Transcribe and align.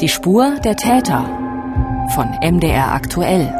Die 0.00 0.08
Spur 0.08 0.58
der 0.64 0.76
Täter 0.76 1.26
von 2.14 2.30
MDR 2.42 2.94
aktuell. 2.94 3.52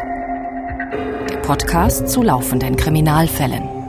Der 1.28 1.36
Podcast 1.36 2.08
zu 2.08 2.22
laufenden 2.22 2.76
Kriminalfällen. 2.76 3.79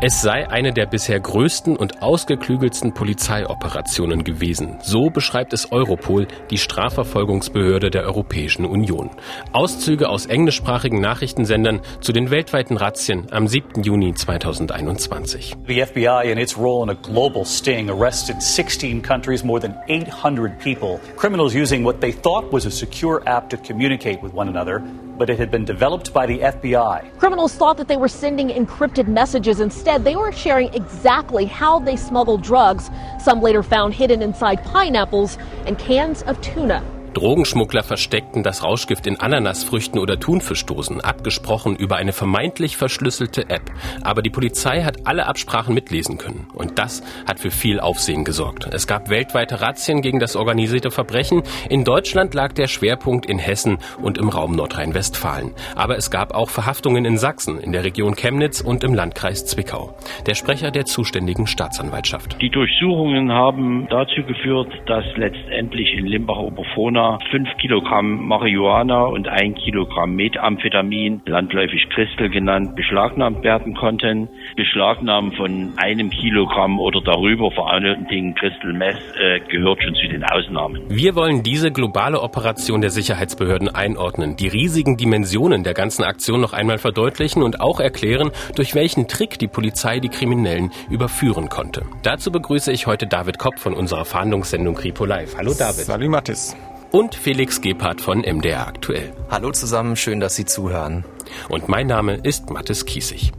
Es 0.00 0.22
sei 0.22 0.48
eine 0.48 0.72
der 0.72 0.86
bisher 0.86 1.18
größten 1.18 1.76
und 1.76 2.02
ausgeklügelsten 2.02 2.94
Polizeioperationen 2.94 4.22
gewesen. 4.22 4.78
So 4.80 5.10
beschreibt 5.10 5.52
es 5.52 5.72
Europol, 5.72 6.28
die 6.50 6.58
Strafverfolgungsbehörde 6.58 7.90
der 7.90 8.04
Europäischen 8.04 8.64
Union. 8.64 9.10
Auszüge 9.50 10.08
aus 10.08 10.26
englischsprachigen 10.26 11.00
Nachrichtensendern 11.00 11.80
zu 12.00 12.12
den 12.12 12.30
weltweiten 12.30 12.76
Razzien 12.76 13.26
am 13.32 13.48
7. 13.48 13.82
Juni 13.82 14.14
2021. 14.14 15.56
The 15.66 15.84
FBI 15.84 16.30
in 16.30 16.38
its 16.38 16.56
role 16.56 16.84
in 16.84 16.90
a 16.90 17.00
global 17.02 17.44
sting 17.44 17.90
arrested 17.90 18.40
16 18.40 19.02
countries, 19.02 19.42
more 19.42 19.60
than 19.60 19.74
800 19.88 20.60
people. 20.60 21.00
Criminals 21.16 21.56
using 21.56 21.84
what 21.84 22.00
they 22.00 22.12
thought 22.12 22.52
was 22.52 22.66
a 22.66 22.70
secure 22.70 23.20
app 23.26 23.50
to 23.50 23.56
communicate 23.56 24.22
with 24.22 24.32
one 24.32 24.48
another 24.48 24.80
but 25.18 25.28
it 25.28 25.38
had 25.38 25.50
been 25.50 25.64
developed 25.64 26.12
by 26.12 26.26
the 26.26 26.38
FBI. 26.38 27.18
Criminals 27.18 27.54
thought 27.54 27.76
that 27.76 27.88
they 27.88 27.96
were 27.96 28.08
sending 28.08 28.48
encrypted 28.48 29.08
messages. 29.08 29.60
Instead, 29.60 30.04
they 30.04 30.16
were 30.16 30.32
sharing 30.32 30.72
exactly 30.72 31.44
how 31.44 31.78
they 31.78 31.96
smuggled 31.96 32.42
drugs. 32.42 32.90
Some 33.20 33.40
later 33.40 33.62
found 33.62 33.94
hidden 33.94 34.22
inside 34.22 34.64
pineapples 34.64 35.36
and 35.66 35.78
cans 35.78 36.22
of 36.22 36.40
tuna. 36.40 36.82
Drogenschmuggler 37.14 37.82
versteckten 37.82 38.42
das 38.42 38.62
Rauschgift 38.62 39.06
in 39.06 39.18
Ananasfrüchten 39.18 39.98
oder 39.98 40.20
Thunfischdosen, 40.20 41.00
abgesprochen 41.00 41.76
über 41.76 41.96
eine 41.96 42.12
vermeintlich 42.12 42.76
verschlüsselte 42.76 43.50
App. 43.50 43.70
Aber 44.02 44.22
die 44.22 44.30
Polizei 44.30 44.82
hat 44.82 45.06
alle 45.06 45.26
Absprachen 45.26 45.74
mitlesen 45.74 46.18
können. 46.18 46.48
Und 46.54 46.78
das 46.78 47.02
hat 47.26 47.40
für 47.40 47.50
viel 47.50 47.80
Aufsehen 47.80 48.24
gesorgt. 48.24 48.68
Es 48.72 48.86
gab 48.86 49.10
weltweite 49.10 49.60
Razzien 49.60 50.02
gegen 50.02 50.18
das 50.18 50.36
organisierte 50.36 50.90
Verbrechen. 50.90 51.42
In 51.68 51.84
Deutschland 51.84 52.34
lag 52.34 52.52
der 52.52 52.68
Schwerpunkt 52.68 53.26
in 53.26 53.38
Hessen 53.38 53.78
und 54.02 54.18
im 54.18 54.28
Raum 54.28 54.52
Nordrhein-Westfalen. 54.52 55.52
Aber 55.74 55.96
es 55.96 56.10
gab 56.10 56.34
auch 56.34 56.50
Verhaftungen 56.50 57.04
in 57.04 57.18
Sachsen, 57.18 57.58
in 57.60 57.72
der 57.72 57.84
Region 57.84 58.14
Chemnitz 58.14 58.60
und 58.60 58.84
im 58.84 58.94
Landkreis 58.94 59.46
Zwickau. 59.46 59.94
Der 60.26 60.34
Sprecher 60.34 60.70
der 60.70 60.84
zuständigen 60.84 61.46
Staatsanwaltschaft. 61.46 62.36
Die 62.40 62.50
Durchsuchungen 62.50 63.32
haben 63.32 63.86
dazu 63.90 64.22
geführt, 64.22 64.72
dass 64.86 65.04
letztendlich 65.16 65.92
in 65.94 66.06
Limbach-Oberfrohna 66.06 66.97
Marihuana, 66.98 67.18
5 67.30 67.48
Kilogramm 67.58 68.26
Marihuana 68.26 69.04
und 69.04 69.28
1 69.28 69.58
Kilogramm 69.62 70.16
Methamphetamin, 70.16 71.22
landläufig 71.26 71.88
Christel 71.90 72.28
genannt, 72.28 72.74
beschlagnahmt 72.74 73.44
werden 73.44 73.74
konnten. 73.74 74.28
Beschlagnahmen 74.56 75.32
von 75.32 75.72
einem 75.76 76.10
Kilogramm 76.10 76.80
oder 76.80 77.00
darüber, 77.00 77.52
vor 77.52 77.70
allen 77.70 78.06
Dingen 78.08 78.34
Crystal 78.34 78.72
Meth, 78.72 78.96
äh, 79.20 79.40
gehört 79.48 79.82
schon 79.82 79.94
zu 79.94 80.08
den 80.08 80.24
Ausnahmen. 80.24 80.82
Wir 80.88 81.14
wollen 81.14 81.42
diese 81.42 81.70
globale 81.70 82.20
Operation 82.20 82.80
der 82.80 82.90
Sicherheitsbehörden 82.90 83.68
einordnen, 83.68 84.36
die 84.36 84.48
riesigen 84.48 84.96
Dimensionen 84.96 85.62
der 85.62 85.74
ganzen 85.74 86.02
Aktion 86.02 86.40
noch 86.40 86.52
einmal 86.52 86.78
verdeutlichen 86.78 87.42
und 87.42 87.60
auch 87.60 87.78
erklären, 87.78 88.32
durch 88.56 88.74
welchen 88.74 89.06
Trick 89.06 89.38
die 89.38 89.48
Polizei 89.48 90.00
die 90.00 90.08
Kriminellen 90.08 90.72
überführen 90.90 91.48
konnte. 91.48 91.82
Dazu 92.02 92.32
begrüße 92.32 92.72
ich 92.72 92.86
heute 92.86 93.06
David 93.06 93.38
Kopp 93.38 93.58
von 93.58 93.74
unserer 93.74 94.04
Fahndungssendung 94.04 94.74
Kripo 94.74 95.04
Live. 95.04 95.36
Hallo 95.36 95.52
David. 95.56 95.84
Salut 95.84 96.08
Mathis 96.08 96.56
und 96.90 97.14
Felix 97.14 97.60
Gebhardt 97.60 98.00
von 98.00 98.20
MDR 98.20 98.66
Aktuell. 98.66 99.12
Hallo 99.30 99.52
zusammen, 99.52 99.96
schön, 99.96 100.20
dass 100.20 100.36
Sie 100.36 100.44
zuhören. 100.44 101.04
Und 101.48 101.68
mein 101.68 101.86
Name 101.86 102.14
ist 102.14 102.50
Mathis 102.50 102.86
Kiesig. 102.86 103.32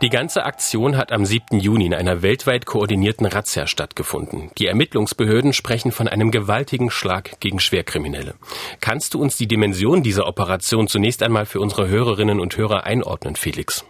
Die 0.00 0.10
ganze 0.10 0.44
Aktion 0.44 0.96
hat 0.96 1.10
am 1.10 1.24
7. 1.24 1.58
Juni 1.58 1.86
in 1.86 1.94
einer 1.94 2.22
weltweit 2.22 2.66
koordinierten 2.66 3.26
Razzia 3.26 3.66
stattgefunden. 3.66 4.52
Die 4.56 4.66
Ermittlungsbehörden 4.66 5.52
sprechen 5.52 5.90
von 5.90 6.06
einem 6.06 6.30
gewaltigen 6.30 6.88
Schlag 6.90 7.40
gegen 7.40 7.58
Schwerkriminelle. 7.58 8.34
Kannst 8.80 9.14
du 9.14 9.20
uns 9.20 9.36
die 9.36 9.48
Dimension 9.48 10.04
dieser 10.04 10.28
Operation 10.28 10.86
zunächst 10.86 11.24
einmal 11.24 11.46
für 11.46 11.58
unsere 11.58 11.88
Hörerinnen 11.88 12.38
und 12.38 12.56
Hörer 12.56 12.84
einordnen, 12.84 13.34
Felix? 13.34 13.84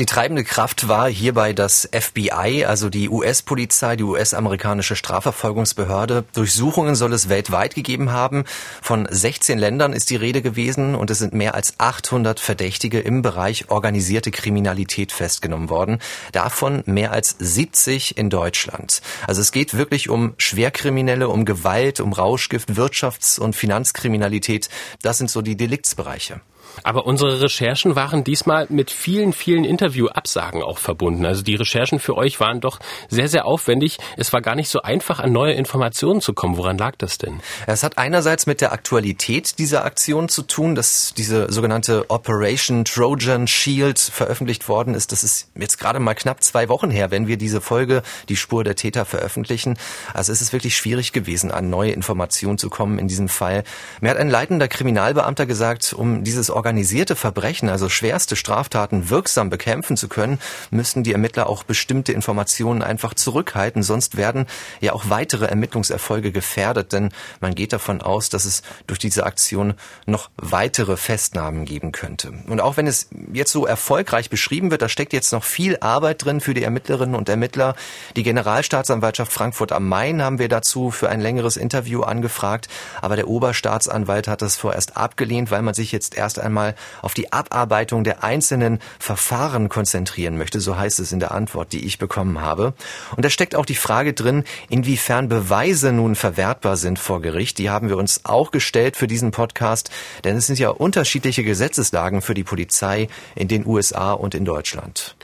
Die 0.00 0.06
treibende 0.06 0.42
Kraft 0.42 0.88
war 0.88 1.08
hierbei 1.08 1.52
das 1.52 1.88
FBI, 1.92 2.64
also 2.64 2.90
die 2.90 3.08
US-Polizei, 3.08 3.94
die 3.94 4.02
US-amerikanische 4.02 4.96
Strafverfolgungsbehörde. 4.96 6.24
Durchsuchungen 6.32 6.96
soll 6.96 7.12
es 7.12 7.28
weltweit 7.28 7.76
gegeben 7.76 8.10
haben. 8.10 8.42
Von 8.82 9.06
16 9.08 9.56
Ländern 9.56 9.92
ist 9.92 10.10
die 10.10 10.16
Rede 10.16 10.42
gewesen 10.42 10.96
und 10.96 11.10
es 11.10 11.20
sind 11.20 11.32
mehr 11.32 11.54
als 11.54 11.78
800 11.78 12.40
Verdächtige 12.40 12.98
im 12.98 13.22
Bereich 13.22 13.70
organisierte 13.70 14.32
Kriminalität 14.32 15.12
festgenommen 15.12 15.70
worden. 15.70 16.00
Davon 16.32 16.82
mehr 16.86 17.12
als 17.12 17.36
70 17.38 18.18
in 18.18 18.30
Deutschland. 18.30 19.00
Also 19.28 19.42
es 19.42 19.52
geht 19.52 19.74
wirklich 19.74 20.08
um 20.08 20.34
Schwerkriminelle, 20.38 21.28
um 21.28 21.44
Gewalt, 21.44 22.00
um 22.00 22.12
Rauschgift, 22.12 22.70
Wirtschafts- 22.70 23.38
und 23.38 23.54
Finanzkriminalität. 23.54 24.68
Das 25.02 25.18
sind 25.18 25.30
so 25.30 25.40
die 25.40 25.56
Deliktsbereiche. 25.56 26.40
Aber 26.82 27.06
unsere 27.06 27.40
Recherchen 27.40 27.96
waren 27.96 28.24
diesmal 28.24 28.66
mit 28.68 28.90
vielen, 28.90 29.32
vielen 29.32 29.64
Interviewabsagen 29.64 30.62
auch 30.62 30.78
verbunden. 30.78 31.24
Also 31.24 31.42
die 31.42 31.54
Recherchen 31.54 31.98
für 31.98 32.16
euch 32.16 32.40
waren 32.40 32.60
doch 32.60 32.80
sehr, 33.08 33.28
sehr 33.28 33.46
aufwendig. 33.46 33.98
Es 34.16 34.32
war 34.32 34.40
gar 34.40 34.54
nicht 34.54 34.68
so 34.68 34.82
einfach, 34.82 35.20
an 35.20 35.32
neue 35.32 35.52
Informationen 35.52 36.20
zu 36.20 36.32
kommen. 36.32 36.56
Woran 36.56 36.78
lag 36.78 36.96
das 36.96 37.18
denn? 37.18 37.40
Es 37.66 37.82
hat 37.82 37.98
einerseits 37.98 38.46
mit 38.46 38.60
der 38.60 38.72
Aktualität 38.72 39.58
dieser 39.58 39.84
Aktion 39.84 40.28
zu 40.28 40.42
tun, 40.42 40.74
dass 40.74 41.14
diese 41.16 41.52
sogenannte 41.52 42.10
Operation 42.10 42.84
Trojan 42.84 43.46
Shield 43.46 43.98
veröffentlicht 43.98 44.68
worden 44.68 44.94
ist. 44.94 45.12
Das 45.12 45.24
ist 45.24 45.48
jetzt 45.54 45.78
gerade 45.78 46.00
mal 46.00 46.14
knapp 46.14 46.42
zwei 46.42 46.68
Wochen 46.68 46.90
her, 46.90 47.10
wenn 47.10 47.26
wir 47.26 47.36
diese 47.36 47.60
Folge, 47.60 48.02
die 48.28 48.36
Spur 48.36 48.64
der 48.64 48.76
Täter, 48.76 49.04
veröffentlichen. 49.04 49.78
Also 50.12 50.32
es 50.32 50.40
ist 50.40 50.52
wirklich 50.52 50.76
schwierig 50.76 51.12
gewesen, 51.12 51.50
an 51.50 51.70
neue 51.70 51.92
Informationen 51.92 52.58
zu 52.58 52.70
kommen 52.70 52.98
in 52.98 53.08
diesem 53.08 53.28
Fall. 53.28 53.64
Mir 54.00 54.10
hat 54.10 54.16
ein 54.16 54.30
leitender 54.30 54.68
Kriminalbeamter 54.68 55.46
gesagt, 55.46 55.92
um 55.92 56.24
dieses 56.24 56.50
organisierte 56.64 57.14
Verbrechen, 57.14 57.68
also 57.68 57.90
schwerste 57.90 58.36
Straftaten, 58.36 59.10
wirksam 59.10 59.50
bekämpfen 59.50 59.98
zu 59.98 60.08
können, 60.08 60.38
müssen 60.70 61.02
die 61.02 61.12
Ermittler 61.12 61.46
auch 61.46 61.62
bestimmte 61.62 62.12
Informationen 62.12 62.80
einfach 62.80 63.12
zurückhalten. 63.12 63.82
Sonst 63.82 64.16
werden 64.16 64.46
ja 64.80 64.94
auch 64.94 65.10
weitere 65.10 65.44
Ermittlungserfolge 65.44 66.32
gefährdet, 66.32 66.94
denn 66.94 67.10
man 67.42 67.54
geht 67.54 67.74
davon 67.74 68.00
aus, 68.00 68.30
dass 68.30 68.46
es 68.46 68.62
durch 68.86 68.98
diese 68.98 69.26
Aktion 69.26 69.74
noch 70.06 70.30
weitere 70.38 70.96
Festnahmen 70.96 71.66
geben 71.66 71.92
könnte. 71.92 72.32
Und 72.48 72.62
auch 72.62 72.78
wenn 72.78 72.86
es 72.86 73.10
jetzt 73.30 73.52
so 73.52 73.66
erfolgreich 73.66 74.30
beschrieben 74.30 74.70
wird, 74.70 74.80
da 74.80 74.88
steckt 74.88 75.12
jetzt 75.12 75.34
noch 75.34 75.44
viel 75.44 75.76
Arbeit 75.80 76.24
drin 76.24 76.40
für 76.40 76.54
die 76.54 76.62
Ermittlerinnen 76.62 77.14
und 77.14 77.28
Ermittler. 77.28 77.74
Die 78.16 78.22
Generalstaatsanwaltschaft 78.22 79.30
Frankfurt 79.30 79.70
am 79.70 79.86
Main 79.86 80.22
haben 80.22 80.38
wir 80.38 80.48
dazu 80.48 80.90
für 80.90 81.10
ein 81.10 81.20
längeres 81.20 81.58
Interview 81.58 82.00
angefragt, 82.04 82.68
aber 83.02 83.16
der 83.16 83.28
Oberstaatsanwalt 83.28 84.28
hat 84.28 84.40
das 84.40 84.56
vorerst 84.56 84.96
abgelehnt, 84.96 85.50
weil 85.50 85.60
man 85.60 85.74
sich 85.74 85.92
jetzt 85.92 86.16
erst 86.16 86.38
einmal 86.38 86.53
einmal 86.54 86.76
auf 87.02 87.14
die 87.14 87.32
Abarbeitung 87.32 88.04
der 88.04 88.22
einzelnen 88.22 88.78
Verfahren 89.00 89.68
konzentrieren 89.68 90.38
möchte, 90.38 90.60
so 90.60 90.76
heißt 90.76 91.00
es 91.00 91.10
in 91.10 91.18
der 91.18 91.32
Antwort, 91.32 91.72
die 91.72 91.84
ich 91.84 91.98
bekommen 91.98 92.40
habe. 92.40 92.74
Und 93.16 93.24
da 93.24 93.30
steckt 93.30 93.56
auch 93.56 93.66
die 93.66 93.74
Frage 93.74 94.12
drin, 94.12 94.44
inwiefern 94.68 95.28
Beweise 95.28 95.92
nun 95.92 96.14
verwertbar 96.14 96.76
sind 96.76 97.00
vor 97.00 97.20
Gericht. 97.20 97.58
Die 97.58 97.70
haben 97.70 97.88
wir 97.88 97.96
uns 97.96 98.20
auch 98.24 98.52
gestellt 98.52 98.96
für 98.96 99.08
diesen 99.08 99.32
Podcast, 99.32 99.90
denn 100.22 100.36
es 100.36 100.46
sind 100.46 100.60
ja 100.60 100.68
unterschiedliche 100.68 101.42
Gesetzeslagen 101.42 102.22
für 102.22 102.34
die 102.34 102.44
Polizei 102.44 103.08
in 103.34 103.48
den 103.48 103.66
USA 103.66 104.12
und 104.12 104.36
in 104.36 104.44
Deutschland. 104.44 105.16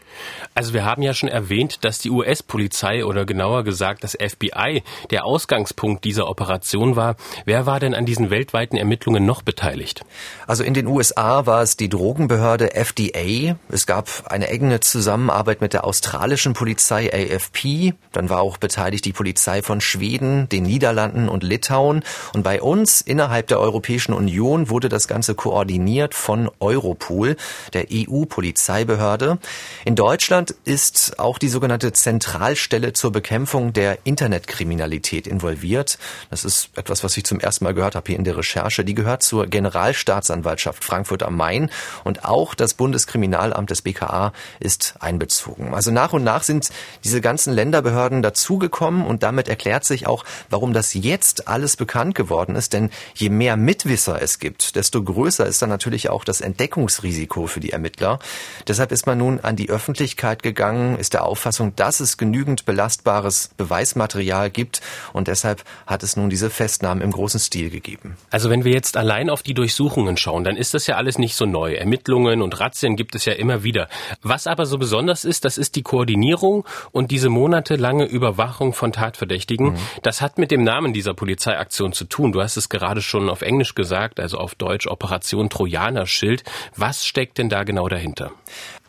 Also 0.53 0.75
wir 0.75 0.85
haben 0.85 1.03
ja 1.03 1.15
schon 1.15 1.29
erwähnt, 1.29 1.85
dass 1.85 2.01
die 2.01 2.11
US-Polizei 2.11 3.05
oder 3.05 3.25
genauer 3.25 3.63
gesagt 3.63 4.03
das 4.03 4.19
FBI 4.21 4.83
der 5.11 5.25
Ausgangspunkt 5.25 6.05
dieser 6.05 6.29
Operation 6.29 6.97
war. 6.97 7.15
Wer 7.45 7.67
war 7.67 7.79
denn 7.79 7.95
an 7.95 8.05
diesen 8.05 8.31
weltweiten 8.31 8.77
Ermittlungen 8.77 9.25
noch 9.25 9.43
beteiligt? 9.43 10.05
Also 10.49 10.65
in 10.65 10.75
den 10.75 10.89
USA 10.89 11.47
war 11.47 11.63
es 11.63 11.77
die 11.77 11.89
Drogenbehörde 11.89 12.75
FDA. 12.75 13.57
Es 13.69 13.87
gab 13.87 14.09
eine 14.27 14.49
enge 14.49 14.81
Zusammenarbeit 14.81 15.61
mit 15.61 15.73
der 15.73 15.85
australischen 15.85 16.53
Polizei 16.53 17.11
AFP. 17.13 17.95
Dann 18.11 18.29
war 18.29 18.41
auch 18.41 18.57
beteiligt 18.57 19.05
die 19.05 19.13
Polizei 19.13 19.63
von 19.63 19.81
Schweden, 19.81 20.49
den 20.49 20.65
Niederlanden 20.65 21.29
und 21.29 21.45
Litauen. 21.45 22.03
Und 22.35 22.43
bei 22.43 22.61
uns 22.61 23.01
innerhalb 23.01 23.47
der 23.47 23.61
Europäischen 23.61 24.13
Union 24.13 24.69
wurde 24.69 24.89
das 24.89 25.07
Ganze 25.07 25.37
koordiniert 25.37 26.15
von 26.15 26.51
Europol, 26.59 27.37
der 27.73 27.87
EU-Polizeibehörde. 27.93 29.39
In 29.85 29.95
Deutschland 29.95 30.40
ist 30.65 31.19
auch 31.19 31.37
die 31.37 31.49
sogenannte 31.49 31.93
Zentralstelle 31.93 32.95
zur 32.95 33.13
Bekämpfung 33.13 33.75
der 33.75 33.99
Internetkriminalität 34.05 35.27
involviert. 35.27 35.99
Das 36.31 36.45
ist 36.45 36.71
etwas, 36.77 37.05
was 37.05 37.17
ich 37.19 37.25
zum 37.25 37.41
ersten 37.41 37.65
Mal 37.65 37.75
gehört 37.75 37.95
habe 37.95 38.07
hier 38.07 38.17
in 38.17 38.25
der 38.25 38.39
Recherche. 38.39 38.85
Die 38.85 38.95
gehört 38.95 39.23
zur 39.23 39.47
Generalstaatsanwaltschaft 39.47 40.83
Frankfurt 40.83 41.23
am 41.23 41.37
Main 41.37 41.69
und 42.05 42.25
auch 42.25 42.55
das 42.55 42.73
Bundeskriminalamt 42.73 43.69
des 43.69 43.83
BKA 43.83 44.33
ist 44.61 44.95
einbezogen. 45.01 45.75
Also 45.75 45.91
nach 45.91 46.15
und 46.15 46.25
nach 46.25 46.43
sind 46.43 46.71
diese 47.05 47.21
ganzen 47.21 47.53
Länderbehörden 47.53 48.23
dazugekommen 48.23 49.05
und 49.05 49.23
damit 49.23 49.49
erklärt 49.49 49.85
sich 49.85 50.07
auch, 50.07 50.25
warum 50.49 50.73
das 50.73 50.95
jetzt 50.95 51.49
alles 51.49 51.77
bekannt 51.77 52.15
geworden 52.15 52.57
ist. 52.57 52.73
Denn 52.73 52.91
je 53.15 53.29
mehr 53.29 53.57
Mitwisser 53.57 54.23
es 54.23 54.39
gibt, 54.39 54.77
desto 54.77 55.03
größer 55.03 55.45
ist 55.45 55.61
dann 55.61 55.69
natürlich 55.69 56.09
auch 56.09 56.25
das 56.25 56.41
Entdeckungsrisiko 56.41 57.47
für 57.47 57.61
die 57.61 57.73
Ermittler. 57.73 58.21
Deshalb 58.67 58.93
ist 58.93 59.07
man 59.07 59.19
nun 59.19 59.41
an 59.41 59.57
die 59.57 59.69
Öffentlichkeit 59.69 60.30
Öffentlichkeit 60.31 60.43
gegangen, 60.43 60.97
ist 60.97 61.15
der 61.15 61.25
Auffassung, 61.25 61.75
dass 61.77 62.01
es 62.01 62.17
genügend 62.17 62.65
belastbares 62.65 63.51
Beweismaterial 63.57 64.51
gibt 64.51 64.81
und 65.13 65.29
deshalb 65.29 65.65
hat 65.87 66.03
es 66.03 66.17
nun 66.17 66.31
diese 66.31 66.51
Festnahmen 66.51 67.03
im 67.03 67.11
großen 67.11 67.41
Stil 67.41 67.71
gegeben. 67.71 68.17
Also 68.31 68.51
wenn 68.51 68.65
wir 68.65 68.73
jetzt 68.73 68.97
allein 68.97 69.31
auf 69.31 69.43
die 69.43 69.55
Durchsuchungen 69.55 70.17
schauen, 70.17 70.45
dann 70.45 70.57
ist 70.57 70.75
das 70.75 70.87
ja 70.87 70.97
alles 70.97 71.19
nicht 71.19 71.35
so 71.35 71.47
neu. 71.47 71.75
Ermittlungen 71.75 72.43
und 72.43 72.61
Razzien 72.61 72.97
gibt 72.97 73.15
es 73.15 73.25
ja 73.25 73.33
immer 73.33 73.63
wieder. 73.63 73.89
Was 74.23 74.47
aber 74.47 74.67
so 74.67 74.79
besonders 74.79 75.25
ist, 75.25 75.45
das 75.45 75.59
ist 75.59 75.75
die 75.77 75.83
Koordinierung 75.83 76.65
und 76.93 77.11
diese 77.11 77.29
monatelange 77.29 78.05
Überwachung 78.05 78.73
von 78.73 78.93
Tatverdächtigen. 78.93 79.73
Mhm. 79.73 79.79
Das 80.03 80.21
hat 80.21 80.39
mit 80.39 80.51
dem 80.51 80.63
Namen 80.63 80.93
dieser 80.93 81.15
Polizeiaktion 81.15 81.93
zu 81.93 82.05
tun. 82.05 82.33
Du 82.33 82.41
hast 82.41 82.57
es 82.57 82.69
gerade 82.69 83.03
schon 83.03 83.29
auf 83.29 83.43
Englisch 83.43 83.75
gesagt, 83.75 84.21
also 84.21 84.39
auf 84.39 84.55
Deutsch 84.55 84.87
Operation 84.87 85.49
Trojaner-Schild. 85.51 86.45
Was 86.77 87.05
steckt 87.05 87.39
denn 87.39 87.49
da 87.49 87.65
genau 87.65 87.89
dahinter? 87.89 88.33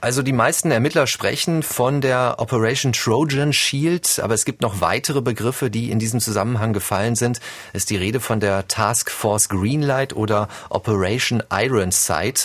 Also 0.03 0.23
die 0.23 0.33
meisten 0.33 0.71
Ermittler 0.71 1.05
sprechen 1.05 1.61
von 1.61 2.01
der 2.01 2.37
Operation 2.39 2.91
Trojan 2.91 3.53
Shield, 3.53 4.19
aber 4.23 4.33
es 4.33 4.45
gibt 4.45 4.63
noch 4.63 4.81
weitere 4.81 5.21
Begriffe, 5.21 5.69
die 5.69 5.91
in 5.91 5.99
diesem 5.99 6.19
Zusammenhang 6.19 6.73
gefallen 6.73 7.15
sind. 7.15 7.39
Es 7.71 7.83
ist 7.83 7.91
die 7.91 7.97
Rede 7.97 8.19
von 8.19 8.39
der 8.39 8.67
Task 8.67 9.11
Force 9.11 9.47
Greenlight 9.47 10.15
oder 10.15 10.47
Operation 10.71 11.43
Ironside. 11.51 12.41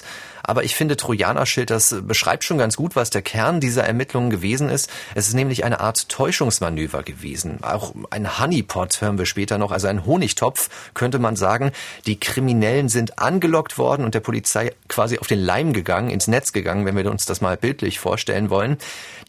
Aber 0.46 0.62
ich 0.62 0.76
finde, 0.76 0.96
Trojanerschild, 0.96 1.70
das 1.70 1.96
beschreibt 2.02 2.44
schon 2.44 2.56
ganz 2.56 2.76
gut, 2.76 2.94
was 2.94 3.10
der 3.10 3.20
Kern 3.20 3.58
dieser 3.58 3.82
Ermittlungen 3.82 4.30
gewesen 4.30 4.68
ist. 4.68 4.88
Es 5.16 5.26
ist 5.26 5.34
nämlich 5.34 5.64
eine 5.64 5.80
Art 5.80 6.08
Täuschungsmanöver 6.08 7.02
gewesen. 7.02 7.58
Auch 7.62 7.94
ein 8.10 8.38
Honeypot 8.38 9.00
hören 9.00 9.18
wir 9.18 9.26
später 9.26 9.58
noch, 9.58 9.72
also 9.72 9.88
ein 9.88 10.06
Honigtopf, 10.06 10.70
könnte 10.94 11.18
man 11.18 11.34
sagen. 11.34 11.72
Die 12.06 12.20
Kriminellen 12.20 12.88
sind 12.88 13.18
angelockt 13.18 13.76
worden 13.76 14.04
und 14.04 14.14
der 14.14 14.20
Polizei 14.20 14.70
quasi 14.86 15.18
auf 15.18 15.26
den 15.26 15.40
Leim 15.40 15.72
gegangen, 15.72 16.10
ins 16.10 16.28
Netz 16.28 16.52
gegangen, 16.52 16.86
wenn 16.86 16.96
wir 16.96 17.10
uns 17.10 17.26
das 17.26 17.40
mal 17.40 17.56
bildlich 17.56 17.98
vorstellen 17.98 18.48
wollen. 18.48 18.76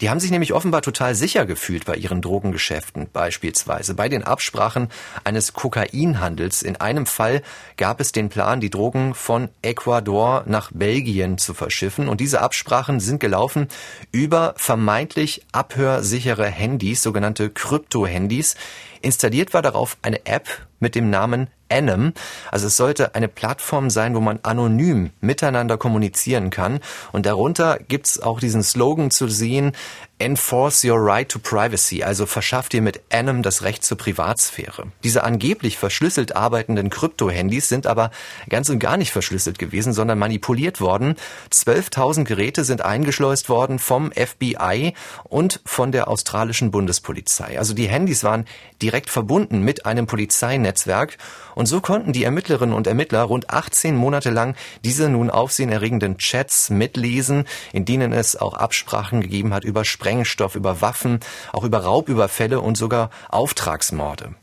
Die 0.00 0.10
haben 0.10 0.20
sich 0.20 0.30
nämlich 0.30 0.52
offenbar 0.52 0.82
total 0.82 1.16
sicher 1.16 1.46
gefühlt 1.46 1.84
bei 1.84 1.96
ihren 1.96 2.22
Drogengeschäften, 2.22 3.08
beispielsweise 3.12 3.94
bei 3.94 4.08
den 4.08 4.22
Absprachen 4.22 4.88
eines 5.24 5.52
Kokainhandels. 5.52 6.62
In 6.62 6.76
einem 6.76 7.06
Fall 7.06 7.42
gab 7.76 8.00
es 8.00 8.12
den 8.12 8.28
Plan, 8.28 8.60
die 8.60 8.70
Drogen 8.70 9.14
von 9.14 9.48
Ecuador 9.62 10.44
nach 10.46 10.70
Belgien 10.72 11.07
Belgien 11.08 11.38
zu 11.38 11.54
verschiffen. 11.54 12.08
Und 12.08 12.20
diese 12.20 12.42
Absprachen 12.42 13.00
sind 13.00 13.18
gelaufen 13.18 13.68
über 14.12 14.52
vermeintlich 14.58 15.42
abhörsichere 15.52 16.44
Handys, 16.46 17.02
sogenannte 17.02 17.48
Krypto-Handys. 17.48 18.56
Installiert 19.00 19.54
war 19.54 19.62
darauf 19.62 19.96
eine 20.02 20.26
App 20.26 20.48
mit 20.80 20.94
dem 20.94 21.08
Namen 21.08 21.48
Anem. 21.68 22.12
Also 22.50 22.66
es 22.66 22.76
sollte 22.76 23.14
eine 23.14 23.28
Plattform 23.28 23.90
sein, 23.90 24.14
wo 24.14 24.20
man 24.20 24.40
anonym 24.42 25.10
miteinander 25.20 25.76
kommunizieren 25.76 26.50
kann. 26.50 26.80
Und 27.12 27.26
darunter 27.26 27.78
gibt's 27.88 28.20
auch 28.20 28.40
diesen 28.40 28.62
Slogan 28.62 29.10
zu 29.10 29.28
sehen, 29.28 29.72
Enforce 30.20 30.84
your 30.84 30.98
right 30.98 31.28
to 31.28 31.38
privacy, 31.38 32.02
also 32.02 32.26
verschafft 32.26 32.74
ihr 32.74 32.82
mit 32.82 33.00
Anem 33.12 33.44
das 33.44 33.62
Recht 33.62 33.84
zur 33.84 33.96
Privatsphäre. 33.96 34.88
Diese 35.04 35.22
angeblich 35.22 35.78
verschlüsselt 35.78 36.34
arbeitenden 36.34 36.90
Krypto-Handys 36.90 37.68
sind 37.68 37.86
aber 37.86 38.10
ganz 38.48 38.68
und 38.68 38.80
gar 38.80 38.96
nicht 38.96 39.12
verschlüsselt 39.12 39.60
gewesen, 39.60 39.92
sondern 39.92 40.18
manipuliert 40.18 40.80
worden. 40.80 41.14
12.000 41.52 42.24
Geräte 42.24 42.64
sind 42.64 42.84
eingeschleust 42.84 43.48
worden 43.48 43.78
vom 43.78 44.10
FBI 44.10 44.94
und 45.22 45.60
von 45.64 45.92
der 45.92 46.08
australischen 46.08 46.72
Bundespolizei. 46.72 47.56
Also 47.56 47.72
die 47.72 47.88
Handys 47.88 48.24
waren 48.24 48.44
direkt 48.82 49.10
verbunden 49.10 49.60
mit 49.60 49.86
einem 49.86 50.08
Polizeinetzwerk 50.08 51.16
und 51.58 51.66
so 51.66 51.80
konnten 51.80 52.12
die 52.12 52.22
Ermittlerinnen 52.22 52.72
und 52.72 52.86
Ermittler 52.86 53.24
rund 53.24 53.50
18 53.50 53.96
Monate 53.96 54.30
lang 54.30 54.54
diese 54.84 55.08
nun 55.08 55.28
aufsehenerregenden 55.28 56.16
Chats 56.16 56.70
mitlesen, 56.70 57.46
in 57.72 57.84
denen 57.84 58.12
es 58.12 58.36
auch 58.36 58.54
Absprachen 58.54 59.22
gegeben 59.22 59.52
hat 59.52 59.64
über 59.64 59.84
Sprengstoff, 59.84 60.54
über 60.54 60.80
Waffen, 60.82 61.18
auch 61.52 61.64
über 61.64 61.78
Raubüberfälle 61.78 62.60
und 62.60 62.76
sogar 62.76 63.10
Auftragsmorde. 63.28 64.36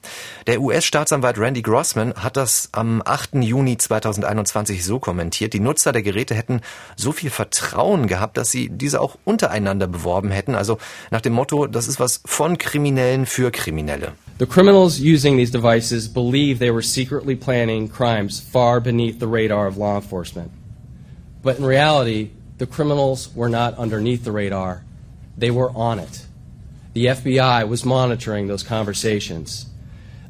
Der 0.47 0.59
US-Staatsanwalt 0.59 1.37
Randy 1.37 1.61
Grossman 1.61 2.15
hat 2.15 2.35
das 2.35 2.67
am 2.73 3.01
8. 3.05 3.35
Juni 3.35 3.77
2021 3.77 4.83
so 4.83 4.99
kommentiert. 4.99 5.53
Die 5.53 5.61
Nutzer 5.61 5.93
der 5.93 6.03
Geräte 6.03 6.35
hätten 6.35 6.59
so 6.97 7.13
viel 7.13 7.29
Vertrauen 7.29 8.07
gehabt, 8.07 8.35
dass 8.35 8.51
sie 8.51 8.67
diese 8.67 8.99
auch 8.99 9.17
untereinander 9.23 9.87
beworben 9.87 10.31
hätten. 10.31 10.53
Also 10.53 10.79
nach 11.11 11.21
dem 11.21 11.31
Motto, 11.31 11.65
das 11.65 11.87
ist 11.87 12.01
was 12.01 12.19
von 12.25 12.57
Kriminellen 12.57 13.25
für 13.25 13.51
Kriminelle. 13.51 14.11
The 14.37 14.45
criminals 14.45 14.99
using 14.99 15.37
these 15.37 15.49
devices 15.49 16.09
believe 16.09 16.59
they 16.59 16.69
were 16.69 16.81
secretly 17.05 17.35
planning 17.35 17.87
crimes 17.87 18.39
far 18.39 18.79
beneath 18.79 19.19
the 19.19 19.27
radar 19.27 19.67
of 19.67 19.77
law 19.77 19.95
enforcement. 19.95 20.51
But 21.43 21.59
in 21.59 21.63
reality, 21.63 22.31
the 22.57 22.65
criminals 22.65 23.31
were 23.35 23.47
not 23.47 23.77
underneath 23.77 24.23
the 24.23 24.31
radar, 24.31 24.83
they 25.37 25.51
were 25.51 25.69
on 25.75 25.99
it. 25.99 26.25
The 26.93 27.05
FBI 27.05 27.67
was 27.67 27.85
monitoring 27.85 28.47
those 28.47 28.63
conversations. 28.63 29.67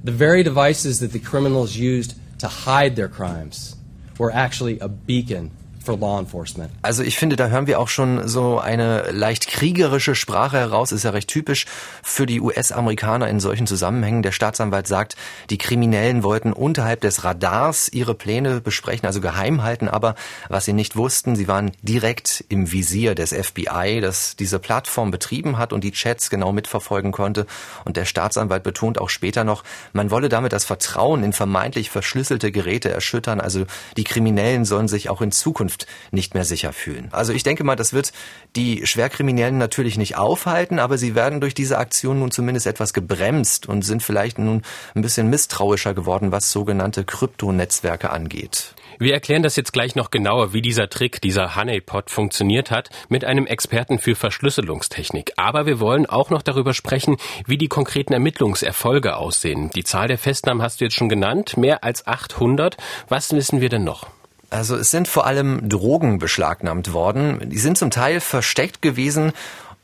The 0.04 0.12
very 0.12 0.44
devices 0.44 1.00
that 1.00 1.14
the 1.14 1.20
criminals 1.20 1.78
used 1.78 2.16
to 2.40 2.50
hide 2.50 2.98
their 2.98 3.08
crimes 3.08 3.78
were 4.18 4.32
actually 4.32 4.78
a 4.80 4.90
beacon 4.90 5.52
for 5.86 5.98
law 5.98 6.20
enforcement. 6.20 6.72
Also 6.82 7.04
ich 7.04 7.18
finde, 7.18 7.36
da 7.36 7.48
hören 7.48 7.68
wir 7.68 7.80
auch 7.80 7.88
schon 7.88 8.28
so 8.28 8.60
eine 8.60 9.12
leicht 9.12 9.48
kriegerische 9.48 10.16
Sprache 10.16 10.58
heraus. 10.58 10.92
Ist 10.92 11.04
ja 11.04 11.12
recht 11.12 11.30
typisch 11.30 11.66
für 12.04 12.26
die 12.26 12.42
US-Amerikaner 12.42 13.28
in 13.30 13.40
solchen 13.40 13.68
Zusammenhängen. 13.68 14.24
Der 14.24 14.32
Staatsanwalt 14.32 14.88
sagt, 14.88 15.16
die 15.50 15.58
Kriminellen 15.58 16.24
wollten 16.24 16.54
unterhalb 16.54 17.02
des 17.02 17.24
Radars 17.24 17.90
ihre 17.90 18.16
Pläne 18.16 18.62
besprechen, 18.62 19.06
also 19.06 19.22
geheim 19.22 19.64
halten. 19.64 19.88
Aber 19.88 20.16
was 20.50 20.66
sie 20.66 20.74
nicht 20.74 20.96
wussten, 20.96 21.36
sie 21.36 21.48
waren 21.48 21.72
direkt 21.82 22.44
im 22.50 22.72
Visier 22.72 23.16
des 23.16 23.34
FBI, 23.34 24.00
das 24.02 24.36
diese 24.36 24.60
Plattform 24.60 25.12
betrieben 25.12 25.58
hat 25.58 25.74
und 25.74 25.84
die 25.84 25.92
Chats 25.92 26.30
genau 26.30 26.52
mitverfolgen 26.52 27.12
konnte. 27.12 27.46
Und 27.86 27.98
der 27.98 28.06
Staatsanwalt 28.06 28.64
betont 28.64 29.00
auch 29.00 29.10
später 29.10 29.44
noch, 29.44 29.64
man 29.94 30.12
wolle 30.12 30.30
damit 30.30 30.54
das 30.54 30.66
Vertrauen 30.66 31.24
in 31.24 31.34
vermeintlich 31.34 31.90
verschlüsselte 31.90 32.52
Geräte 32.52 32.92
erschüttern. 32.92 33.40
Also 33.40 33.66
die 33.98 34.04
Kriminellen 34.04 34.66
sollen 34.66 34.88
sich 34.88 35.10
auch 35.10 35.22
in 35.22 35.32
Zukunft 35.32 35.75
Zukunft 35.76 35.88
nicht 36.12 36.34
mehr 36.34 36.46
sicher 36.46 36.72
fühlen. 36.72 37.10
Also 37.12 37.34
ich 37.34 37.44
denke 37.44 37.64
mal, 37.64 37.76
das 37.76 37.94
wird 37.94 38.14
die 38.56 38.86
Schwerkriminellen 38.86 39.58
natürlich 39.58 39.98
nicht 39.98 40.18
aufhalten, 40.18 40.80
aber 40.80 40.98
sie 40.98 41.16
werden 41.16 41.42
durch 41.42 41.54
diese 41.54 41.78
Aktion 41.78 42.20
nun 42.20 42.32
zumindest 42.32 42.68
etwas 42.68 42.94
gebremst 42.94 43.68
und 43.68 43.82
sind 43.84 44.02
vielleicht 44.02 44.40
nun 44.40 44.62
ein 44.94 45.02
bisschen 45.02 45.30
misstrauischer 45.30 45.94
geworden, 45.94 46.32
was 46.32 46.52
sogenannte 46.52 47.04
Kryptonetzwerke 47.04 48.10
angeht. 48.10 48.76
Wir 48.98 49.14
erklären 49.14 49.44
das 49.44 49.58
jetzt 49.58 49.74
gleich 49.74 49.96
noch 49.96 50.10
genauer, 50.10 50.54
wie 50.54 50.62
dieser 50.62 50.88
Trick, 50.90 51.20
dieser 51.20 51.58
Honeypot 51.58 52.10
funktioniert 52.10 52.72
hat, 52.72 52.90
mit 53.10 53.26
einem 53.26 53.46
Experten 53.46 54.00
für 54.00 54.16
Verschlüsselungstechnik. 54.16 55.34
Aber 55.36 55.66
wir 55.66 55.82
wollen 55.82 56.06
auch 56.06 56.30
noch 56.30 56.42
darüber 56.42 56.74
sprechen, 56.74 57.18
wie 57.46 57.58
die 57.58 57.68
konkreten 57.68 58.14
Ermittlungserfolge 58.14 59.18
aussehen. 59.18 59.70
Die 59.76 59.84
Zahl 59.84 60.08
der 60.08 60.18
Festnahmen 60.18 60.62
hast 60.62 60.80
du 60.80 60.86
jetzt 60.86 60.96
schon 60.96 61.10
genannt, 61.10 61.58
mehr 61.58 61.84
als 61.84 62.08
800. 62.08 62.78
Was 63.10 63.34
wissen 63.34 63.60
wir 63.60 63.70
denn 63.70 63.84
noch? 63.84 64.15
Also 64.56 64.78
es 64.78 64.90
sind 64.90 65.08
vor 65.08 65.26
allem 65.26 65.68
Drogen 65.68 66.18
beschlagnahmt 66.18 66.94
worden. 66.94 67.50
Die 67.50 67.58
sind 67.58 67.78
zum 67.78 67.92
Teil 67.92 68.22
versteckt 68.22 68.82
gewesen 68.82 69.34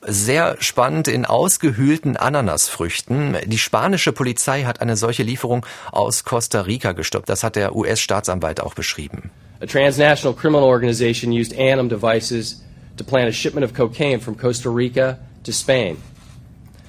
sehr 0.03 0.55
spannend 0.59 1.07
in 1.07 1.25
ausgehöhlten 1.25 2.17
Ananasfrüchten. 2.17 3.37
Die 3.45 3.57
spanische 3.59 4.11
Polizei 4.11 4.63
hat 4.63 4.81
eine 4.81 4.95
solche 4.95 5.21
Lieferung 5.21 5.63
aus 5.91 6.23
Costa 6.23 6.61
Rica 6.61 6.93
gestoppt. 6.93 7.29
Das 7.29 7.43
hat 7.43 7.55
der 7.55 7.75
US-Staatsanwalt 7.75 8.61
auch 8.61 8.73
beschrieben. 8.73 9.29
A 9.61 9.67
transnational 9.67 10.35
criminal 10.35 10.63
organization 10.63 11.31
used 11.31 11.53
ANIM 11.53 11.87
devices 11.87 12.63
to 12.97 13.03
plan 13.03 13.27
a 13.27 13.31
shipment 13.31 13.63
of 13.63 13.75
cocaine 13.75 14.19
from 14.19 14.35
Costa 14.35 14.69
Rica 14.69 15.19
to 15.43 15.51
Spain. 15.51 15.97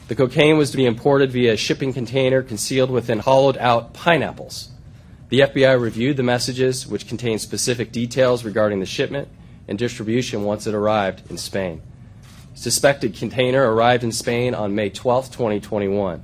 The 0.08 0.14
cocaine 0.14 0.56
was 0.56 0.70
to 0.70 0.78
be 0.78 0.86
imported 0.86 1.32
via 1.32 1.52
a 1.52 1.56
shipping 1.56 1.92
container 1.92 2.42
concealed 2.42 2.90
within 2.90 3.18
hollowed 3.18 3.58
out 3.58 3.92
pineapples. 3.92 4.68
The 5.32 5.40
FBI 5.40 5.80
reviewed 5.80 6.18
the 6.18 6.22
messages, 6.22 6.86
which 6.86 7.08
contained 7.08 7.40
specific 7.40 7.90
details 7.90 8.44
regarding 8.44 8.80
the 8.80 8.86
shipment 8.86 9.28
and 9.66 9.78
distribution 9.78 10.44
once 10.44 10.66
it 10.66 10.74
arrived 10.74 11.30
in 11.30 11.38
Spain. 11.38 11.80
Suspected 12.52 13.16
container 13.16 13.72
arrived 13.72 14.04
in 14.04 14.12
Spain 14.12 14.54
on 14.54 14.74
May 14.74 14.90
12, 14.90 15.30
2021. 15.30 16.22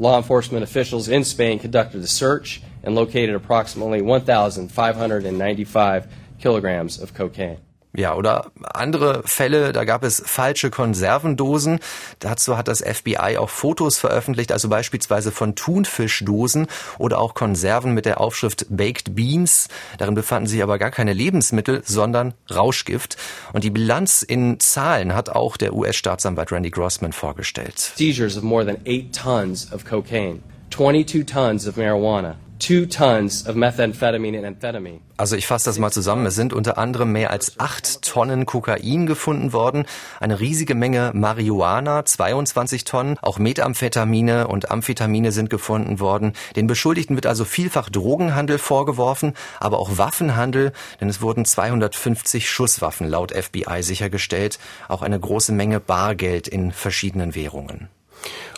Law 0.00 0.16
enforcement 0.16 0.64
officials 0.64 1.08
in 1.08 1.22
Spain 1.22 1.60
conducted 1.60 2.02
a 2.02 2.08
search 2.08 2.60
and 2.82 2.96
located 2.96 3.36
approximately 3.36 4.02
1,595 4.02 6.08
kilograms 6.40 7.00
of 7.00 7.14
cocaine. 7.14 7.58
Ja, 7.92 8.14
oder 8.14 8.52
andere 8.62 9.22
Fälle, 9.24 9.72
da 9.72 9.82
gab 9.82 10.04
es 10.04 10.22
falsche 10.24 10.70
Konservendosen. 10.70 11.80
Dazu 12.20 12.56
hat 12.56 12.68
das 12.68 12.82
FBI 12.82 13.36
auch 13.36 13.50
Fotos 13.50 13.98
veröffentlicht, 13.98 14.52
also 14.52 14.68
beispielsweise 14.68 15.32
von 15.32 15.56
Thunfischdosen 15.56 16.68
oder 16.98 17.18
auch 17.18 17.34
Konserven 17.34 17.92
mit 17.92 18.06
der 18.06 18.20
Aufschrift 18.20 18.66
Baked 18.70 19.16
Beans. 19.16 19.66
Darin 19.98 20.14
befanden 20.14 20.46
sich 20.48 20.62
aber 20.62 20.78
gar 20.78 20.92
keine 20.92 21.12
Lebensmittel, 21.12 21.82
sondern 21.84 22.34
Rauschgift. 22.48 23.16
Und 23.52 23.64
die 23.64 23.70
Bilanz 23.70 24.22
in 24.22 24.60
Zahlen 24.60 25.12
hat 25.12 25.28
auch 25.28 25.56
der 25.56 25.74
US-Staatsanwalt 25.74 26.52
Randy 26.52 26.70
Grossman 26.70 27.12
vorgestellt. 27.12 27.92
Seizures 27.96 28.36
of 28.36 28.44
more 28.44 28.64
than 28.64 28.76
eight 28.86 29.12
tons 29.12 29.72
of 29.72 29.84
cocaine, 29.84 30.42
22 30.70 31.26
tons 31.26 31.66
of 31.66 31.76
marijuana, 31.76 32.36
two 32.60 32.86
tons 32.86 33.46
of 33.48 33.56
methamphetamine 33.56 34.36
and 34.36 34.46
amphetamine. 34.46 35.00
Also 35.16 35.34
ich 35.34 35.46
fasse 35.46 35.64
das 35.64 35.78
mal 35.78 35.90
zusammen. 35.90 36.24
Es 36.26 36.34
sind 36.34 36.52
unter 36.52 36.78
anderem 36.78 37.12
mehr 37.12 37.30
als 37.30 37.58
acht 37.58 38.02
Tonnen 38.02 38.46
Kokain 38.46 39.06
gefunden 39.06 39.52
worden, 39.52 39.86
eine 40.20 40.38
riesige 40.38 40.74
Menge 40.74 41.10
Marihuana, 41.14 42.04
22 42.04 42.84
Tonnen, 42.84 43.18
auch 43.20 43.38
Methamphetamine 43.38 44.46
und 44.46 44.70
Amphetamine 44.70 45.32
sind 45.32 45.50
gefunden 45.50 45.98
worden. 46.00 46.34
Den 46.54 46.66
Beschuldigten 46.66 47.16
wird 47.16 47.26
also 47.26 47.44
vielfach 47.44 47.88
Drogenhandel 47.88 48.58
vorgeworfen, 48.58 49.34
aber 49.58 49.78
auch 49.78 49.98
Waffenhandel, 49.98 50.72
denn 51.00 51.08
es 51.08 51.20
wurden 51.20 51.44
250 51.44 52.48
Schusswaffen 52.48 53.08
laut 53.08 53.32
FBI 53.32 53.82
sichergestellt, 53.82 54.58
auch 54.88 55.02
eine 55.02 55.18
große 55.18 55.52
Menge 55.52 55.80
Bargeld 55.80 56.46
in 56.46 56.72
verschiedenen 56.72 57.34
Währungen. 57.34 57.88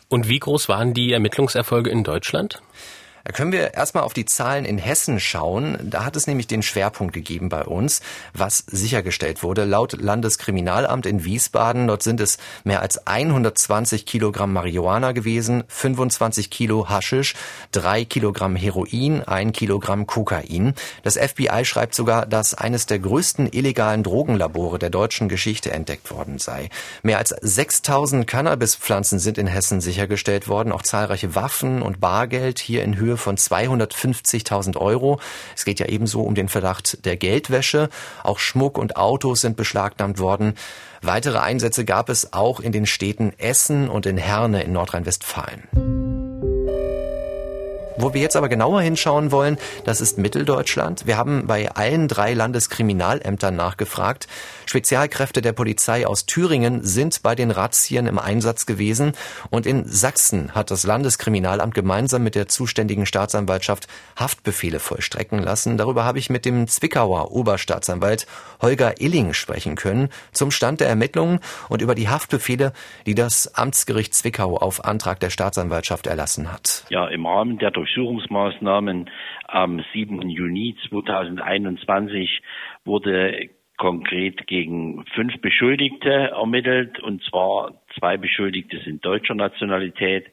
Und 0.09 0.29
wie 0.29 0.41
groß 0.41 0.69
waren 0.69 0.93
die 0.93 1.13
Ermittlungserfolge 1.13 1.89
in 1.89 2.05
Deutschland? 2.05 2.61
Da 3.25 3.33
können 3.33 3.53
wir 3.53 3.75
erstmal 3.75 4.03
auf 4.03 4.15
die 4.15 4.25
Zahlen 4.25 4.65
in 4.65 4.79
Hessen 4.79 5.21
schauen. 5.21 5.79
Da 5.83 6.05
hat 6.05 6.17
es 6.17 6.27
nämlich 6.27 6.47
den 6.47 6.63
Schwerpunkt 6.63 7.13
gegeben 7.13 7.49
bei 7.49 7.65
uns, 7.65 8.01
was 8.35 8.59
sichergestellt 8.67 9.43
wurde. 9.43 9.65
Laut 9.65 9.93
Landeskriminalamt 9.93 11.07
in 11.07 11.25
Wiesbaden, 11.25 11.87
dort 11.87 12.03
sind 12.03 12.21
es 12.21 12.39
mehr 12.65 12.83
als 12.83 13.07
120 13.07 14.07
Kilogramm 14.07 14.53
Marihuana 14.53 15.13
gewesen, 15.13 15.65
25 15.69 16.51
Kilo 16.51 16.89
Haschisch, 16.89 17.35
drei 17.71 18.05
Kilogramm 18.05 18.57
Heroin, 18.57 19.23
ein 19.23 19.53
Kilogramm 19.53 20.07
Kokain. 20.07 20.75
Das 21.03 21.17
FBI 21.17 21.65
schreibt 21.65 21.95
sogar, 21.95 22.27
dass 22.27 22.55
eines 22.55 22.87
der 22.87 22.99
größten 22.99 23.53
illegalen 23.53 24.03
Drogenlabore 24.03 24.79
der 24.79 24.91
deutschen 24.91 25.29
Geschichte 25.29 25.71
entdeckt 25.71 26.11
worden 26.11 26.39
sei. 26.39 26.71
Mehr 27.03 27.19
als 27.19 27.35
6000 27.41 28.27
Cannabispflanzen 28.27 29.19
sind 29.19 29.39
in 29.39 29.47
Hessen 29.47 29.81
sichergestellt 29.81 30.49
worden, 30.49 30.73
auch 30.73 30.83
zahlreiche 30.83 31.35
Waffen 31.35 31.83
und 31.83 32.01
Bargeld 32.01 32.59
hier 32.59 32.83
in 32.83 32.97
Höhe 32.97 33.12
Höhe 33.13 33.17
von 33.17 33.37
250.000 33.37 34.77
Euro. 34.77 35.21
Es 35.55 35.65
geht 35.65 35.81
ja 35.81 35.87
ebenso 35.87 36.23
um 36.23 36.35
den 36.35 36.49
Verdacht 36.49 37.05
der 37.05 37.17
Geldwäsche. 37.17 37.89
Auch 38.23 38.39
Schmuck 38.39 38.79
und 38.79 38.97
Autos 38.97 39.43
sind 39.43 39.57
beschlagnahmt 39.57 40.19
worden. 40.19 40.55
Weitere 41.03 41.39
Einsätze 41.39 41.85
gab 41.85 42.09
es 42.09 42.33
auch 42.33 42.61
in 42.61 42.73
den 42.73 42.87
Städten 42.87 43.33
Essen 43.39 43.89
und 43.89 44.07
in 44.07 44.17
Herne 44.17 44.63
in 44.63 44.73
Nordrhein-Westfalen. 44.73 46.02
Wo 48.03 48.13
wir 48.15 48.21
jetzt 48.21 48.35
aber 48.35 48.49
genauer 48.49 48.81
hinschauen 48.81 49.31
wollen, 49.31 49.59
das 49.85 50.01
ist 50.01 50.19
Mitteldeutschland. 50.19 51.07
Wir 51.07 51.17
haben 51.17 51.47
bei 51.47 51.71
allen 51.71 52.09
drei 52.09 52.35
Landeskriminalämtern 52.35 53.55
nachgefragt. 53.55 54.27
Spezialkräfte 54.67 55.41
der 55.41 55.53
Polizei 55.53 56.05
aus 56.05 56.27
Thüringen 56.27 56.83
sind 56.83 57.23
bei 57.23 57.37
den 57.37 57.53
Razzien 57.53 58.09
im 58.09 58.19
Einsatz 58.19 58.67
gewesen. 58.67 59.13
Und 59.51 59.67
in 59.67 59.85
Sachsen 59.85 60.53
hat 60.53 60.73
das 60.73 60.83
Landeskriminalamt 60.83 61.75
gemeinsam 61.75 62.25
mit 62.25 62.35
der 62.35 62.49
zuständigen 62.49 63.07
Staatsanwaltschaft 63.07 63.87
Haftbefehle 64.19 64.81
vollstrecken 64.81 65.39
lassen. 65.39 65.79
Darüber 65.79 66.05
habe 66.05 66.19
ich 66.19 66.29
mit 66.29 66.45
dem 66.45 66.67
Zwickauer 66.67 67.31
Oberstaatsanwalt 67.31 68.27
Holger 68.61 69.01
Illing 69.01 69.33
sprechen 69.33 69.77
können 69.77 70.09
zum 70.33 70.51
Stand 70.51 70.81
der 70.81 70.89
Ermittlungen 70.89 71.39
und 71.69 71.83
über 71.83 71.95
die 71.95 72.09
Haftbefehle, 72.09 72.73
die 73.07 73.15
das 73.15 73.55
Amtsgericht 73.55 74.13
Zwickau 74.13 74.57
auf 74.57 74.85
Antrag 74.85 75.21
der 75.21 75.31
Staatsanwaltschaft 75.31 76.09
erlassen 76.09 76.53
hat. 76.53 76.85
Ja, 76.89 77.07
im 77.07 77.27
Rahmen 77.27 77.59
der 77.59 77.71
durch 77.71 77.92
Durchsuchungsmaßnahmen 77.93 79.11
am 79.49 79.85
7. 79.93 80.29
Juni 80.29 80.77
2021 80.89 82.41
wurde 82.85 83.51
konkret 83.77 84.47
gegen 84.47 85.05
fünf 85.15 85.41
Beschuldigte 85.41 86.11
ermittelt, 86.11 87.01
und 87.01 87.23
zwar 87.25 87.83
zwei 87.99 88.17
Beschuldigte 88.17 88.79
sind 88.79 89.05
deutscher 89.05 89.35
Nationalität, 89.35 90.27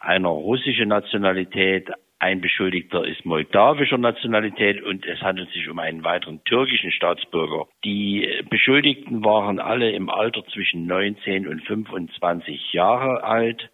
einer 0.00 0.28
russischer 0.28 0.86
Nationalität, 0.86 1.90
ein 2.18 2.40
Beschuldigter 2.40 3.04
ist 3.04 3.26
moldawischer 3.26 3.98
Nationalität 3.98 4.82
und 4.82 5.04
es 5.04 5.20
handelt 5.20 5.50
sich 5.50 5.68
um 5.68 5.78
einen 5.78 6.04
weiteren 6.04 6.42
türkischen 6.44 6.90
Staatsbürger. 6.90 7.66
Die 7.84 8.26
Beschuldigten 8.48 9.24
waren 9.24 9.58
alle 9.58 9.90
im 9.90 10.08
Alter 10.08 10.42
zwischen 10.46 10.86
19 10.86 11.46
und 11.46 11.62
25 11.66 12.72
Jahre 12.72 13.22
alt 13.24 13.68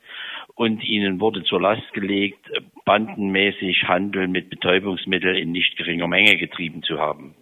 und 0.54 0.82
ihnen 0.84 1.20
wurde 1.20 1.44
zur 1.44 1.60
Last 1.60 1.92
gelegt, 1.92 2.50
bandenmäßig 2.84 3.84
Handel 3.84 4.28
mit 4.28 4.50
Betäubungsmitteln 4.50 5.36
in 5.36 5.52
nicht 5.52 5.76
geringer 5.76 6.06
Menge 6.06 6.36
getrieben 6.36 6.82
zu 6.82 6.98
haben. 6.98 7.34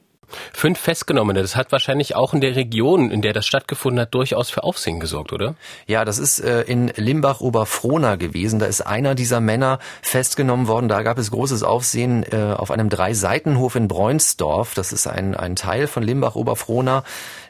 Fünf 0.53 0.79
Festgenommene, 0.79 1.41
das 1.41 1.57
hat 1.57 1.73
wahrscheinlich 1.73 2.15
auch 2.15 2.35
in 2.35 2.43
der 2.43 2.55
Region, 2.55 3.11
in 3.11 3.23
der 3.23 3.33
das 3.33 3.47
stattgefunden 3.47 4.01
hat, 4.01 4.15
durchaus 4.15 4.51
für 4.51 4.63
Aufsehen 4.63 5.01
gesorgt, 5.01 5.33
oder? 5.33 5.55
Ja, 5.87 6.05
das 6.05 6.19
ist 6.19 6.41
äh, 6.41 6.63
in 6.63 6.93
Limbach-Oberfrohna 6.95 8.17
gewesen. 8.17 8.59
Da 8.59 8.67
ist 8.67 8.83
einer 8.83 9.15
dieser 9.15 9.41
Männer 9.41 9.79
festgenommen 10.03 10.69
worden. 10.69 10.89
Da 10.89 11.03
gab 11.03 11.17
es 11.17 11.31
großes 11.31 11.63
Aufsehen 11.63 12.25
äh, 12.31 12.55
auf 12.55 12.71
einem 12.71 12.91
Drei-Seitenhof 12.91 13.75
in 13.75 13.89
Bräunsdorf. 13.89 14.75
Das 14.75 14.93
ist 14.93 15.07
ein, 15.07 15.35
ein 15.35 15.57
Teil 15.57 15.87
von 15.87 16.03
Limbach-Oberfrohna. 16.03 17.05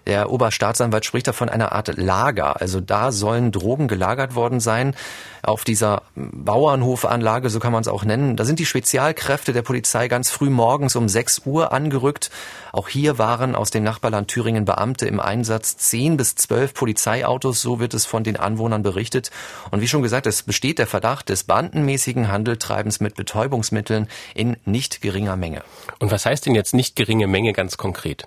Der 0.08 0.30
Oberstaatsanwalt 0.30 1.04
spricht 1.04 1.28
da 1.28 1.34
von 1.34 1.50
einer 1.50 1.72
Art 1.72 1.98
Lager. 1.98 2.62
Also 2.62 2.80
da 2.80 3.12
sollen 3.12 3.52
Drogen 3.52 3.88
gelagert 3.88 4.34
worden 4.34 4.58
sein. 4.58 4.94
Auf 5.42 5.64
dieser 5.64 6.00
Bauernhofanlage, 6.16 7.50
so 7.50 7.60
kann 7.60 7.72
man 7.72 7.82
es 7.82 7.88
auch 7.88 8.04
nennen. 8.04 8.34
Da 8.34 8.46
sind 8.46 8.58
die 8.58 8.64
Spezialkräfte 8.64 9.52
der 9.52 9.60
Polizei 9.60 10.08
ganz 10.08 10.30
früh 10.30 10.48
morgens 10.48 10.96
um 10.96 11.10
6 11.10 11.42
Uhr 11.44 11.72
angerückt. 11.72 12.30
Auch 12.72 12.88
hier 12.88 13.18
waren 13.18 13.54
aus 13.54 13.70
dem 13.70 13.84
Nachbarland 13.84 14.28
Thüringen 14.28 14.64
Beamte 14.64 15.06
im 15.06 15.20
Einsatz. 15.20 15.76
Zehn 15.76 16.16
bis 16.16 16.36
zwölf 16.36 16.72
Polizeiautos, 16.72 17.60
so 17.60 17.78
wird 17.78 17.92
es 17.92 18.06
von 18.06 18.24
den 18.24 18.38
Anwohnern 18.38 18.82
berichtet. 18.82 19.30
Und 19.70 19.82
wie 19.82 19.88
schon 19.88 20.02
gesagt, 20.02 20.26
es 20.26 20.42
besteht 20.42 20.78
der 20.78 20.86
Verdacht 20.86 21.28
des 21.28 21.44
bandenmäßigen 21.44 22.28
Handeltreibens 22.28 23.00
mit 23.00 23.14
Betäubungsmitteln 23.14 24.08
in 24.34 24.56
nicht 24.64 25.02
geringer 25.02 25.36
Menge. 25.36 25.64
Und 25.98 26.10
was 26.10 26.24
heißt 26.24 26.46
denn 26.46 26.54
jetzt 26.54 26.72
nicht 26.72 26.96
geringe 26.96 27.26
Menge 27.26 27.52
ganz 27.52 27.76
konkret? 27.76 28.26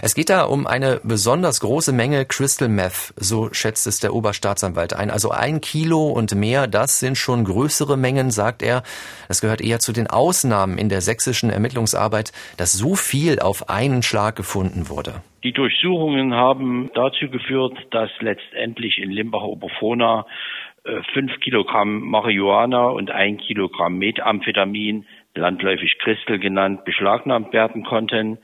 Es 0.00 0.14
geht 0.14 0.30
da 0.30 0.44
um 0.44 0.66
eine 0.66 1.00
besonders 1.02 1.60
große 1.60 1.92
Menge 1.92 2.24
Crystal 2.24 2.68
Meth, 2.68 3.14
so 3.16 3.52
schätzt 3.52 3.86
es 3.86 4.00
der 4.00 4.14
Oberstaatsanwalt 4.14 4.94
ein. 4.94 5.10
Also 5.10 5.30
ein 5.30 5.60
Kilo 5.60 6.08
und 6.08 6.34
mehr, 6.34 6.66
das 6.66 7.00
sind 7.00 7.16
schon 7.16 7.44
größere 7.44 7.96
Mengen, 7.96 8.30
sagt 8.30 8.62
er. 8.62 8.82
Das 9.28 9.40
gehört 9.40 9.60
eher 9.60 9.78
zu 9.78 9.92
den 9.92 10.06
Ausnahmen 10.06 10.78
in 10.78 10.88
der 10.88 11.00
sächsischen 11.00 11.50
Ermittlungsarbeit, 11.50 12.32
dass 12.56 12.72
so 12.72 12.94
viel 12.94 13.40
auf 13.40 13.68
einen 13.68 14.02
Schlag 14.02 14.36
gefunden 14.36 14.88
wurde. 14.88 15.22
Die 15.44 15.52
Durchsuchungen 15.52 16.34
haben 16.34 16.90
dazu 16.94 17.28
geführt, 17.28 17.76
dass 17.90 18.10
letztendlich 18.20 18.98
in 18.98 19.10
Limbach-Oberfrohna 19.10 20.26
äh, 20.84 21.00
fünf 21.12 21.38
Kilogramm 21.40 22.00
Marihuana 22.00 22.86
und 22.86 23.10
ein 23.10 23.38
Kilogramm 23.38 23.98
Methamphetamin, 23.98 25.04
landläufig 25.34 25.98
Christel 25.98 26.38
genannt, 26.38 26.84
beschlagnahmt 26.84 27.52
werden 27.52 27.84
konnten. 27.84 28.38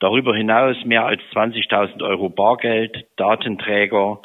Darüber 0.00 0.34
hinaus 0.34 0.76
mehr 0.84 1.06
als 1.06 1.20
20.000 1.32 2.02
Euro 2.02 2.28
Bargeld, 2.28 3.06
Datenträger, 3.16 4.20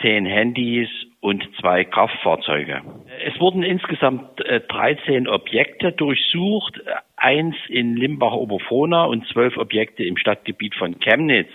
zehn 0.00 0.26
Handys 0.26 0.88
und 1.20 1.48
zwei 1.60 1.84
Kraftfahrzeuge. 1.84 2.82
Es 3.24 3.38
wurden 3.40 3.64
insgesamt 3.64 4.38
13 4.38 5.26
äh, 5.26 5.28
Objekte 5.28 5.92
durchsucht, 5.92 6.80
eins 7.16 7.56
in 7.68 7.96
Limbach-Oberfrohna 7.96 9.04
und 9.04 9.26
zwölf 9.28 9.56
Objekte 9.56 10.04
im 10.04 10.16
Stadtgebiet 10.16 10.76
von 10.76 11.00
Chemnitz. 11.00 11.50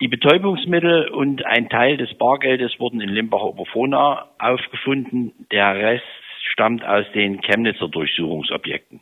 Die 0.00 0.08
Betäubungsmittel 0.08 1.08
und 1.08 1.44
ein 1.44 1.68
Teil 1.68 1.98
des 1.98 2.14
Bargeldes 2.14 2.80
wurden 2.80 3.00
in 3.00 3.10
Limbach-Oberfrohna 3.10 4.28
aufgefunden. 4.38 5.32
Der 5.52 5.74
Rest 5.74 6.04
stammt 6.52 6.84
aus 6.84 7.04
den 7.12 7.42
Chemnitzer 7.42 7.88
Durchsuchungsobjekten. 7.88 9.00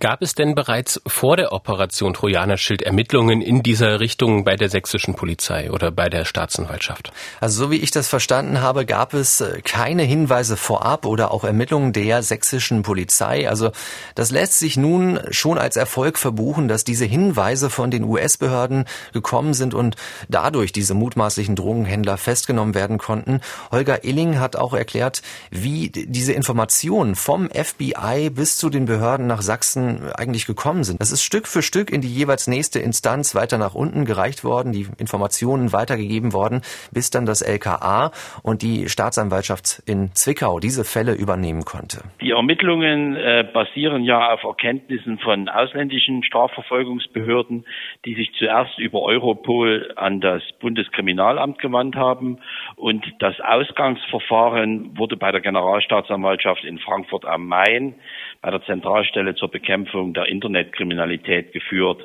Gab 0.00 0.22
es 0.22 0.36
denn 0.36 0.54
bereits 0.54 1.00
vor 1.08 1.36
der 1.36 1.52
Operation 1.52 2.14
Trojanerschild 2.14 2.82
Ermittlungen 2.82 3.40
in 3.40 3.64
dieser 3.64 3.98
Richtung 3.98 4.44
bei 4.44 4.54
der 4.54 4.68
sächsischen 4.68 5.14
Polizei 5.14 5.72
oder 5.72 5.90
bei 5.90 6.08
der 6.08 6.24
Staatsanwaltschaft? 6.24 7.12
Also 7.40 7.64
so 7.64 7.70
wie 7.72 7.78
ich 7.78 7.90
das 7.90 8.06
verstanden 8.06 8.60
habe, 8.60 8.86
gab 8.86 9.12
es 9.12 9.40
äh, 9.40 9.60
keine 9.62 10.04
Hinweise 10.04 10.56
vorab 10.56 11.04
oder 11.04 11.32
auch 11.32 11.42
Ermittlungen 11.42 11.92
der 11.92 12.22
sächsischen 12.22 12.82
Polizei. 12.82 13.48
Also 13.48 13.72
das 14.14 14.30
lässt 14.30 14.60
sich 14.60 14.76
nun 14.76 15.18
schon 15.32 15.58
als 15.58 15.76
Erfolg 15.76 16.16
verbuchen, 16.16 16.68
dass 16.68 16.84
diese 16.84 17.04
Hinweise 17.04 17.68
von 17.68 17.90
den 17.90 18.04
US-Behörden 18.04 18.84
gekommen 19.12 19.52
sind 19.52 19.74
und 19.74 19.96
dadurch 20.28 20.70
diese 20.70 20.94
mutmaßlichen 20.94 21.56
Drogenhändler 21.56 22.18
festgenommen 22.18 22.76
werden 22.76 22.98
konnten. 22.98 23.40
Holger 23.72 24.04
Illing 24.04 24.38
hat 24.38 24.54
auch 24.54 24.74
erklärt, 24.74 25.22
wie 25.50 25.88
diese 25.90 26.34
Informationen 26.34 27.16
vom 27.16 27.48
FBI 27.50 28.30
bis 28.30 28.58
zu 28.58 28.70
den 28.70 28.84
Behörden 28.84 29.26
nach 29.26 29.42
Sachsen 29.42 29.87
eigentlich 30.16 30.46
gekommen 30.46 30.84
sind. 30.84 31.00
Das 31.00 31.12
ist 31.12 31.22
Stück 31.22 31.46
für 31.46 31.62
Stück 31.62 31.90
in 31.90 32.00
die 32.00 32.08
jeweils 32.08 32.46
nächste 32.48 32.78
Instanz 32.78 33.34
weiter 33.34 33.58
nach 33.58 33.74
unten 33.74 34.04
gereicht 34.04 34.44
worden, 34.44 34.72
die 34.72 34.86
Informationen 34.98 35.72
weitergegeben 35.72 36.32
worden, 36.32 36.62
bis 36.92 37.10
dann 37.10 37.26
das 37.26 37.42
LKA 37.42 38.12
und 38.42 38.62
die 38.62 38.88
Staatsanwaltschaft 38.88 39.82
in 39.86 40.10
Zwickau 40.14 40.58
diese 40.58 40.84
Fälle 40.84 41.14
übernehmen 41.14 41.64
konnte. 41.64 42.02
Die 42.20 42.30
Ermittlungen 42.30 43.16
äh, 43.16 43.44
basieren 43.52 44.04
ja 44.04 44.32
auf 44.32 44.42
Erkenntnissen 44.44 45.18
von 45.18 45.48
ausländischen 45.48 46.22
Strafverfolgungsbehörden, 46.24 47.64
die 48.04 48.14
sich 48.14 48.32
zuerst 48.38 48.78
über 48.78 49.02
Europol 49.02 49.92
an 49.96 50.20
das 50.20 50.42
Bundeskriminalamt 50.60 51.58
gewandt 51.58 51.96
haben 51.96 52.38
und 52.76 53.04
das 53.18 53.34
Ausgangsverfahren 53.40 54.96
wurde 54.96 55.16
bei 55.16 55.32
der 55.32 55.40
Generalstaatsanwaltschaft 55.40 56.64
in 56.64 56.78
Frankfurt 56.78 57.24
am 57.24 57.46
Main 57.46 57.94
bei 58.40 58.50
der 58.50 58.62
Zentralstelle 58.64 59.34
zur 59.34 59.50
Bekämpfung 59.50 60.14
der 60.14 60.26
Internetkriminalität 60.26 61.52
geführt. 61.52 62.02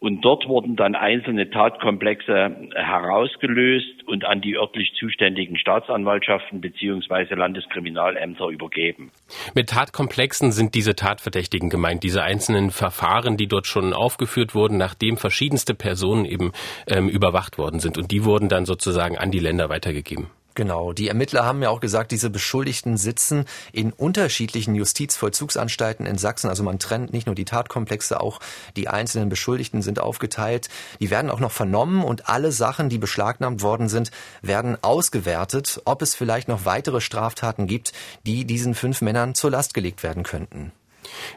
Und 0.00 0.22
dort 0.22 0.46
wurden 0.48 0.76
dann 0.76 0.94
einzelne 0.94 1.48
Tatkomplexe 1.48 2.54
herausgelöst 2.74 4.06
und 4.06 4.26
an 4.26 4.42
die 4.42 4.56
örtlich 4.56 4.92
zuständigen 4.98 5.56
Staatsanwaltschaften 5.56 6.60
beziehungsweise 6.60 7.34
Landeskriminalämter 7.34 8.48
übergeben. 8.48 9.12
Mit 9.54 9.70
Tatkomplexen 9.70 10.52
sind 10.52 10.74
diese 10.74 10.94
Tatverdächtigen 10.94 11.70
gemeint, 11.70 12.02
diese 12.02 12.22
einzelnen 12.22 12.70
Verfahren, 12.70 13.38
die 13.38 13.46
dort 13.46 13.66
schon 13.66 13.94
aufgeführt 13.94 14.54
wurden, 14.54 14.76
nachdem 14.76 15.16
verschiedenste 15.16 15.74
Personen 15.74 16.26
eben 16.26 16.52
ähm, 16.86 17.08
überwacht 17.08 17.56
worden 17.56 17.80
sind. 17.80 17.96
Und 17.96 18.10
die 18.10 18.24
wurden 18.24 18.50
dann 18.50 18.66
sozusagen 18.66 19.16
an 19.16 19.30
die 19.30 19.38
Länder 19.38 19.70
weitergegeben. 19.70 20.26
Genau, 20.54 20.92
die 20.92 21.08
Ermittler 21.08 21.44
haben 21.44 21.62
ja 21.62 21.70
auch 21.70 21.80
gesagt, 21.80 22.12
diese 22.12 22.30
Beschuldigten 22.30 22.96
sitzen 22.96 23.44
in 23.72 23.92
unterschiedlichen 23.92 24.76
Justizvollzugsanstalten 24.76 26.06
in 26.06 26.16
Sachsen. 26.16 26.48
Also 26.48 26.62
man 26.62 26.78
trennt 26.78 27.12
nicht 27.12 27.26
nur 27.26 27.34
die 27.34 27.44
Tatkomplexe, 27.44 28.20
auch 28.20 28.38
die 28.76 28.86
einzelnen 28.86 29.28
Beschuldigten 29.28 29.82
sind 29.82 29.98
aufgeteilt. 29.98 30.68
Die 31.00 31.10
werden 31.10 31.30
auch 31.30 31.40
noch 31.40 31.50
vernommen 31.50 32.04
und 32.04 32.28
alle 32.28 32.52
Sachen, 32.52 32.88
die 32.88 32.98
beschlagnahmt 32.98 33.62
worden 33.62 33.88
sind, 33.88 34.12
werden 34.42 34.78
ausgewertet, 34.80 35.82
ob 35.86 36.02
es 36.02 36.14
vielleicht 36.14 36.46
noch 36.46 36.64
weitere 36.64 37.00
Straftaten 37.00 37.66
gibt, 37.66 37.92
die 38.24 38.44
diesen 38.44 38.74
fünf 38.74 39.00
Männern 39.00 39.34
zur 39.34 39.50
Last 39.50 39.74
gelegt 39.74 40.04
werden 40.04 40.22
könnten. 40.22 40.70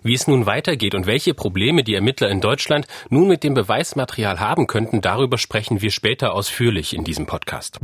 Wie 0.03 0.13
es 0.13 0.27
nun 0.27 0.45
weitergeht 0.45 0.95
und 0.95 1.07
welche 1.07 1.33
Probleme 1.33 1.83
die 1.83 1.95
Ermittler 1.95 2.29
in 2.29 2.39
Deutschland 2.39 2.87
nun 3.09 3.27
mit 3.27 3.43
dem 3.43 3.53
Beweismaterial 3.53 4.39
haben 4.39 4.67
könnten, 4.67 5.01
darüber 5.01 5.37
sprechen 5.37 5.81
wir 5.81 5.91
später 5.91 6.33
ausführlich 6.33 6.95
in 6.95 7.03
diesem 7.03 7.25
Podcast. 7.25 7.79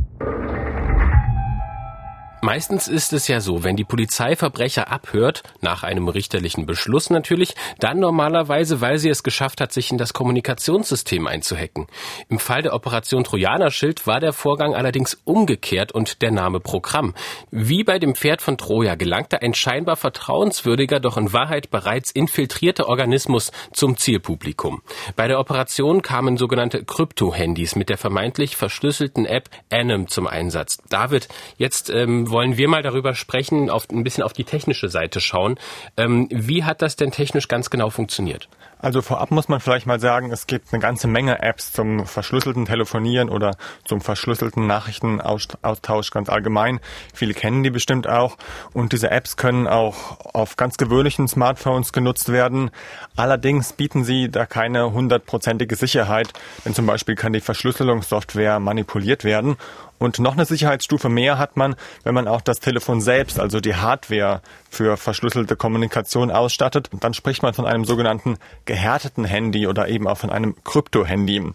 Meistens 2.44 2.90
ist 2.90 3.14
es 3.14 3.30
ja 3.30 3.40
so, 3.40 3.64
wenn 3.64 3.78
die 3.78 3.86
Polizei 3.86 4.36
Verbrecher 4.36 4.92
abhört, 4.92 5.44
nach 5.62 5.84
einem 5.84 6.10
richterlichen 6.10 6.66
Beschluss 6.66 7.10
natürlich, 7.10 7.56
dann 7.80 8.02
normalerweise, 8.02 8.82
weil 8.82 8.98
sie 8.98 9.08
es 9.08 9.24
geschafft 9.24 9.62
hat, 9.62 9.72
sich 9.72 9.94
in 9.94 9.98
das 9.98 10.12
Kommunikationssystem 10.12 11.26
einzuhacken. 11.26 11.88
Im 12.28 12.40
Fall 12.40 12.62
der 12.62 12.74
Operation 12.74 13.24
Trojanerschild 13.24 14.08
war 14.08 14.20
der 14.20 14.34
Vorgang 14.34 14.76
allerdings 14.76 15.22
umgekehrt 15.24 15.94
und 15.94 16.22
der 16.22 16.32
Name 16.32 16.60
Programm. 16.60 17.14
Wie 17.50 17.86
bei 17.86 17.98
dem 17.98 18.14
Pferd 18.14 18.42
von 18.42 18.58
Troja 18.58 18.96
gelangte 18.96 19.42
ein 19.42 19.54
scheinbar 19.54 19.96
vertrauenswürdiger, 19.96 21.00
doch 21.00 21.16
in 21.16 21.32
Wahrheit 21.32 21.72
bereits 21.72 22.12
infiltrierter 22.12 22.90
Organismus 22.90 23.54
zum 23.72 23.96
Zielpublikum. 23.96 24.82
Bei 25.16 25.30
der 25.30 25.40
Operation 25.40 26.02
kamen 26.02 26.36
sogenannte 26.36 26.84
Krypto-Handys 26.84 27.78
mit 27.78 27.88
der 27.88 27.98
vermeintlich 27.98 28.58
verschlüsselten 28.58 29.26
App 29.26 29.50
Anim 29.72 30.10
zum 30.10 30.28
Einsatz. 30.28 30.80
David, 30.90 31.30
jetzt 31.56 31.90
ähm, 31.90 32.33
wollen 32.34 32.58
wir 32.58 32.68
mal 32.68 32.84
darüber 32.84 33.16
sprechen, 33.16 33.70
auf, 33.70 33.90
ein 33.90 34.04
bisschen 34.04 34.24
auf 34.24 34.34
die 34.34 34.44
technische 34.44 34.90
Seite 34.90 35.22
schauen. 35.22 35.58
Ähm, 35.96 36.28
wie 36.30 36.66
hat 36.66 36.82
das 36.82 36.98
denn 36.98 37.12
technisch 37.12 37.48
ganz 37.48 37.70
genau 37.70 37.90
funktioniert? 37.90 38.50
Also 38.84 39.02
vorab 39.02 39.32
muss 39.32 39.48
man 39.48 39.62
vielleicht 39.62 39.86
mal 39.86 40.02
sagen, 40.02 40.30
es 40.30 40.46
gibt 40.46 40.74
eine 40.74 40.82
ganze 40.82 41.08
Menge 41.08 41.42
Apps 41.42 41.72
zum 41.72 42.06
verschlüsselten 42.06 42.66
Telefonieren 42.66 43.30
oder 43.30 43.56
zum 43.86 44.02
verschlüsselten 44.02 44.68
Nachrichtenaustausch 44.68 46.12
ganz 46.12 46.28
allgemein. 46.28 46.82
Viele 47.14 47.34
kennen 47.34 47.64
die 47.64 47.70
bestimmt 47.70 48.10
auch. 48.10 48.38
Und 48.74 48.92
diese 48.92 49.10
Apps 49.10 49.38
können 49.38 49.68
auch 49.68 50.20
auf 50.34 50.58
ganz 50.58 50.76
gewöhnlichen 50.76 51.30
Smartphones 51.30 51.94
genutzt 51.94 52.30
werden. 52.30 52.72
Allerdings 53.16 53.72
bieten 53.72 54.04
sie 54.04 54.30
da 54.30 54.46
keine 54.46 54.92
hundertprozentige 54.92 55.78
Sicherheit, 55.78 56.34
denn 56.66 56.74
zum 56.74 56.86
Beispiel 56.86 57.16
kann 57.16 57.32
die 57.32 57.40
Verschlüsselungssoftware 57.40 58.60
manipuliert 58.60 59.24
werden. 59.24 59.56
Und 60.04 60.20
noch 60.20 60.34
eine 60.34 60.44
Sicherheitsstufe 60.44 61.08
mehr 61.08 61.38
hat 61.38 61.56
man, 61.56 61.76
wenn 62.04 62.14
man 62.14 62.28
auch 62.28 62.42
das 62.42 62.60
Telefon 62.60 63.00
selbst, 63.00 63.40
also 63.40 63.62
die 63.62 63.76
Hardware 63.76 64.42
für 64.70 64.98
verschlüsselte 64.98 65.56
Kommunikation 65.56 66.30
ausstattet. 66.30 66.90
Dann 67.00 67.14
spricht 67.14 67.42
man 67.42 67.54
von 67.54 67.66
einem 67.66 67.86
sogenannten 67.86 68.36
gehärteten 68.66 69.24
Handy 69.24 69.66
oder 69.66 69.88
eben 69.88 70.06
auch 70.10 70.18
von 70.18 70.30
einem 70.30 70.62
Krypto-Handy. 70.66 71.54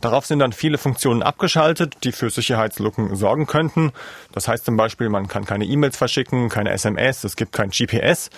Darauf 0.00 0.26
sind 0.26 0.40
dann 0.40 0.52
viele 0.52 0.76
Funktionen 0.76 1.22
abgeschaltet, 1.22 1.98
die 2.02 2.10
für 2.10 2.30
Sicherheitslücken 2.30 3.14
sorgen 3.14 3.46
könnten. 3.46 3.92
Das 4.32 4.48
heißt 4.48 4.64
zum 4.64 4.76
Beispiel, 4.76 5.08
man 5.08 5.28
kann 5.28 5.44
keine 5.44 5.64
E-Mails 5.64 5.96
verschicken, 5.96 6.48
keine 6.48 6.70
SMS, 6.70 7.22
es 7.22 7.36
gibt 7.36 7.52
kein 7.52 7.70
GPS. 7.70 8.28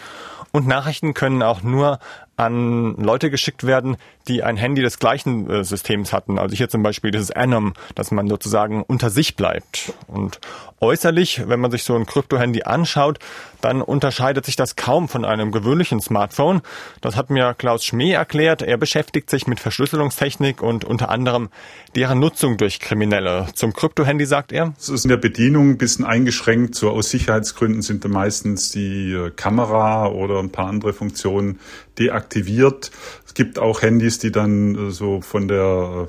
Und 0.53 0.67
Nachrichten 0.67 1.15
können 1.15 1.43
auch 1.43 1.63
nur 1.63 1.99
an 2.37 2.97
Leute 2.97 3.31
geschickt 3.31 3.67
werden, 3.67 3.97
die 4.29 4.43
ein 4.43 4.57
Handy 4.57 4.83
des 4.83 4.99
gleichen 4.99 5.49
äh, 5.49 5.65
Systems 5.65 6.13
hatten. 6.13 6.39
Also 6.39 6.55
hier 6.55 6.69
zum 6.69 6.83
Beispiel 6.83 7.11
dieses 7.11 7.31
Anom, 7.31 7.73
dass 7.95 8.11
man 8.11 8.29
sozusagen 8.29 8.83
unter 8.83 9.09
sich 9.09 9.37
bleibt. 9.37 9.95
Und 10.07 10.41
äußerlich, 10.81 11.49
wenn 11.49 11.61
man 11.61 11.71
sich 11.71 11.85
so 11.85 11.95
ein 11.97 12.05
Krypto-Handy 12.05 12.65
anschaut, 12.65 13.19
dann 13.63 13.81
unterscheidet 13.81 14.45
sich 14.45 14.57
das 14.57 14.77
kaum 14.77 15.09
von 15.09 15.25
einem 15.25 15.51
gewöhnlichen 15.51 16.01
Smartphone. 16.01 16.61
Das 17.01 17.17
hat 17.17 17.31
mir 17.31 17.55
Klaus 17.55 17.85
Schmee 17.85 18.13
erklärt. 18.13 18.61
Er 18.61 18.77
beschäftigt 18.77 19.31
sich 19.31 19.47
mit 19.47 19.59
Verschlüsselungstechnik 19.59 20.63
und 20.63 20.85
unter 20.85 21.09
anderem 21.09 21.49
deren 21.95 22.21
Nutzung 22.21 22.59
durch 22.59 22.81
Kriminelle. 22.81 23.47
Zum 23.55 23.73
Krypto-Handy 23.73 24.27
sagt 24.27 24.53
er. 24.53 24.75
Es 24.79 24.91
ist 24.91 25.05
in 25.05 25.09
der 25.09 25.17
Bedienung 25.17 25.71
ein 25.71 25.79
bisschen 25.79 26.05
eingeschränkt. 26.05 26.75
So 26.75 26.91
aus 26.91 27.09
Sicherheitsgründen 27.09 27.81
sind 27.81 28.05
da 28.05 28.09
meistens 28.09 28.71
die 28.71 29.31
Kamera 29.37 30.09
oder 30.09 30.41
ein 30.41 30.51
paar 30.51 30.67
andere 30.67 30.93
Funktionen 30.93 31.61
deaktiviert. 31.99 32.26
Es 32.35 33.35
gibt 33.35 33.59
auch 33.59 33.83
Handys, 33.83 34.19
die 34.19 34.33
dann 34.33 34.89
äh, 34.89 34.91
so 34.91 35.21
von 35.21 35.49
der 35.49 36.07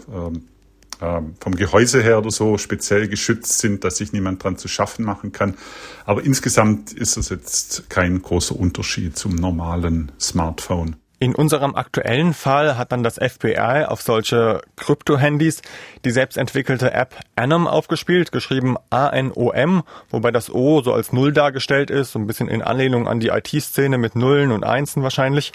äh, 1.00 1.22
vom 1.40 1.56
Gehäuse 1.56 2.02
her 2.02 2.18
oder 2.18 2.32
so 2.32 2.58
speziell 2.58 3.08
geschützt 3.08 3.60
sind, 3.60 3.84
dass 3.84 3.98
sich 3.98 4.14
niemand 4.14 4.44
dran 4.44 4.58
zu 4.58 4.68
schaffen 4.68 5.06
machen 5.06 5.32
kann. 5.32 5.56
Aber 6.06 6.24
insgesamt 6.24 6.92
ist 6.92 7.18
es 7.18 7.30
jetzt 7.30 7.90
kein 7.90 8.22
großer 8.22 8.56
Unterschied 8.56 9.18
zum 9.18 9.36
normalen 9.36 10.12
Smartphone. 10.20 10.96
In 11.20 11.34
unserem 11.34 11.74
aktuellen 11.74 12.36
Fall 12.36 12.78
hat 12.78 12.92
dann 12.92 13.02
das 13.02 13.16
FBI 13.16 13.86
auf 13.88 14.04
solche 14.04 14.62
Krypto-Handys 14.76 15.64
die 16.06 16.12
selbstentwickelte 16.12 16.94
App 16.94 17.16
Anom 17.36 17.66
aufgespielt, 17.66 18.32
geschrieben 18.32 18.76
A-N-O-M, 18.92 19.82
wobei 20.12 20.30
das 20.30 20.54
O 20.54 20.84
so 20.84 20.94
als 20.94 21.14
Null 21.14 21.34
dargestellt 21.34 21.90
ist, 21.90 22.12
so 22.12 22.20
ein 22.20 22.28
bisschen 22.28 22.50
in 22.50 22.62
Anlehnung 22.62 23.08
an 23.08 23.20
die 23.20 23.30
IT-Szene 23.30 23.98
mit 23.98 24.16
Nullen 24.16 24.52
und 24.52 24.64
Einsen 24.64 25.02
wahrscheinlich. 25.02 25.54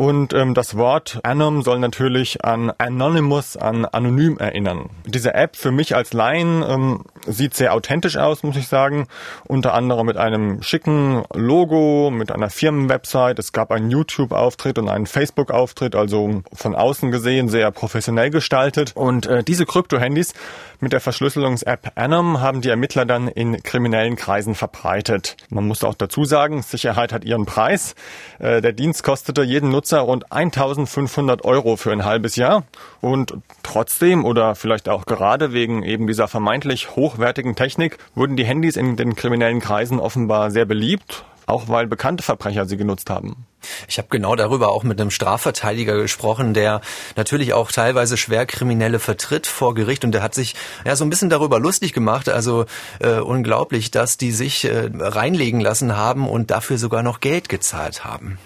Und 0.00 0.32
ähm, 0.32 0.54
das 0.54 0.78
Wort 0.78 1.20
Anom 1.24 1.60
soll 1.60 1.78
natürlich 1.78 2.42
an 2.42 2.72
Anonymous, 2.78 3.58
an 3.58 3.84
anonym 3.84 4.38
erinnern. 4.38 4.88
Diese 5.04 5.34
App 5.34 5.56
für 5.56 5.72
mich 5.72 5.94
als 5.94 6.14
Laien 6.14 6.64
ähm, 6.66 7.04
sieht 7.26 7.52
sehr 7.52 7.74
authentisch 7.74 8.16
aus, 8.16 8.42
muss 8.42 8.56
ich 8.56 8.66
sagen. 8.66 9.08
Unter 9.46 9.74
anderem 9.74 10.06
mit 10.06 10.16
einem 10.16 10.62
schicken 10.62 11.22
Logo, 11.34 12.10
mit 12.10 12.32
einer 12.32 12.48
Firmenwebsite. 12.48 13.38
Es 13.38 13.52
gab 13.52 13.70
einen 13.70 13.90
YouTube-Auftritt 13.90 14.78
und 14.78 14.88
einen 14.88 15.04
Facebook-Auftritt, 15.04 15.94
also 15.94 16.40
von 16.50 16.74
außen 16.74 17.10
gesehen 17.10 17.50
sehr 17.50 17.70
professionell 17.70 18.30
gestaltet. 18.30 18.92
Und 18.94 19.26
äh, 19.26 19.44
diese 19.44 19.66
Krypto-Handys 19.66 20.32
mit 20.80 20.94
der 20.94 21.00
Verschlüsselungs-App 21.00 21.92
Anom 21.96 22.40
haben 22.40 22.62
die 22.62 22.70
Ermittler 22.70 23.04
dann 23.04 23.28
in 23.28 23.62
kriminellen 23.62 24.16
Kreisen 24.16 24.54
verbreitet. 24.54 25.36
Man 25.50 25.68
muss 25.68 25.84
auch 25.84 25.94
dazu 25.94 26.24
sagen, 26.24 26.62
Sicherheit 26.62 27.12
hat 27.12 27.24
ihren 27.24 27.44
Preis. 27.44 27.94
Äh, 28.38 28.62
der 28.62 28.72
Dienst 28.72 29.02
kostete 29.02 29.42
jeden 29.42 29.68
Nutzer 29.68 29.89
rund 29.98 30.30
1500 30.30 31.44
Euro 31.44 31.76
für 31.76 31.90
ein 31.90 32.04
halbes 32.04 32.36
Jahr. 32.36 32.64
Und 33.00 33.34
trotzdem 33.62 34.24
oder 34.24 34.54
vielleicht 34.54 34.88
auch 34.88 35.04
gerade 35.04 35.52
wegen 35.52 35.82
eben 35.82 36.06
dieser 36.06 36.28
vermeintlich 36.28 36.94
hochwertigen 36.96 37.56
Technik 37.56 37.98
wurden 38.14 38.36
die 38.36 38.44
Handys 38.44 38.76
in 38.76 38.96
den 38.96 39.16
kriminellen 39.16 39.60
Kreisen 39.60 39.98
offenbar 39.98 40.50
sehr 40.52 40.64
beliebt, 40.64 41.24
auch 41.46 41.68
weil 41.68 41.86
bekannte 41.86 42.22
Verbrecher 42.22 42.66
sie 42.66 42.76
genutzt 42.76 43.10
haben. 43.10 43.46
Ich 43.88 43.98
habe 43.98 44.08
genau 44.10 44.36
darüber 44.36 44.70
auch 44.70 44.84
mit 44.84 45.00
einem 45.00 45.10
Strafverteidiger 45.10 45.96
gesprochen, 46.00 46.54
der 46.54 46.80
natürlich 47.16 47.52
auch 47.52 47.70
teilweise 47.72 48.16
Schwerkriminelle 48.16 48.98
vertritt 48.98 49.46
vor 49.46 49.74
Gericht 49.74 50.04
und 50.04 50.12
der 50.12 50.22
hat 50.22 50.34
sich 50.34 50.54
ja 50.84 50.96
so 50.96 51.04
ein 51.04 51.10
bisschen 51.10 51.28
darüber 51.28 51.58
lustig 51.58 51.92
gemacht. 51.92 52.28
Also 52.28 52.64
äh, 53.00 53.18
unglaublich, 53.18 53.90
dass 53.90 54.16
die 54.16 54.32
sich 54.32 54.64
äh, 54.64 54.90
reinlegen 54.94 55.60
lassen 55.60 55.96
haben 55.96 56.28
und 56.28 56.50
dafür 56.50 56.78
sogar 56.78 57.02
noch 57.02 57.20
Geld 57.20 57.48
gezahlt 57.48 58.04
haben. 58.04 58.38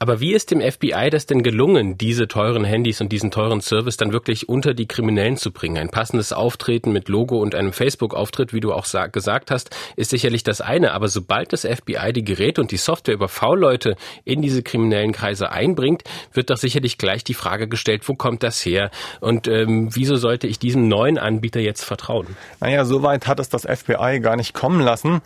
Aber 0.00 0.20
wie 0.20 0.32
ist 0.32 0.52
dem 0.52 0.60
FBI 0.60 1.10
das 1.10 1.26
denn 1.26 1.42
gelungen, 1.42 1.98
diese 1.98 2.28
teuren 2.28 2.64
Handys 2.64 3.00
und 3.00 3.10
diesen 3.10 3.32
teuren 3.32 3.60
Service 3.60 3.96
dann 3.96 4.12
wirklich 4.12 4.48
unter 4.48 4.72
die 4.72 4.86
Kriminellen 4.86 5.36
zu 5.36 5.50
bringen? 5.50 5.76
Ein 5.76 5.88
passendes 5.88 6.32
Auftreten 6.32 6.92
mit 6.92 7.08
Logo 7.08 7.38
und 7.38 7.56
einem 7.56 7.72
Facebook-Auftritt, 7.72 8.52
wie 8.52 8.60
du 8.60 8.72
auch 8.72 8.86
gesagt 9.10 9.50
hast, 9.50 9.76
ist 9.96 10.10
sicherlich 10.10 10.44
das 10.44 10.60
eine. 10.60 10.92
Aber 10.92 11.08
sobald 11.08 11.52
das 11.52 11.62
FBI 11.66 12.12
die 12.12 12.24
Geräte 12.24 12.60
und 12.60 12.70
die 12.70 12.76
Software 12.76 13.14
über 13.14 13.28
V-Leute 13.28 13.96
in 14.24 14.40
diese 14.40 14.62
kriminellen 14.62 15.10
Kreise 15.10 15.50
einbringt, 15.50 16.04
wird 16.32 16.50
doch 16.50 16.58
sicherlich 16.58 16.96
gleich 16.96 17.24
die 17.24 17.34
Frage 17.34 17.66
gestellt, 17.66 18.08
wo 18.08 18.14
kommt 18.14 18.44
das 18.44 18.64
her? 18.64 18.92
Und 19.20 19.48
ähm, 19.48 19.88
wieso 19.92 20.14
sollte 20.14 20.46
ich 20.46 20.60
diesem 20.60 20.86
neuen 20.86 21.18
Anbieter 21.18 21.60
jetzt 21.60 21.84
vertrauen? 21.84 22.36
Naja, 22.60 22.84
soweit 22.84 23.26
hat 23.26 23.40
es 23.40 23.48
das 23.48 23.62
FBI 23.62 24.20
gar 24.20 24.36
nicht 24.36 24.54
kommen 24.54 24.80
lassen. 24.80 25.22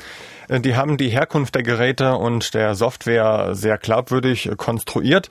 Äh, 0.52 0.60
die 0.60 0.76
haben 0.76 0.96
die 0.96 1.08
Herkunft 1.08 1.54
der 1.54 1.62
Geräte 1.62 2.16
und 2.16 2.54
der 2.54 2.74
Software 2.74 3.54
sehr 3.54 3.78
glaubwürdig 3.78 4.50
konstruiert. 4.56 5.28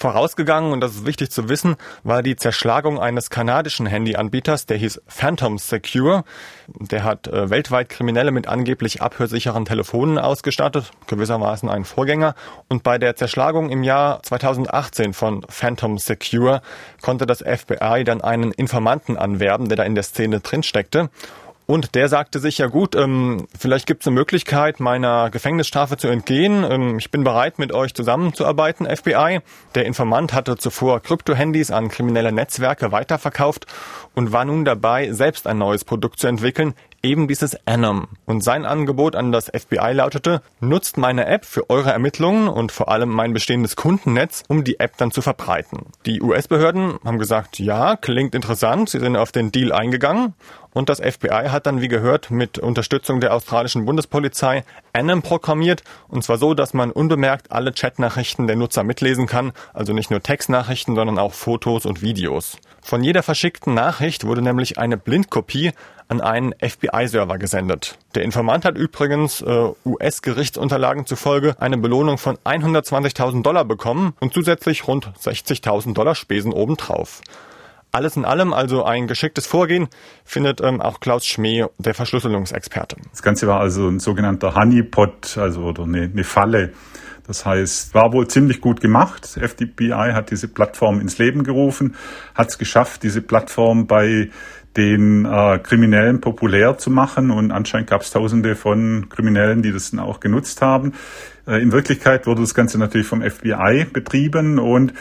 Vorausgegangen, 0.00 0.72
und 0.72 0.80
das 0.80 0.92
ist 0.92 1.06
wichtig 1.06 1.32
zu 1.32 1.48
wissen, 1.48 1.74
war 2.04 2.22
die 2.22 2.36
Zerschlagung 2.36 3.00
eines 3.00 3.30
kanadischen 3.30 3.84
Handyanbieters, 3.84 4.64
der 4.66 4.76
hieß 4.76 5.02
Phantom 5.08 5.58
Secure. 5.58 6.22
Der 6.68 7.02
hat 7.02 7.26
äh, 7.26 7.50
weltweit 7.50 7.88
Kriminelle 7.88 8.30
mit 8.30 8.46
angeblich 8.46 9.02
abhörsicheren 9.02 9.64
Telefonen 9.64 10.18
ausgestattet, 10.18 10.92
gewissermaßen 11.08 11.68
ein 11.68 11.84
Vorgänger. 11.84 12.36
Und 12.68 12.84
bei 12.84 12.98
der 12.98 13.16
Zerschlagung 13.16 13.70
im 13.70 13.82
Jahr 13.82 14.22
2018 14.22 15.14
von 15.14 15.44
Phantom 15.48 15.98
Secure 15.98 16.62
konnte 17.02 17.26
das 17.26 17.42
FBI 17.42 18.04
dann 18.04 18.20
einen 18.20 18.52
Informanten 18.52 19.16
anwerben, 19.16 19.68
der 19.68 19.78
da 19.78 19.82
in 19.82 19.96
der 19.96 20.04
Szene 20.04 20.38
drinsteckte. 20.38 21.10
Und 21.70 21.94
der 21.94 22.08
sagte 22.08 22.38
sich, 22.38 22.56
ja 22.56 22.66
gut, 22.66 22.94
ähm, 22.94 23.46
vielleicht 23.58 23.86
gibt 23.86 24.02
es 24.02 24.06
eine 24.06 24.14
Möglichkeit, 24.14 24.80
meiner 24.80 25.28
Gefängnisstrafe 25.28 25.98
zu 25.98 26.08
entgehen. 26.08 26.64
Ähm, 26.64 26.96
ich 26.96 27.10
bin 27.10 27.24
bereit, 27.24 27.58
mit 27.58 27.74
euch 27.74 27.92
zusammenzuarbeiten, 27.92 28.86
FBI. 28.86 29.40
Der 29.74 29.84
Informant 29.84 30.32
hatte 30.32 30.56
zuvor 30.56 31.02
Krypto-Handys 31.02 31.70
an 31.70 31.90
kriminelle 31.90 32.32
Netzwerke 32.32 32.90
weiterverkauft 32.90 33.66
und 34.14 34.32
war 34.32 34.46
nun 34.46 34.64
dabei, 34.64 35.12
selbst 35.12 35.46
ein 35.46 35.58
neues 35.58 35.84
Produkt 35.84 36.18
zu 36.18 36.26
entwickeln, 36.26 36.72
eben 37.02 37.28
dieses 37.28 37.56
Anom. 37.66 38.08
Und 38.24 38.42
sein 38.42 38.64
Angebot 38.64 39.16
an 39.16 39.32
das 39.32 39.46
FBI 39.46 39.92
lautete, 39.92 40.42
nutzt 40.60 40.96
meine 40.96 41.26
App 41.26 41.44
für 41.44 41.70
eure 41.70 41.90
Ermittlungen 41.90 42.48
und 42.48 42.72
vor 42.72 42.88
allem 42.88 43.08
mein 43.08 43.32
bestehendes 43.32 43.76
Kundennetz, 43.76 44.42
um 44.48 44.64
die 44.64 44.80
App 44.80 44.96
dann 44.96 45.10
zu 45.10 45.22
verbreiten. 45.22 45.86
Die 46.06 46.20
US-Behörden 46.22 46.98
haben 47.04 47.18
gesagt, 47.18 47.58
ja, 47.58 47.96
klingt 47.96 48.34
interessant, 48.34 48.90
sie 48.90 49.00
sind 49.00 49.16
auf 49.16 49.32
den 49.32 49.52
Deal 49.52 49.72
eingegangen 49.72 50.34
und 50.78 50.88
das 50.88 51.00
FBI 51.00 51.48
hat 51.48 51.66
dann, 51.66 51.80
wie 51.80 51.88
gehört, 51.88 52.30
mit 52.30 52.58
Unterstützung 52.58 53.20
der 53.20 53.34
australischen 53.34 53.84
Bundespolizei 53.84 54.64
Anom 54.92 55.22
programmiert. 55.22 55.82
Und 56.08 56.22
zwar 56.22 56.38
so, 56.38 56.54
dass 56.54 56.74
man 56.74 56.92
unbemerkt 56.92 57.50
alle 57.50 57.72
Chatnachrichten 57.72 58.46
der 58.46 58.56
Nutzer 58.56 58.84
mitlesen 58.84 59.26
kann. 59.26 59.52
Also 59.72 59.92
nicht 59.92 60.10
nur 60.10 60.22
Textnachrichten, 60.22 60.94
sondern 60.94 61.18
auch 61.18 61.32
Fotos 61.32 61.86
und 61.86 62.02
Videos. 62.02 62.58
Von 62.80 63.02
jeder 63.02 63.22
verschickten 63.22 63.74
Nachricht 63.74 64.24
wurde 64.24 64.42
nämlich 64.42 64.78
eine 64.78 64.96
Blindkopie 64.96 65.72
an 66.08 66.20
einen 66.20 66.54
FBI-Server 66.58 67.38
gesendet. 67.38 67.98
Der 68.14 68.22
Informant 68.22 68.64
hat 68.64 68.76
übrigens 68.76 69.42
äh, 69.42 69.68
US-Gerichtsunterlagen 69.84 71.06
zufolge 71.06 71.54
eine 71.60 71.76
Belohnung 71.78 72.18
von 72.18 72.36
120.000 72.38 73.42
Dollar 73.42 73.64
bekommen 73.64 74.14
und 74.20 74.32
zusätzlich 74.32 74.88
rund 74.88 75.12
60.000 75.22 75.92
Dollar 75.92 76.14
Spesen 76.14 76.52
obendrauf. 76.52 77.20
Alles 77.90 78.16
in 78.16 78.24
allem 78.24 78.52
also 78.52 78.84
ein 78.84 79.06
geschicktes 79.06 79.46
Vorgehen, 79.46 79.88
findet 80.24 80.60
ähm, 80.60 80.80
auch 80.82 81.00
Klaus 81.00 81.26
Schmee, 81.26 81.64
der 81.78 81.94
Verschlüsselungsexperte. 81.94 82.96
Das 83.10 83.22
Ganze 83.22 83.46
war 83.46 83.60
also 83.60 83.88
ein 83.88 83.98
sogenannter 83.98 84.54
Honeypot, 84.54 85.38
also 85.38 85.62
oder 85.62 85.84
eine, 85.84 86.02
eine 86.02 86.24
Falle. 86.24 86.72
Das 87.26 87.44
heißt, 87.44 87.94
war 87.94 88.14
wohl 88.14 88.26
ziemlich 88.26 88.62
gut 88.62 88.80
gemacht. 88.80 89.36
FDPI 89.36 90.12
hat 90.14 90.30
diese 90.30 90.48
Plattform 90.48 90.98
ins 90.98 91.18
Leben 91.18 91.44
gerufen, 91.44 91.94
hat 92.34 92.48
es 92.48 92.56
geschafft, 92.56 93.02
diese 93.02 93.20
Plattform 93.20 93.86
bei 93.86 94.30
den 94.78 95.26
äh, 95.26 95.58
Kriminellen 95.58 96.20
populär 96.20 96.78
zu 96.78 96.90
machen 96.90 97.30
und 97.30 97.50
anscheinend 97.50 97.90
gab 97.90 98.02
es 98.02 98.12
tausende 98.12 98.54
von 98.54 99.08
Kriminellen, 99.08 99.60
die 99.60 99.72
das 99.72 99.90
dann 99.90 100.00
auch 100.00 100.20
genutzt 100.20 100.62
haben. 100.62 100.92
Äh, 101.48 101.62
in 101.62 101.72
Wirklichkeit 101.72 102.26
wurde 102.26 102.42
das 102.42 102.54
Ganze 102.54 102.78
natürlich 102.78 103.06
vom 103.06 103.22
FBI 103.22 103.86
betrieben 103.92 104.58
und 104.58 104.92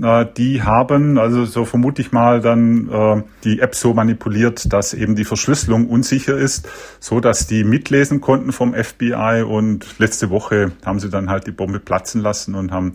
äh, 0.00 0.26
die 0.36 0.62
haben, 0.62 1.18
also 1.18 1.44
so 1.44 1.64
vermute 1.64 2.02
ich 2.02 2.12
mal, 2.12 2.40
dann 2.40 2.88
äh, 2.90 3.22
die 3.44 3.60
App 3.60 3.74
so 3.74 3.94
manipuliert, 3.94 4.72
dass 4.72 4.92
eben 4.92 5.16
die 5.16 5.24
Verschlüsselung 5.24 5.88
unsicher 5.88 6.36
ist, 6.36 6.68
so 7.00 7.20
dass 7.20 7.46
die 7.46 7.64
mitlesen 7.64 8.20
konnten 8.20 8.52
vom 8.52 8.74
FBI 8.74 9.44
und 9.46 9.98
letzte 9.98 10.30
Woche 10.30 10.72
haben 10.84 11.00
sie 11.00 11.08
dann 11.08 11.30
halt 11.30 11.46
die 11.46 11.52
Bombe 11.52 11.80
platzen 11.80 12.20
lassen 12.20 12.54
und 12.54 12.70
haben 12.70 12.92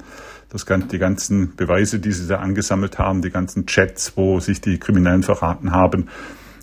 das, 0.50 0.66
die 0.66 0.98
ganzen 0.98 1.56
Beweise, 1.56 2.00
die 2.00 2.12
sie 2.12 2.28
da 2.28 2.38
angesammelt 2.38 2.98
haben, 2.98 3.22
die 3.22 3.30
ganzen 3.30 3.66
Chats, 3.66 4.14
wo 4.16 4.40
sich 4.40 4.62
die 4.62 4.80
Kriminellen 4.80 5.24
verraten 5.24 5.72
haben, 5.72 6.08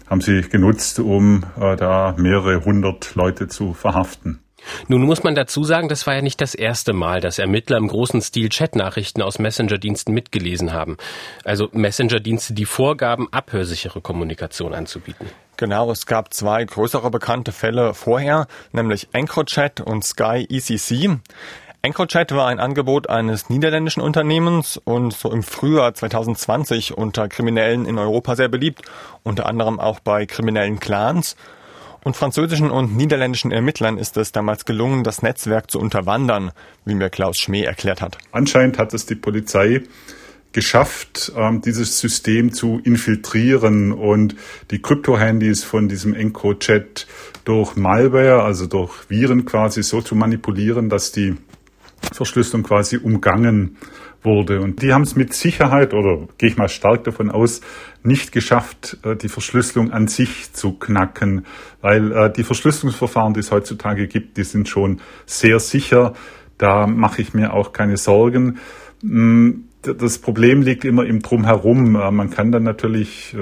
haben 0.09 0.21
sie 0.21 0.43
genutzt, 0.43 0.99
um 1.01 1.45
äh, 1.61 1.77
da 1.77 2.15
mehrere 2.17 2.65
hundert 2.65 3.15
Leute 3.15 3.49
zu 3.49 3.75
verhaften. 3.75 4.41
Nun 4.89 5.03
muss 5.03 5.23
man 5.23 5.35
dazu 5.35 5.65
sagen, 5.65 5.89
das 5.89 6.07
war 6.07 6.15
ja 6.15 6.23
nicht 6.23 6.41
das 6.41 6.55
erste 6.55 6.93
Mal, 6.93 7.21
dass 7.21 7.39
Ermittler 7.39 7.77
im 7.77 7.89
großen 7.89 8.23
Stil 8.23 8.49
Chatnachrichten 8.49 9.23
aus 9.23 9.39
Messenger-Diensten 9.39 10.13
mitgelesen 10.13 10.73
haben. 10.73 10.97
Also 11.45 11.69
Messenger-Dienste, 11.73 12.55
die 12.55 12.65
vorgaben, 12.65 13.29
abhörsichere 13.33 14.01
Kommunikation 14.01 14.75
anzubieten. 14.75 15.29
Genau, 15.57 15.91
es 15.91 16.07
gab 16.07 16.35
zwei 16.35 16.65
größere 16.65 17.11
bekannte 17.11 17.51
Fälle 17.53 17.95
vorher, 17.95 18.47
nämlich 18.73 19.09
EncroChat 19.13 19.81
und 19.81 20.05
Sky 20.05 20.47
ECC. 20.49 21.19
EncroChat 21.87 22.33
war 22.33 22.49
ein 22.49 22.59
Angebot 22.59 23.09
eines 23.09 23.49
niederländischen 23.49 24.03
Unternehmens 24.03 24.77
und 24.77 25.13
so 25.13 25.31
im 25.31 25.43
Frühjahr 25.43 25.95
2020 25.95 26.97
unter 26.99 27.29
Kriminellen 27.29 27.87
in 27.87 27.97
Europa 27.97 28.35
sehr 28.35 28.49
beliebt, 28.49 28.83
unter 29.23 29.47
anderem 29.47 29.79
auch 29.79 30.01
bei 30.01 30.27
kriminellen 30.27 30.81
Clans. 30.81 31.37
Und 32.07 32.17
französischen 32.17 32.71
und 32.71 32.97
niederländischen 32.97 33.51
Ermittlern 33.51 33.99
ist 33.99 34.17
es 34.17 34.31
damals 34.31 34.65
gelungen, 34.65 35.03
das 35.03 35.23
Netzwerk 35.23 35.73
zu 35.73 35.81
unterwandern, 35.81 36.53
wie 36.85 36.95
mir 36.95 37.11
Klaus 37.11 37.37
Schmee 37.37 37.65
erklärt 37.65 38.01
hat. 38.01 38.17
Anscheinend 38.31 38.79
hat 38.79 38.95
es 38.95 39.07
die 39.07 39.17
Polizei 39.17 39.83
geschafft, 40.53 41.33
ähm, 41.37 41.63
dieses 41.63 41.99
System 41.99 42.53
zu 42.53 42.81
infiltrieren 42.85 43.91
und 43.91 44.37
die 44.71 44.81
Krypto-Handys 44.81 45.65
von 45.65 45.89
diesem 45.89 46.15
EncroChat 46.15 47.09
durch 47.45 47.75
Malware, 47.75 48.45
also 48.45 48.69
durch 48.69 49.11
Viren 49.11 49.45
quasi 49.45 49.83
so 49.83 50.01
zu 50.01 50.15
manipulieren, 50.15 50.89
dass 50.89 51.11
die 51.11 51.35
Verschlüsselung 52.13 52.63
quasi 52.63 52.99
umgangen 52.99 53.79
wurde. 54.23 54.61
Und 54.61 54.81
die 54.81 54.93
haben 54.93 55.03
es 55.03 55.17
mit 55.17 55.33
Sicherheit, 55.33 55.93
oder 55.93 56.29
gehe 56.39 56.51
ich 56.51 56.57
mal 56.57 56.69
stark 56.69 57.03
davon 57.03 57.33
aus, 57.33 57.63
nicht 58.07 58.33
geschafft, 58.33 58.99
äh, 59.03 59.17
die 59.17 59.29
Verschlüsselung 59.29 59.91
an 59.93 60.09
sich 60.09 60.53
zu 60.53 60.73
knacken, 60.73 61.45
weil 61.81 62.13
äh, 62.13 62.33
die 62.33 62.45
Verschlüsselungsverfahren, 62.45 63.35
die 63.35 63.41
es 63.41 63.51
heutzutage 63.51 64.07
gibt, 64.07 64.37
die 64.37 64.45
sind 64.45 64.69
schon 64.69 65.01
sehr 65.27 65.61
sicher. 65.61 66.15
Da 66.59 66.87
mache 66.87 67.23
ich 67.23 67.35
mir 67.35 67.53
auch 67.53 67.73
keine 67.73 67.97
Sorgen. 67.97 68.59
Mm, 69.03 69.51
das 69.83 70.19
Problem 70.19 70.63
liegt 70.63 70.85
immer 70.85 71.05
im 71.05 71.21
Drumherum. 71.21 71.97
Äh, 71.97 72.11
man 72.11 72.31
kann 72.31 72.53
dann 72.53 72.63
natürlich, 72.63 73.37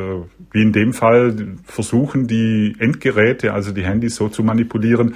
wie 0.50 0.62
in 0.62 0.72
dem 0.72 0.92
Fall, 0.92 1.56
versuchen, 1.64 2.26
die 2.26 2.74
Endgeräte, 2.78 3.52
also 3.52 3.72
die 3.72 3.84
Handys 3.84 4.16
so 4.16 4.28
zu 4.28 4.42
manipulieren, 4.42 5.14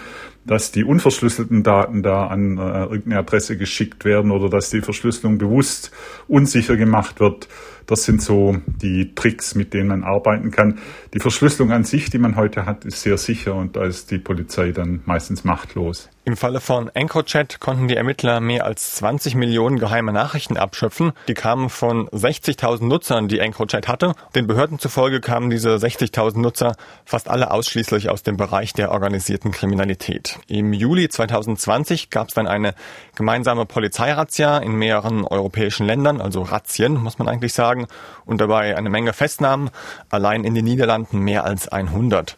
dass 0.49 0.73
die 0.73 0.83
unverschlüsselten 0.83 1.63
Daten 1.63 2.03
da 2.03 2.27
an 2.27 2.59
äh, 2.59 2.83
irgendeine 2.83 3.19
Adresse 3.19 3.57
geschickt 3.57 4.05
werden 4.05 4.31
oder 4.33 4.49
dass 4.49 4.71
die 4.71 4.81
Verschlüsselung 4.81 5.39
bewusst 5.39 5.93
unsicher 6.27 6.77
gemacht 6.77 7.21
wird. 7.21 7.49
Das 7.89 8.05
sind 8.05 8.21
so 8.21 8.59
die 8.67 9.15
Tricks, 9.15 9.55
mit 9.55 9.73
denen 9.73 9.89
man 9.89 10.05
arbeiten 10.05 10.51
kann. 10.51 10.79
Die 11.15 11.21
Verschlüsselung 11.21 11.73
an 11.73 11.85
sich, 11.85 12.11
die 12.11 12.19
man 12.19 12.37
heute 12.37 12.67
hat, 12.67 12.85
ist 12.85 13.01
sehr 13.01 13.17
sicher 13.17 13.55
und 13.55 13.77
da 13.77 13.85
ist 13.85 14.11
die 14.11 14.19
Polizei 14.19 14.73
dann 14.73 15.01
meistens 15.07 15.43
machtlos. 15.43 16.11
Im 16.27 16.37
Falle 16.37 16.61
von 16.61 16.91
EncroChat 16.93 17.61
konnten 17.61 17.89
die 17.89 17.97
Ermittler 17.97 18.41
mehr 18.41 18.67
als 18.67 18.97
20 18.97 19.37
Millionen 19.37 19.79
geheime 19.79 20.13
Nachrichten 20.13 20.59
abschöpfen. 20.59 21.13
Die 21.29 21.33
kamen 21.33 21.71
von 21.71 22.07
60.000 22.09 22.85
Nutzern, 22.85 23.29
die 23.29 23.39
EncroChat 23.39 23.89
hatte. 23.89 24.13
Den 24.35 24.47
Behörden 24.47 24.79
zufolge 24.79 25.23
kamen 25.23 25.49
diese 25.49 25.71
60.000 25.77 26.39
Nutzer 26.41 26.77
fast 27.07 27.31
alle 27.31 27.51
ausschließlich 27.51 28.11
aus 28.11 28.23
dem 28.23 28.37
Bereich 28.37 28.75
der 28.75 28.93
organisierten 28.93 29.51
Kriminalität. 29.51 30.38
Im 30.47 30.73
Juli 30.73 31.09
2020 31.09 32.11
gab 32.11 32.29
es 32.29 32.35
dann 32.35 32.47
eine 32.47 32.75
gemeinsame 33.17 33.67
Polizeirazzia 33.67 34.59
in 34.59 34.73
mehreren 34.73 35.25
europäischen 35.25 35.87
Ländern, 35.87 36.21
also 36.21 36.43
Razzien, 36.43 36.95
muss 36.95 37.19
man 37.19 37.29
eigentlich 37.29 37.53
sagen, 37.53 37.87
und 38.25 38.41
dabei 38.41 38.77
eine 38.77 38.91
Menge 38.91 39.13
Festnahmen, 39.13 39.71
allein 40.09 40.45
in 40.45 40.55
den 40.55 40.65
Niederlanden 40.65 41.19
mehr 41.21 41.45
als 41.45 41.69
100. 41.69 42.37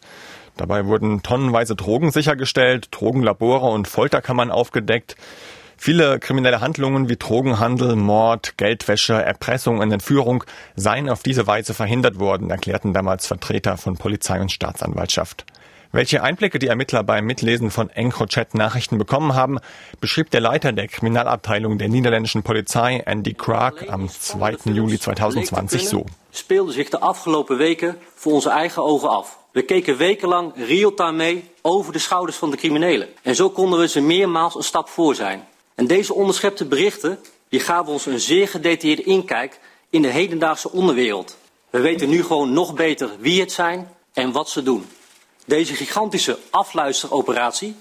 Dabei 0.56 0.86
wurden 0.86 1.22
tonnenweise 1.22 1.76
Drogen 1.76 2.10
sichergestellt, 2.10 2.88
Drogenlabore 2.90 3.68
und 3.70 3.88
Folterkammern 3.88 4.50
aufgedeckt. 4.50 5.16
Viele 5.76 6.18
kriminelle 6.18 6.60
Handlungen 6.60 7.08
wie 7.08 7.16
Drogenhandel, 7.16 7.96
Mord, 7.96 8.58
Geldwäsche, 8.58 9.14
Erpressung 9.14 9.78
und 9.78 9.90
Entführung 9.90 10.44
seien 10.76 11.08
auf 11.08 11.22
diese 11.22 11.46
Weise 11.46 11.72
verhindert 11.72 12.18
worden, 12.18 12.50
erklärten 12.50 12.92
damals 12.92 13.26
Vertreter 13.26 13.78
von 13.78 13.96
Polizei 13.96 14.38
und 14.40 14.52
Staatsanwaltschaft. 14.52 15.46
Welche 15.92 16.22
Einblicke 16.22 16.60
die 16.60 16.68
Ermittler 16.68 17.02
beim 17.02 17.24
Mitlesen 17.24 17.72
von 17.72 17.90
EncroChat-Nachrichten 17.90 18.96
bekommen 18.96 19.34
haben, 19.34 19.58
beschrieb 19.98 20.30
der 20.30 20.40
Leiter 20.40 20.70
der 20.70 20.86
Kriminalabteilung 20.86 21.78
der 21.78 21.88
niederländischen 21.88 22.44
Polizei, 22.44 23.02
Andy 23.06 23.34
Krag, 23.34 23.90
am 23.90 24.08
2. 24.08 24.58
Juli 24.66 25.00
2020 25.00 25.88
so. 25.88 26.04
speelde 26.30 26.72
zich 26.72 26.90
de 26.90 27.00
afgelopen 27.00 27.56
weken 27.56 27.98
voor 28.14 28.32
onze 28.32 28.50
eigen 28.50 28.84
ogen 28.84 29.08
af. 29.08 29.38
We 29.52 29.62
keken 29.62 29.96
wekenlang 29.96 30.52
real-time 30.56 31.16
mee 31.16 31.50
over 31.62 31.92
de 31.92 31.98
schouders 31.98 32.36
van 32.36 32.50
de 32.50 32.56
criminelen. 32.56 33.08
En 33.22 33.34
zo 33.34 33.50
konden 33.50 33.80
we 33.80 33.88
ze 33.88 34.00
meermaals 34.00 34.54
een 34.54 34.62
stap 34.62 34.88
voor 34.88 35.14
zijn. 35.14 35.46
En 35.74 35.86
deze 35.86 36.14
onderschepte 36.14 36.64
berichten 36.64 37.18
die 37.48 37.60
gaven 37.60 37.92
ons 37.92 38.06
een 38.06 38.20
zeer 38.20 38.48
gedetailleerde 38.48 39.02
inkijk 39.02 39.60
in 39.88 40.02
de 40.02 40.08
hedendaagse 40.08 40.70
onderwereld. 40.70 41.36
We 41.70 41.80
weten 41.80 42.08
nu 42.08 42.22
gewoon 42.22 42.52
nog 42.52 42.74
beter 42.74 43.10
wie 43.18 43.40
het 43.40 43.52
zijn 43.52 43.88
en 44.12 44.32
wat 44.32 44.48
ze 44.48 44.62
doen. 44.62 44.86
Deze 45.50 45.74
gigantische 45.74 46.38
afluisteroperatie, 46.50 47.76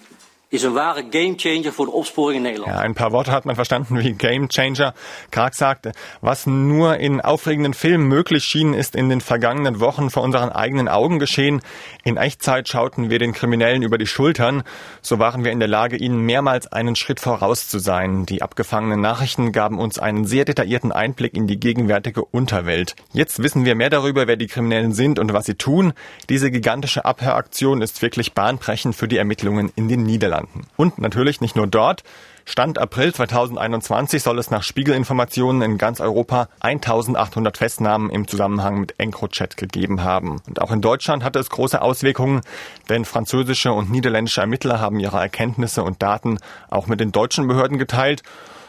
die 0.49 0.57
heeft 0.57 0.57
ons 0.57 0.57
in 0.57 0.57
de 0.57 0.57
loop 0.57 0.57
van 0.57 0.57
de 0.57 0.57
afgelopen 0.57 0.57
weken 0.57 0.57
tot 0.57 0.57
een 0.57 0.57
enorme 0.57 0.57
hoeveelheid 0.57 0.57
informatie 0.57 0.57
verleend. 0.57 0.57
En 0.57 0.57
deze 0.57 0.57
informatie 0.57 0.57
die 0.57 0.57
hebben 0.57 0.57
we 0.57 0.59
is 0.59 0.63
een 0.63 0.73
ware 0.73 1.05
gamechanger 1.09 1.73
voor 1.73 1.85
de 1.85 1.91
opsporing 1.91 2.35
in 2.35 2.41
Nederland. 2.41 2.71
Ja, 2.71 2.81
ein 2.81 2.93
paar 2.93 3.11
Worte 3.11 3.31
hat 3.31 3.45
man 3.45 3.55
verstanden 3.55 3.97
wie 3.97 4.15
Gamechanger. 4.17 4.93
Krag 5.29 5.53
sagte, 5.53 5.93
was 6.21 6.45
nur 6.45 6.97
in 6.97 7.21
aufregenden 7.21 7.73
Filmen 7.73 8.07
möglich 8.07 8.43
schien, 8.43 8.73
ist 8.73 8.95
in 8.95 9.09
den 9.09 9.21
vergangenen 9.21 9.79
Wochen 9.79 10.09
vor 10.09 10.23
unseren 10.23 10.49
eigenen 10.49 10.87
Augen 10.87 11.19
geschehen. 11.19 11.61
In 12.03 12.17
Echtzeit 12.17 12.67
schauten 12.67 13.09
wir 13.09 13.19
den 13.19 13.33
Kriminellen 13.33 13.83
über 13.83 13.97
die 13.97 14.07
Schultern. 14.07 14.63
So 15.01 15.19
waren 15.19 15.43
wir 15.43 15.51
in 15.51 15.59
der 15.59 15.67
Lage, 15.67 15.97
ihnen 15.97 16.21
mehrmals 16.21 16.65
einen 16.67 16.95
Schritt 16.95 17.19
voraus 17.19 17.67
zu 17.67 17.77
sein. 17.77 18.25
Die 18.25 18.41
abgefangenen 18.41 19.01
Nachrichten 19.01 19.51
gaben 19.51 19.77
uns 19.77 19.99
einen 19.99 20.25
sehr 20.25 20.45
detaillierten 20.45 20.91
Einblick 20.91 21.35
in 21.35 21.45
die 21.45 21.59
gegenwärtige 21.59 22.25
Unterwelt. 22.25 22.95
Jetzt 23.13 23.43
wissen 23.43 23.65
wir 23.65 23.75
mehr 23.75 23.91
darüber, 23.91 24.25
wer 24.25 24.35
die 24.35 24.47
Kriminellen 24.47 24.93
sind 24.93 25.19
und 25.19 25.31
was 25.31 25.45
sie 25.45 25.55
tun. 25.55 25.93
Diese 26.27 26.49
gigantische 26.49 27.05
Abhöraktion 27.05 27.83
ist 27.83 28.01
wirklich 28.01 28.33
bahnbrechend 28.33 28.95
für 28.95 29.07
die 29.07 29.17
Ermittlungen 29.17 29.71
in 29.75 29.87
den 29.87 30.03
Niederlanden. 30.03 30.38
Niederlanden. 30.39 30.67
Und 30.77 30.99
natürlich 30.99 31.41
nicht 31.41 31.55
nur 31.55 31.67
dort. 31.67 32.03
Stand 32.45 32.79
April 32.79 33.13
2021 33.13 34.23
soll 34.23 34.39
es 34.39 34.49
nach 34.49 34.63
Spiegelinformationen 34.63 35.61
in 35.61 35.77
ganz 35.77 35.99
Europa 35.99 36.49
1800 36.61 37.57
Festnahmen 37.57 38.09
im 38.09 38.27
Zusammenhang 38.27 38.79
mit 38.79 38.95
EncroChat 38.97 39.55
gegeben 39.55 40.03
haben. 40.03 40.41
Und 40.47 40.59
auch 40.59 40.71
in 40.71 40.81
Deutschland 40.81 41.23
hatte 41.23 41.37
es 41.37 41.51
große 41.51 41.79
Auswirkungen, 41.79 42.41
denn 42.89 43.05
französische 43.05 43.71
und 43.71 43.91
niederländische 43.91 44.41
Ermittler 44.41 44.79
haben 44.79 44.99
ihre 44.99 45.19
Erkenntnisse 45.19 45.83
und 45.83 46.01
Daten 46.01 46.39
auch 46.69 46.87
mit 46.87 46.99
den 46.99 47.11
deutschen 47.11 47.47
Behörden 47.47 47.77
geteilt. 47.77 48.23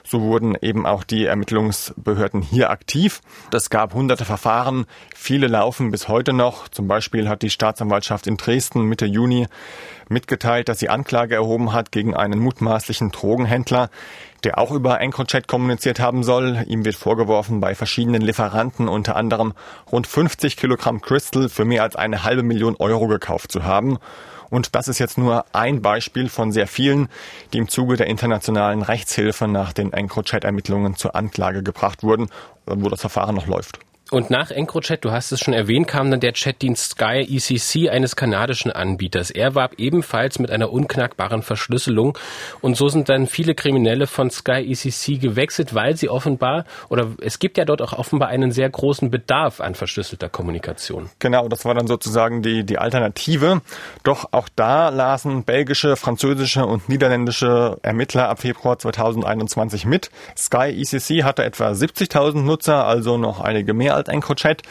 So 0.05 0.23
wurden 0.23 0.57
eben 0.61 0.87
auch 0.87 1.05
die 1.05 1.27
Ermittlungsbehörden 1.27 2.43
hier 2.43 2.71
aktiv. 2.71 3.21
Es 3.53 3.71
gab 3.71 3.95
hunderte 3.95 4.25
Verfahren. 4.25 4.87
Viele 5.15 5.47
laufen 5.47 5.91
bis 5.91 6.09
heute 6.09 6.33
noch. 6.33 6.69
Zum 6.69 6.89
Beispiel 6.89 7.29
hat 7.29 7.43
die 7.43 7.51
Staatsanwaltschaft 7.51 8.27
in 8.27 8.37
Dresden 8.37 8.85
Mitte 8.85 9.07
Juni 9.07 9.47
mitgeteilt, 10.09 10.69
dass 10.69 10.81
sie 10.81 10.89
Anklage 10.89 11.37
erhoben 11.37 11.73
hat 11.73 11.93
gegen 11.93 12.15
einen 12.15 12.41
mutmaßlichen 12.41 13.13
Drogenhändler, 13.13 13.91
der 14.45 14.59
auch 14.59 14.73
über 14.73 15.01
EncroChat 15.01 15.47
kommuniziert 15.47 16.01
haben 16.01 16.25
soll. 16.25 16.65
Ihm 16.67 16.85
wird 16.85 16.97
vorgeworfen, 16.97 17.61
bei 17.61 17.75
verschiedenen 17.75 18.23
Lieferanten 18.23 18.89
unter 18.89 19.17
anderem 19.17 19.55
rund 19.91 20.07
50 20.07 20.57
Kilogramm 20.57 21.01
Crystal 21.01 21.49
für 21.49 21.65
mehr 21.65 21.83
als 21.83 21.97
eine 21.97 22.25
halbe 22.25 22.43
Million 22.43 22.77
Euro 22.77 23.07
gekauft 23.07 23.53
zu 23.53 23.65
haben. 23.65 23.99
Und 24.51 24.75
das 24.75 24.89
ist 24.89 24.99
jetzt 24.99 25.17
nur 25.17 25.45
ein 25.53 25.81
Beispiel 25.81 26.29
von 26.29 26.53
sehr 26.53 26.67
vielen, 26.67 27.09
die 27.53 27.59
im 27.59 27.69
Zuge 27.69 27.97
der 27.97 28.09
internationalen 28.09 28.83
Rechtshilfe 28.83 29.49
nach 29.49 29.73
den 29.73 29.93
EncroChat-Ermittlungen 29.93 30.97
zur 30.97 31.15
Anklage 31.15 31.63
gebracht 31.63 32.03
wurden, 32.03 32.29
wo 32.67 32.89
das 32.89 33.01
Verfahren 33.01 33.37
noch 33.37 33.47
läuft. 33.47 33.79
Und 34.11 34.29
nach 34.29 34.51
EncroChat, 34.51 35.05
du 35.05 35.13
hast 35.13 35.31
es 35.31 35.39
schon 35.39 35.55
erwähnt, 35.55 35.87
kam 35.87 36.11
dann 36.11 36.19
der 36.19 36.33
Chatdienst 36.33 36.93
Sky 36.93 37.21
ECC 37.21 37.91
eines 37.91 38.17
kanadischen 38.17 38.73
Anbieters. 38.73 39.31
Er 39.31 39.55
warb 39.55 39.75
ebenfalls 39.79 40.41
mit 40.41 40.51
einer 40.51 40.73
unknackbaren 40.73 41.43
Verschlüsselung. 41.43 42.19
Und 42.61 42.77
so 42.77 42.89
sind 42.89 43.09
dann 43.09 43.29
viele 43.29 43.55
Kriminelle 43.55 44.09
von 44.09 44.29
Sky 44.31 44.67
ECC 44.69 45.21
gewechselt, 45.21 45.77
weil 45.77 45.97
sie 45.97 46.09
offenbar, 46.09 46.65
oder 46.89 47.07
es 47.21 47.39
gibt 47.39 47.57
ja 47.57 47.65
dort 47.65 47.83
auch 47.83 47.93
offenbar 47.93 48.31
einen 48.31 48.51
sehr 48.51 48.69
großen 48.69 49.11
Bedarf 49.11 49.61
an 49.61 49.77
verschlüsselter 49.77 50.29
Kommunikation. 50.29 51.09
Genau, 51.21 51.47
das 51.47 51.65
war 51.65 51.75
dann 51.75 51.87
sozusagen 51.87 52.43
die, 52.43 52.65
die 52.65 52.79
Alternative. 52.79 53.63
Doch 54.03 54.33
auch 54.33 54.49
da 54.57 54.89
lasen 54.89 55.45
belgische, 55.45 55.95
französische 55.95 56.67
und 56.67 56.89
niederländische 56.89 57.79
Ermittler 57.83 58.29
ab 58.29 58.41
Februar 58.41 58.77
2021 58.77 59.87
mit. 59.87 60.11
Sky 60.37 60.71
ECC 60.81 61.23
hatte 61.23 61.45
etwa 61.45 61.71
70.000 61.71 62.43
Nutzer, 62.43 62.87
also 62.87 63.17
noch 63.17 63.41
einige 63.41 63.73
mehr 63.73 64.00
als 64.01 64.09
EncroChat. 64.09 64.63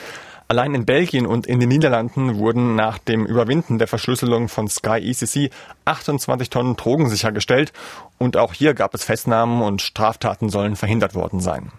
Allein 0.48 0.74
in 0.74 0.86
Belgien 0.86 1.28
und 1.28 1.46
in 1.46 1.60
den 1.60 1.70
Niederlanden 1.70 2.38
wurden 2.38 2.76
nach 2.76 2.98
dem 2.98 3.26
Überwinden 3.26 3.78
der 3.78 3.88
Verschlüsselung 3.88 4.50
von 4.50 4.68
Sky 4.68 4.98
ECC 4.98 5.52
28 5.86 6.50
Tonnen 6.50 6.76
Drogen 6.76 7.08
sichergestellt 7.08 7.72
und 8.18 8.36
auch 8.36 8.54
hier 8.54 8.74
gab 8.74 8.96
es 8.96 9.04
Festnahmen 9.04 9.62
und 9.62 9.84
Straftaten 9.84 10.50
sollen 10.50 10.76
verhindert 10.76 11.14
worden 11.14 11.40
sein. 11.40 11.72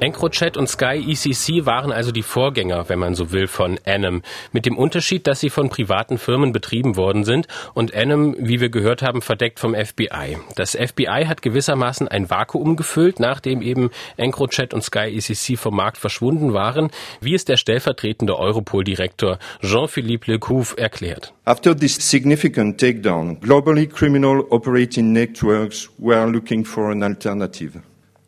EncroChat 0.00 0.56
und 0.56 0.66
Sky 0.66 1.04
ECC 1.12 1.66
waren 1.66 1.92
also 1.92 2.10
die 2.10 2.22
Vorgänger, 2.22 2.88
wenn 2.88 2.98
man 2.98 3.14
so 3.14 3.32
will, 3.32 3.46
von 3.46 3.78
Anim. 3.84 4.22
Mit 4.50 4.64
dem 4.64 4.78
Unterschied, 4.78 5.26
dass 5.26 5.40
sie 5.40 5.50
von 5.50 5.68
privaten 5.68 6.16
Firmen 6.16 6.52
betrieben 6.52 6.96
worden 6.96 7.24
sind 7.24 7.48
und 7.74 7.94
Anim, 7.94 8.34
wie 8.38 8.60
wir 8.60 8.70
gehört 8.70 9.02
haben, 9.02 9.20
verdeckt 9.20 9.60
vom 9.60 9.74
FBI. 9.74 10.38
Das 10.56 10.74
FBI 10.74 11.26
hat 11.26 11.42
gewissermaßen 11.42 12.08
ein 12.08 12.30
Vakuum 12.30 12.76
gefüllt, 12.76 13.20
nachdem 13.20 13.60
eben 13.60 13.90
EncroChat 14.16 14.72
und 14.72 14.82
Sky 14.82 15.14
ECC 15.14 15.58
vom 15.58 15.76
Markt 15.76 15.98
verschwunden 15.98 16.54
waren, 16.54 16.88
wie 17.20 17.34
es 17.34 17.44
der 17.44 17.58
stellvertretende 17.58 18.38
Europol-Direktor 18.38 19.38
Jean-Philippe 19.60 20.32
Lecouf 20.32 20.76
erklärt. 20.78 21.34
After 21.44 21.76
this 21.76 21.96
significant 21.96 22.80
takedown, 22.80 23.38
globally 23.40 23.86
criminal 23.86 24.46
operating 24.48 25.12
networks 25.12 25.90
were 25.98 26.26
looking 26.26 26.64
for 26.64 26.90
an 26.90 27.02
alternative. 27.02 27.82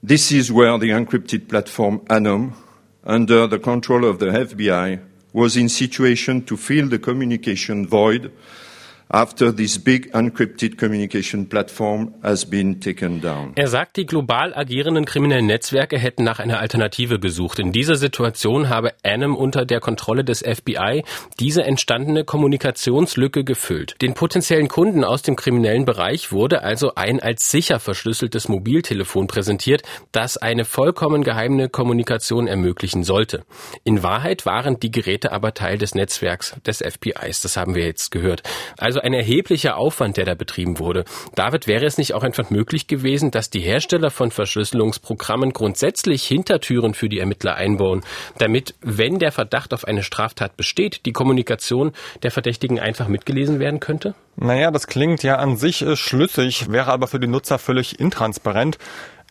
This 0.05 0.33
is 0.33 0.51
where 0.51 0.77
the 0.79 0.91
encrypted 0.91 1.49
platform 1.49 2.01
Anom, 2.07 2.55
under 3.05 3.47
the 3.47 3.61
control 3.61 4.05
of 4.05 4.19
the 4.19 4.27
FBI, 4.27 5.01
was 5.33 5.57
in 5.57 5.69
situation 5.69 6.45
to 6.47 6.57
fill 6.57 6.89
the 6.89 6.99
communication 6.99 7.87
void 7.87 8.33
after 9.13 9.55
this 9.55 9.79
big 9.79 10.15
encrypted 10.15 10.79
communication 10.79 11.49
platform 11.49 12.15
has 12.23 12.49
been 12.49 12.81
taken 12.81 13.21
down. 13.21 13.53
Er 13.57 13.69
sagt, 13.69 13.97
die 13.99 14.07
global 14.07 14.55
agierenden 14.55 15.05
kriminellen 15.05 15.47
Netzwerke 15.47 15.99
hätten 15.99 16.25
nach 16.25 16.39
einer 16.39 16.59
Alternative 16.59 17.21
gesucht. 17.21 17.59
In 17.59 17.73
dieser 17.73 17.97
Situation 17.97 18.71
habe 18.71 18.93
Anim 19.05 19.37
unter 19.37 19.67
der 19.67 19.81
Kontrolle 19.81 20.25
des 20.25 20.41
FBI 20.41 21.05
diese 21.39 21.63
entstandene 21.63 22.25
Kommunikationslücke 22.25 23.45
gefüllt. 23.45 24.01
Den 24.01 24.15
potenziellen 24.15 24.69
Kunden 24.69 25.05
aus 25.05 25.21
dem 25.21 25.37
kriminellen 25.37 25.85
Bereich 25.85 26.33
wurde 26.33 26.63
also 26.63 26.95
ein 26.95 27.21
als 27.21 27.51
sicher 27.51 27.81
verschlüsseltes 27.81 28.49
Mobiltelefon 28.49 29.27
präsentiert, 29.27 29.83
das 30.13 30.39
eine 30.39 30.65
vollkommen 30.65 31.23
geheime 31.23 31.69
Kommunikation 31.69 32.47
ermöglichen 32.47 33.05
sollte. 33.05 33.45
In 33.85 34.03
Wahrheit 34.03 34.47
waren 34.47 34.81
die 34.81 34.91
Geräte 34.91 35.33
aber 35.33 35.53
Teil 35.53 35.77
des 35.77 35.95
Netzwerks 35.95 36.57
des 36.67 36.79
FBIs. 36.79 37.43
Das 37.43 37.59
haben 37.59 37.75
wir 37.75 37.85
jetzt 37.85 38.11
gehört. 38.11 38.43
Also 38.79 39.02
ein 39.03 39.13
erheblicher 39.13 39.77
Aufwand, 39.77 40.17
der 40.17 40.25
da 40.25 40.35
betrieben 40.35 40.79
wurde. 40.79 41.05
David, 41.35 41.67
wäre 41.67 41.85
es 41.85 41.99
nicht 41.99 42.15
auch 42.15 42.23
einfach 42.23 42.51
möglich 42.51 42.87
gewesen, 42.87 43.31
dass 43.31 43.51
die 43.51 43.61
Hersteller 43.61 44.11
von 44.11 44.31
Verschlüsselungsprogrammen 44.31 45.53
grundsätzlich 45.53 46.25
Hintertüren 46.25 46.95
für 46.95 47.09
die 47.09 47.19
Ermittler 47.19 47.57
einbauen, 47.57 48.03
damit, 48.39 48.75
wenn 48.81 49.19
der 49.19 49.33
Verdacht 49.33 49.75
auf 49.75 49.85
eine 49.85 50.03
Straftat 50.03 50.57
besteht, 50.57 51.05
die 51.05 51.13
Kommunikation 51.13 51.93
der 52.23 52.31
Verdächtigen 52.31 52.79
einfach 52.79 53.09
mitgelesen 53.09 53.59
werden 53.59 53.81
könnte? 53.81 54.15
Naja, 54.37 54.71
das 54.71 54.87
klingt 54.87 55.23
ja 55.23 55.37
an 55.37 55.57
sich 55.57 55.83
äh, 55.83 55.97
schlüssig, 55.97 56.71
wäre 56.71 56.91
aber 56.93 57.07
für 57.07 57.21
die 57.21 57.27
Nutzer 57.27 57.59
völlig 57.59 58.01
intransparent. 58.01 58.79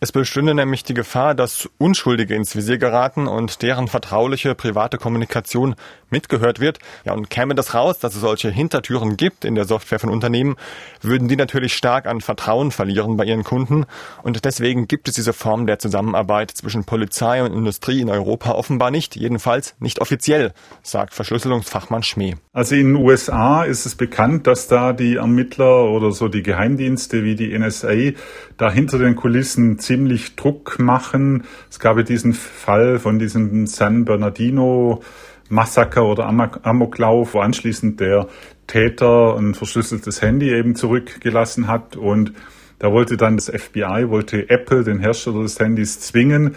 Es 0.02 0.10
bestünde 0.10 0.52
nämlich 0.52 0.82
die 0.82 0.94
Gefahr, 0.94 1.36
dass 1.36 1.68
Unschuldige 1.78 2.34
ins 2.34 2.56
Visier 2.56 2.76
geraten 2.76 3.28
und 3.28 3.62
deren 3.62 3.86
vertrauliche 3.86 4.56
private 4.56 4.98
Kommunikation 4.98 5.76
mitgehört 6.10 6.58
wird. 6.58 6.80
Ja, 7.04 7.12
und 7.12 7.30
käme 7.30 7.54
das 7.54 7.72
raus, 7.72 8.00
dass 8.00 8.16
es 8.16 8.20
solche 8.20 8.50
Hintertüren 8.50 9.16
gibt 9.16 9.44
in 9.44 9.54
der 9.54 9.64
Software 9.64 10.00
von 10.00 10.10
Unternehmen, 10.10 10.56
würden 11.02 11.28
die 11.28 11.36
natürlich 11.36 11.74
stark 11.74 12.06
an 12.06 12.20
Vertrauen 12.20 12.72
verlieren 12.72 13.16
bei 13.16 13.24
ihren 13.24 13.44
Kunden. 13.44 13.86
Und 14.24 14.44
deswegen 14.44 14.88
gibt 14.88 15.06
es 15.06 15.14
diese 15.14 15.32
Form 15.32 15.68
der 15.68 15.78
Zusammenarbeit 15.78 16.50
zwischen 16.50 16.82
Polizei 16.82 17.40
und 17.40 17.52
Industrie 17.52 18.00
in 18.00 18.10
Europa 18.10 18.50
offenbar 18.50 18.90
nicht, 18.90 19.14
jedenfalls 19.14 19.76
nicht 19.78 20.00
offiziell, 20.00 20.52
sagt 20.82 21.14
Verschlüsselungsfachmann 21.14 22.02
Schmee. 22.02 22.34
Also 22.52 22.74
in 22.74 22.94
den 22.94 22.96
USA 22.96 23.62
ist 23.62 23.86
es 23.86 23.94
bekannt, 23.94 24.48
dass 24.48 24.66
da 24.66 24.92
die 24.92 25.14
Ermittler 25.14 25.84
oder 25.84 26.10
so 26.10 26.26
die 26.26 26.42
Geheimdienste 26.42 27.22
wie 27.22 27.36
die 27.36 27.56
NSA 27.56 28.18
da 28.62 28.70
hinter 28.70 28.98
den 28.98 29.16
Kulissen 29.16 29.80
ziemlich 29.80 30.36
Druck 30.36 30.78
machen. 30.78 31.42
Es 31.68 31.80
gab 31.80 31.96
ja 31.96 32.04
diesen 32.04 32.32
Fall 32.32 33.00
von 33.00 33.18
diesem 33.18 33.66
San 33.66 34.04
Bernardino 34.04 35.02
Massaker 35.48 36.04
oder 36.04 36.26
Amoklauf, 36.26 37.34
wo 37.34 37.40
anschließend 37.40 37.98
der 37.98 38.28
Täter 38.68 39.36
ein 39.36 39.54
verschlüsseltes 39.54 40.22
Handy 40.22 40.50
eben 40.50 40.76
zurückgelassen 40.76 41.66
hat 41.66 41.96
und 41.96 42.32
da 42.78 42.92
wollte 42.92 43.16
dann 43.16 43.36
das 43.36 43.48
FBI, 43.48 44.08
wollte 44.08 44.48
Apple, 44.48 44.84
den 44.84 44.98
Hersteller 44.98 45.42
des 45.42 45.58
Handys, 45.58 46.00
zwingen, 46.00 46.54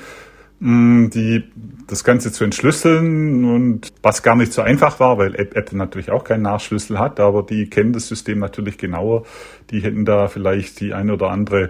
die, 0.65 1.43
das 1.87 2.03
Ganze 2.03 2.31
zu 2.31 2.43
entschlüsseln 2.43 3.45
und 3.45 3.93
was 4.01 4.23
gar 4.23 4.35
nicht 4.35 4.51
so 4.51 4.63
einfach 4.63 4.99
war, 4.99 5.19
weil 5.19 5.35
Apple 5.35 5.77
natürlich 5.77 6.09
auch 6.09 6.23
keinen 6.23 6.41
Nachschlüssel 6.41 6.97
hat, 6.97 7.19
aber 7.19 7.43
die 7.43 7.69
kennen 7.69 7.93
das 7.93 8.07
System 8.07 8.39
natürlich 8.39 8.79
genauer. 8.79 9.23
Die 9.69 9.81
hätten 9.81 10.05
da 10.05 10.27
vielleicht 10.27 10.79
die 10.79 10.93
eine 10.93 11.13
oder 11.13 11.29
andere 11.29 11.69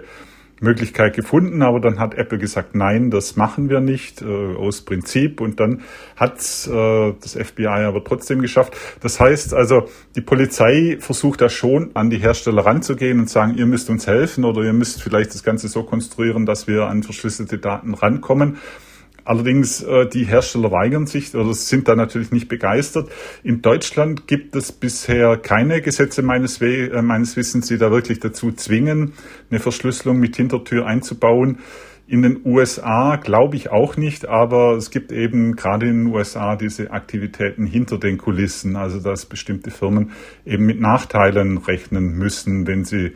Möglichkeit 0.60 1.14
gefunden, 1.14 1.60
aber 1.60 1.80
dann 1.80 1.98
hat 1.98 2.14
Apple 2.14 2.38
gesagt, 2.38 2.74
nein, 2.74 3.10
das 3.10 3.36
machen 3.36 3.68
wir 3.68 3.80
nicht 3.80 4.22
äh, 4.22 4.54
aus 4.56 4.82
Prinzip 4.82 5.42
und 5.42 5.60
dann 5.60 5.82
hat 6.16 6.38
äh, 6.66 7.12
das 7.20 7.34
FBI 7.34 7.66
aber 7.66 8.02
trotzdem 8.02 8.40
geschafft. 8.40 8.74
Das 9.00 9.20
heißt 9.20 9.52
also, 9.52 9.88
die 10.14 10.22
Polizei 10.22 10.96
versucht 11.00 11.42
da 11.42 11.50
schon 11.50 11.90
an 11.94 12.08
die 12.08 12.18
Hersteller 12.18 12.64
ranzugehen 12.64 13.20
und 13.20 13.28
sagen, 13.28 13.54
ihr 13.56 13.66
müsst 13.66 13.90
uns 13.90 14.06
helfen 14.06 14.44
oder 14.44 14.62
ihr 14.62 14.72
müsst 14.72 15.02
vielleicht 15.02 15.34
das 15.34 15.42
Ganze 15.42 15.68
so 15.68 15.82
konstruieren, 15.82 16.46
dass 16.46 16.66
wir 16.66 16.86
an 16.86 17.02
verschlüsselte 17.02 17.58
Daten 17.58 17.92
rankommen. 17.92 18.56
Allerdings 19.26 19.82
äh, 19.82 20.06
die 20.06 20.24
Hersteller 20.24 20.70
weigern 20.70 21.06
sich 21.06 21.34
oder 21.34 21.52
sind 21.52 21.88
da 21.88 21.96
natürlich 21.96 22.30
nicht 22.30 22.46
begeistert. 22.46 23.10
In 23.42 23.60
Deutschland 23.60 24.28
gibt 24.28 24.54
es 24.54 24.70
bisher 24.70 25.36
keine 25.36 25.82
Gesetze 25.82 26.22
meines, 26.22 26.60
We 26.60 26.90
äh, 26.92 27.02
meines 27.02 27.36
Wissens, 27.36 27.66
die 27.66 27.76
da 27.76 27.90
wirklich 27.90 28.20
dazu 28.20 28.52
zwingen, 28.52 29.14
eine 29.50 29.58
Verschlüsselung 29.58 30.18
mit 30.18 30.36
Hintertür 30.36 30.86
einzubauen. 30.86 31.58
In 32.06 32.22
den 32.22 32.40
USA 32.44 33.16
glaube 33.16 33.56
ich 33.56 33.72
auch 33.72 33.96
nicht, 33.96 34.28
aber 34.28 34.76
es 34.76 34.92
gibt 34.92 35.10
eben 35.10 35.56
gerade 35.56 35.88
in 35.88 36.04
den 36.04 36.14
USA 36.14 36.54
diese 36.54 36.92
Aktivitäten 36.92 37.66
hinter 37.66 37.98
den 37.98 38.18
Kulissen, 38.18 38.76
also 38.76 39.00
dass 39.00 39.26
bestimmte 39.26 39.72
Firmen 39.72 40.12
eben 40.44 40.66
mit 40.66 40.80
Nachteilen 40.80 41.58
rechnen 41.58 42.12
müssen, 42.16 42.68
wenn 42.68 42.84
sie 42.84 43.14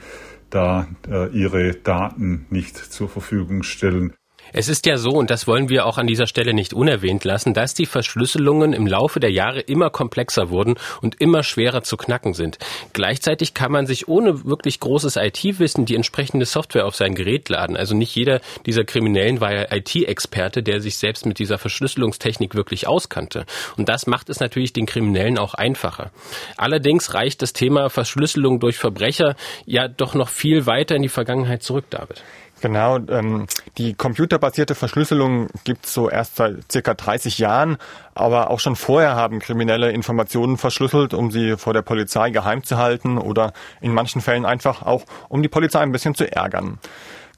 da 0.51 0.88
äh, 1.09 1.29
ihre 1.29 1.77
Daten 1.77 2.46
nicht 2.51 2.77
zur 2.77 3.09
Verfügung 3.09 3.62
stellen. 3.62 4.12
Es 4.53 4.69
ist 4.69 4.87
ja 4.87 4.97
so, 4.97 5.11
und 5.11 5.31
das 5.31 5.47
wollen 5.47 5.69
wir 5.69 5.87
auch 5.87 5.99
an 5.99 6.07
dieser 6.07 6.27
Stelle 6.27 6.55
nicht 6.55 6.75
unerwähnt 6.75 7.25
lassen, 7.25 7.55
dass 7.55 7.75
die 7.75 7.87
Verschlüsselungen 7.87 8.73
im 8.73 8.87
Laufe 8.87 9.21
der 9.21 9.31
Jahre 9.31 9.61
immer 9.61 9.91
komplexer 9.91 10.51
wurden 10.51 10.75
und 11.01 11.21
immer 11.21 11.43
schwerer 11.43 11.83
zu 11.83 11.97
knacken 11.97 12.35
sind. 12.35 12.59
Gleichzeitig 12.93 13.55
kann 13.55 13.73
man 13.73 13.87
sich 13.87 14.09
ohne 14.09 14.45
wirklich 14.45 14.81
großes 14.81 15.17
IT-Wissen 15.17 15.85
die 15.85 15.95
entsprechende 15.95 16.47
Software 16.47 16.87
auf 16.87 16.97
sein 16.97 17.15
Gerät 17.15 17.49
laden. 17.49 17.77
Also 17.77 17.95
nicht 17.95 18.15
jeder 18.15 18.41
dieser 18.67 18.85
Kriminellen 18.85 19.41
war 19.41 19.55
ja 19.55 19.67
IT-Experte, 19.71 20.63
der 20.63 20.81
sich 20.81 20.99
selbst 20.99 21.27
mit 21.27 21.39
dieser 21.39 21.59
Verschlüsselungstechnik 21.59 22.55
wirklich 22.55 22.87
auskannte. 22.87 23.47
Und 23.77 23.89
das 23.89 24.07
macht 24.07 24.29
es 24.31 24.41
natürlich 24.41 24.73
den 24.73 24.87
Kriminellen 24.87 25.39
auch 25.39 25.55
einfacher. 25.55 26.11
Allerdings 26.57 27.15
reicht 27.15 27.43
das 27.43 27.53
Thema 27.53 27.91
Verschlüsselung 27.91 28.61
durch 28.61 28.79
Verbrecher 28.79 29.37
ja 29.67 29.89
doch 29.89 30.15
noch 30.15 30.29
viel 30.29 30.67
weiter 30.67 30.97
in 30.97 31.03
die 31.03 31.09
Vergangenheit 31.09 31.63
zurück, 31.63 31.85
David. 31.91 32.23
Genau, 32.61 32.99
ähm, 33.09 33.46
die 33.79 33.94
computerbasierte 33.94 34.75
Verschlüsselung 34.75 35.49
gibt 35.64 35.87
es 35.87 35.94
so 35.94 36.11
erst 36.11 36.37
seit 36.37 36.70
circa 36.70 36.92
30 36.92 37.38
Jahren, 37.38 37.79
aber 38.14 38.51
auch 38.51 38.61
schon 38.61 38.77
vorher 38.77 39.14
haben 39.14 39.38
Kriminelle 39.38 39.90
Informationen 39.92 40.59
verschlüsselt, 40.59 41.14
um 41.14 41.31
sie 41.31 41.57
vor 41.57 41.73
der 41.73 41.83
Polizei 41.83 42.31
geheim 42.31 42.62
zu 42.62 42.77
halten 42.77 43.16
oder 43.16 43.55
in 43.81 43.94
manchen 43.94 44.20
Fällen 44.20 44.44
einfach 44.44 44.83
auch, 44.83 45.05
um 45.29 45.42
die 45.42 45.49
Polizei 45.49 45.81
ein 45.81 45.92
bisschen 45.92 46.14
zu 46.14 46.31
ärgern. 46.31 46.79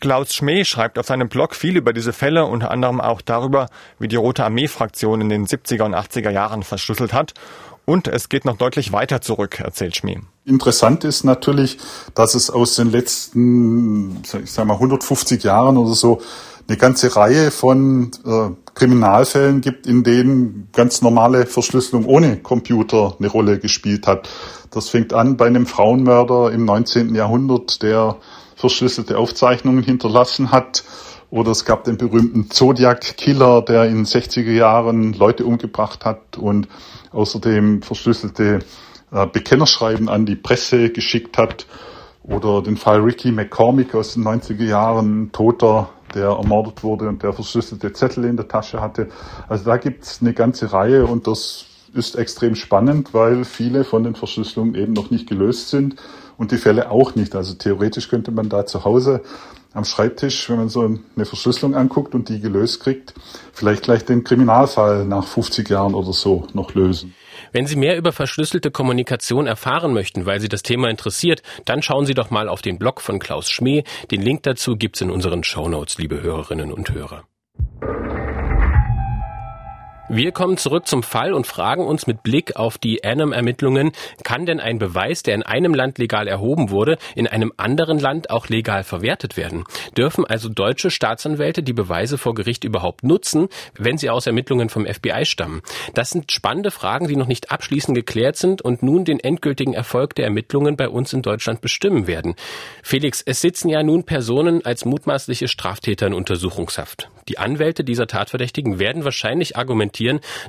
Klaus 0.02 0.34
Schmee 0.34 0.64
schreibt 0.64 0.98
auf 0.98 1.06
seinem 1.06 1.28
Blog 1.28 1.54
viel 1.54 1.76
über 1.76 1.92
diese 1.92 2.12
Fälle, 2.12 2.44
unter 2.46 2.72
anderem 2.72 3.00
auch 3.00 3.22
darüber, 3.22 3.68
wie 4.00 4.08
die 4.08 4.16
Rote 4.16 4.44
Armee-Fraktion 4.44 5.20
in 5.20 5.28
den 5.28 5.46
70er 5.46 5.84
und 5.84 5.94
80er 5.94 6.30
Jahren 6.30 6.64
verschlüsselt 6.64 7.12
hat 7.12 7.34
und 7.84 8.08
es 8.08 8.28
geht 8.28 8.44
noch 8.44 8.56
deutlich 8.56 8.92
weiter 8.92 9.20
zurück, 9.20 9.60
erzählt 9.60 9.94
Schmee. 9.94 10.18
Interessant 10.44 11.04
ist 11.04 11.22
natürlich, 11.22 11.78
dass 12.16 12.34
es 12.34 12.50
aus 12.50 12.74
den 12.74 12.90
letzten, 12.90 14.22
ich 14.42 14.50
sag 14.50 14.66
mal, 14.66 14.74
150 14.74 15.44
Jahren 15.44 15.76
oder 15.78 15.94
so 15.94 16.20
eine 16.66 16.76
ganze 16.76 17.14
Reihe 17.14 17.52
von 17.52 18.10
äh, 18.26 18.50
Kriminalfällen 18.74 19.60
gibt, 19.60 19.86
in 19.86 20.02
denen 20.02 20.68
ganz 20.72 21.00
normale 21.00 21.46
Verschlüsselung 21.46 22.06
ohne 22.06 22.38
Computer 22.38 23.14
eine 23.20 23.28
Rolle 23.28 23.60
gespielt 23.60 24.08
hat. 24.08 24.28
Das 24.72 24.88
fängt 24.88 25.12
an 25.12 25.36
bei 25.36 25.46
einem 25.46 25.66
Frauenmörder 25.66 26.50
im 26.50 26.64
19. 26.64 27.14
Jahrhundert, 27.14 27.82
der 27.84 28.16
verschlüsselte 28.62 29.18
Aufzeichnungen 29.18 29.82
hinterlassen 29.82 30.52
hat. 30.52 30.84
Oder 31.30 31.50
es 31.50 31.64
gab 31.64 31.82
den 31.82 31.96
berühmten 31.96 32.48
Zodiac-Killer, 32.48 33.62
der 33.62 33.86
in 33.86 34.04
60er 34.04 34.52
Jahren 34.52 35.14
Leute 35.14 35.44
umgebracht 35.44 36.04
hat 36.04 36.38
und 36.38 36.68
außerdem 37.10 37.82
verschlüsselte 37.82 38.60
äh, 39.10 39.26
Bekennerschreiben 39.26 40.08
an 40.08 40.26
die 40.26 40.36
Presse 40.36 40.90
geschickt 40.90 41.38
hat. 41.38 41.66
Oder 42.22 42.62
den 42.62 42.76
Fall 42.76 43.00
Ricky 43.00 43.32
McCormick 43.32 43.96
aus 43.96 44.14
den 44.14 44.22
90er 44.22 44.64
Jahren, 44.64 45.32
Toter, 45.32 45.88
der 46.14 46.28
ermordet 46.28 46.84
wurde 46.84 47.08
und 47.08 47.20
der 47.24 47.32
verschlüsselte 47.32 47.92
Zettel 47.92 48.26
in 48.26 48.36
der 48.36 48.46
Tasche 48.46 48.80
hatte. 48.80 49.08
Also 49.48 49.64
da 49.64 49.76
gibt's 49.76 50.18
eine 50.20 50.34
ganze 50.34 50.72
Reihe 50.72 51.04
und 51.04 51.26
das 51.26 51.64
ist 51.94 52.14
extrem 52.14 52.54
spannend, 52.54 53.12
weil 53.12 53.44
viele 53.44 53.82
von 53.82 54.04
den 54.04 54.14
Verschlüsselungen 54.14 54.76
eben 54.76 54.92
noch 54.92 55.10
nicht 55.10 55.28
gelöst 55.28 55.70
sind 55.70 55.96
und 56.42 56.50
die 56.50 56.58
Fälle 56.58 56.90
auch 56.90 57.14
nicht. 57.14 57.36
Also 57.36 57.54
theoretisch 57.54 58.08
könnte 58.08 58.32
man 58.32 58.48
da 58.48 58.66
zu 58.66 58.84
Hause 58.84 59.22
am 59.72 59.84
Schreibtisch, 59.84 60.50
wenn 60.50 60.56
man 60.56 60.68
so 60.68 60.82
eine 60.82 61.24
Verschlüsselung 61.24 61.76
anguckt 61.76 62.16
und 62.16 62.28
die 62.28 62.40
gelöst 62.40 62.80
kriegt, 62.80 63.14
vielleicht 63.52 63.84
gleich 63.84 64.04
den 64.04 64.24
Kriminalfall 64.24 65.04
nach 65.04 65.24
50 65.24 65.70
Jahren 65.70 65.94
oder 65.94 66.12
so 66.12 66.48
noch 66.52 66.74
lösen. 66.74 67.14
Wenn 67.52 67.66
Sie 67.66 67.76
mehr 67.76 67.96
über 67.96 68.10
verschlüsselte 68.10 68.72
Kommunikation 68.72 69.46
erfahren 69.46 69.94
möchten, 69.94 70.26
weil 70.26 70.40
Sie 70.40 70.48
das 70.48 70.62
Thema 70.62 70.90
interessiert, 70.90 71.42
dann 71.64 71.80
schauen 71.80 72.06
Sie 72.06 72.14
doch 72.14 72.30
mal 72.30 72.48
auf 72.48 72.60
den 72.60 72.76
Blog 72.76 73.00
von 73.00 73.20
Klaus 73.20 73.48
Schmee. 73.48 73.84
Den 74.10 74.20
Link 74.20 74.42
dazu 74.42 74.74
gibt's 74.76 75.00
in 75.00 75.12
unseren 75.12 75.44
Shownotes, 75.44 75.96
liebe 75.98 76.22
Hörerinnen 76.22 76.72
und 76.72 76.92
Hörer. 76.92 77.22
Wir 80.14 80.30
kommen 80.30 80.58
zurück 80.58 80.86
zum 80.86 81.02
Fall 81.02 81.32
und 81.32 81.46
fragen 81.46 81.86
uns 81.86 82.06
mit 82.06 82.22
Blick 82.22 82.56
auf 82.56 82.76
die 82.76 83.02
Annam-Ermittlungen, 83.02 83.92
kann 84.22 84.44
denn 84.44 84.60
ein 84.60 84.78
Beweis, 84.78 85.22
der 85.22 85.34
in 85.34 85.42
einem 85.42 85.72
Land 85.72 85.96
legal 85.96 86.28
erhoben 86.28 86.68
wurde, 86.68 86.98
in 87.14 87.26
einem 87.26 87.50
anderen 87.56 87.98
Land 87.98 88.28
auch 88.28 88.50
legal 88.50 88.84
verwertet 88.84 89.38
werden? 89.38 89.64
Dürfen 89.96 90.26
also 90.26 90.50
deutsche 90.50 90.90
Staatsanwälte 90.90 91.62
die 91.62 91.72
Beweise 91.72 92.18
vor 92.18 92.34
Gericht 92.34 92.64
überhaupt 92.64 93.04
nutzen, 93.04 93.48
wenn 93.78 93.96
sie 93.96 94.10
aus 94.10 94.26
Ermittlungen 94.26 94.68
vom 94.68 94.84
FBI 94.84 95.24
stammen? 95.24 95.62
Das 95.94 96.10
sind 96.10 96.30
spannende 96.30 96.72
Fragen, 96.72 97.08
die 97.08 97.16
noch 97.16 97.26
nicht 97.26 97.50
abschließend 97.50 97.96
geklärt 97.96 98.36
sind 98.36 98.60
und 98.60 98.82
nun 98.82 99.06
den 99.06 99.18
endgültigen 99.18 99.72
Erfolg 99.72 100.14
der 100.14 100.26
Ermittlungen 100.26 100.76
bei 100.76 100.90
uns 100.90 101.14
in 101.14 101.22
Deutschland 101.22 101.62
bestimmen 101.62 102.06
werden. 102.06 102.34
Felix, 102.82 103.22
es 103.24 103.40
sitzen 103.40 103.70
ja 103.70 103.82
nun 103.82 104.04
Personen 104.04 104.62
als 104.62 104.84
mutmaßliche 104.84 105.48
Straftäter 105.48 106.06
in 106.06 106.12
Untersuchungshaft. 106.12 107.08
Die 107.28 107.38
Anwälte 107.38 107.82
dieser 107.82 108.08
Tatverdächtigen 108.08 108.78
werden 108.78 109.04
wahrscheinlich 109.04 109.56
argumentieren, 109.56 110.01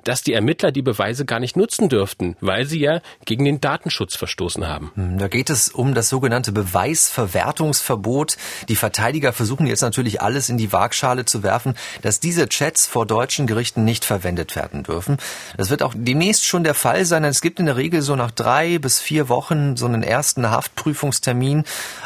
dass 0.03 0.21
die 0.21 0.33
Ermittler 0.33 0.71
die 0.71 0.81
Beweise 0.81 1.25
gar 1.25 1.39
nicht 1.39 1.55
nutzen 1.55 1.89
dürften, 1.89 2.35
weil 2.41 2.65
sie 2.65 2.79
ja 2.79 3.01
gegen 3.25 3.45
den 3.45 3.61
Datenschutz 3.61 4.15
verstoßen 4.15 4.67
haben. 4.67 4.91
Hm, 4.95 5.17
da 5.17 5.27
geht 5.27 5.49
es 5.49 5.69
um 5.69 5.93
das 5.93 6.09
sogenannte 6.09 6.51
Beweisverwertungsverbot. 6.51 8.37
Die 8.69 8.75
Verteidiger 8.75 9.33
versuchen 9.33 9.67
jetzt 9.67 9.81
natürlich 9.81 10.21
alles 10.21 10.49
in 10.49 10.57
die 10.57 10.71
Waagschale 10.71 11.25
zu 11.25 11.43
werfen, 11.43 11.75
dass 12.01 12.19
diese 12.19 12.47
Chats 12.47 12.87
vor 12.87 13.05
deutschen 13.05 13.47
Gerichten 13.47 13.83
nicht 13.83 14.05
verwendet 14.05 14.55
werden 14.55 14.83
dürfen. 14.83 15.17
Das 15.57 15.69
wird 15.69 15.83
auch 15.83 15.93
demnächst 15.95 16.45
schon 16.45 16.63
der 16.63 16.73
Fall 16.73 17.05
sein. 17.05 17.23
Es 17.23 17.41
gibt 17.41 17.59
in 17.59 17.65
der 17.65 17.77
Regel 17.77 18.01
so 18.01 18.15
nach 18.15 18.31
drei 18.31 18.79
bis 18.79 18.99
vier 18.99 19.29
Wochen 19.29 19.77
so 19.77 19.85
einen 19.85 20.03
ersten 20.03 20.49
Haftprüfungstermin. 20.49 21.63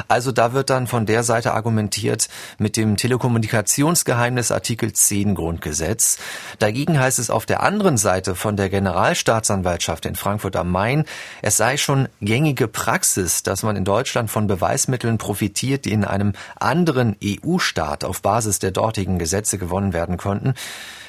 Also 0.08 0.32
da 0.32 0.54
wird 0.54 0.70
dann 0.70 0.88
von 0.88 1.06
der 1.06 1.24
Seite 1.24 1.54
argumentiert 1.54 2.28
mit 2.58 2.78
dem 2.78 2.98
Telekommunikationsgeheimnis 2.98 4.52
Artikel 4.52 4.94
10 4.94 5.36
Grundgesetz. 5.36 6.18
Dagegen 6.60 7.00
heißt 7.00 7.20
es 7.20 7.30
auf 7.38 7.46
der 7.46 7.62
anderen 7.62 7.98
Seite 7.98 8.34
von 8.34 8.58
der 8.58 8.68
Generalstaatsanwaltschaft 8.68 10.08
in 10.08 10.16
Frankfurt 10.16 10.56
am 10.56 10.72
Main, 10.72 11.06
es 11.44 11.56
sei 11.56 11.78
schon 11.78 12.10
gängige 12.20 12.68
Praxis, 12.68 13.44
dass 13.44 13.62
man 13.62 13.76
in 13.76 13.86
Deutschland 13.86 14.32
von 14.32 14.48
Beweismitteln 14.48 15.20
profitiert, 15.20 15.86
die 15.86 15.92
in 15.92 16.04
einem 16.04 16.34
anderen 16.60 17.16
EU-Staat 17.24 18.04
auf 18.06 18.24
Basis 18.24 18.58
der 18.58 18.72
dortigen 18.72 19.20
Gesetze 19.20 19.60
gewonnen 19.60 19.94
werden 19.94 20.18
konnten. 20.18 20.56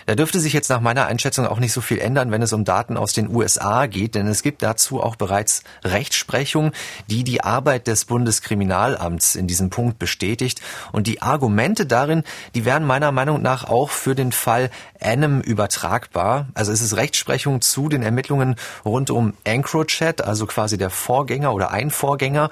Da 0.08 0.14
dürfte 0.14 0.40
sich 0.40 0.54
jetzt 0.54 0.70
nach 0.70 0.80
meiner 0.80 1.04
Einschätzung 1.04 1.46
auch 1.46 1.60
nicht 1.60 1.74
so 1.74 1.82
viel 1.82 1.98
ändern, 1.98 2.30
wenn 2.30 2.40
es 2.40 2.54
um 2.54 2.64
Daten 2.64 2.96
aus 2.96 3.12
den 3.12 3.28
USA 3.28 3.84
geht, 3.84 4.14
denn 4.14 4.26
es 4.26 4.40
gibt 4.40 4.62
dazu 4.62 5.02
auch 5.02 5.16
bereits 5.16 5.64
Rechtsprechung, 5.84 6.72
die 7.10 7.24
die 7.24 7.44
Arbeit 7.44 7.86
des 7.88 8.06
Bundeskriminalamts 8.06 9.34
in 9.34 9.46
diesem 9.46 9.68
Punkt 9.68 9.98
bestätigt. 9.98 10.62
Und 10.92 11.08
die 11.08 11.20
Argumente 11.20 11.84
darin, 11.84 12.24
die 12.54 12.64
wären 12.64 12.86
meiner 12.86 13.12
Meinung 13.12 13.42
nach 13.42 13.64
auch 13.64 13.90
für 13.90 14.14
den 14.14 14.32
Fall 14.32 14.70
Anem 14.98 15.42
übertragbar. 15.42 16.48
Also 16.54 16.72
es 16.72 16.80
ist 16.80 16.96
Rechtsprechung 16.96 17.60
zu 17.60 17.90
den 17.90 18.02
Ermittlungen 18.02 18.56
rund 18.86 19.10
um 19.10 19.34
EncroChat, 19.44 20.22
also 20.22 20.46
quasi 20.46 20.78
der 20.78 20.88
Vorgänger 20.88 21.52
oder 21.52 21.70
ein 21.70 21.90
Vorgänger. 21.90 22.48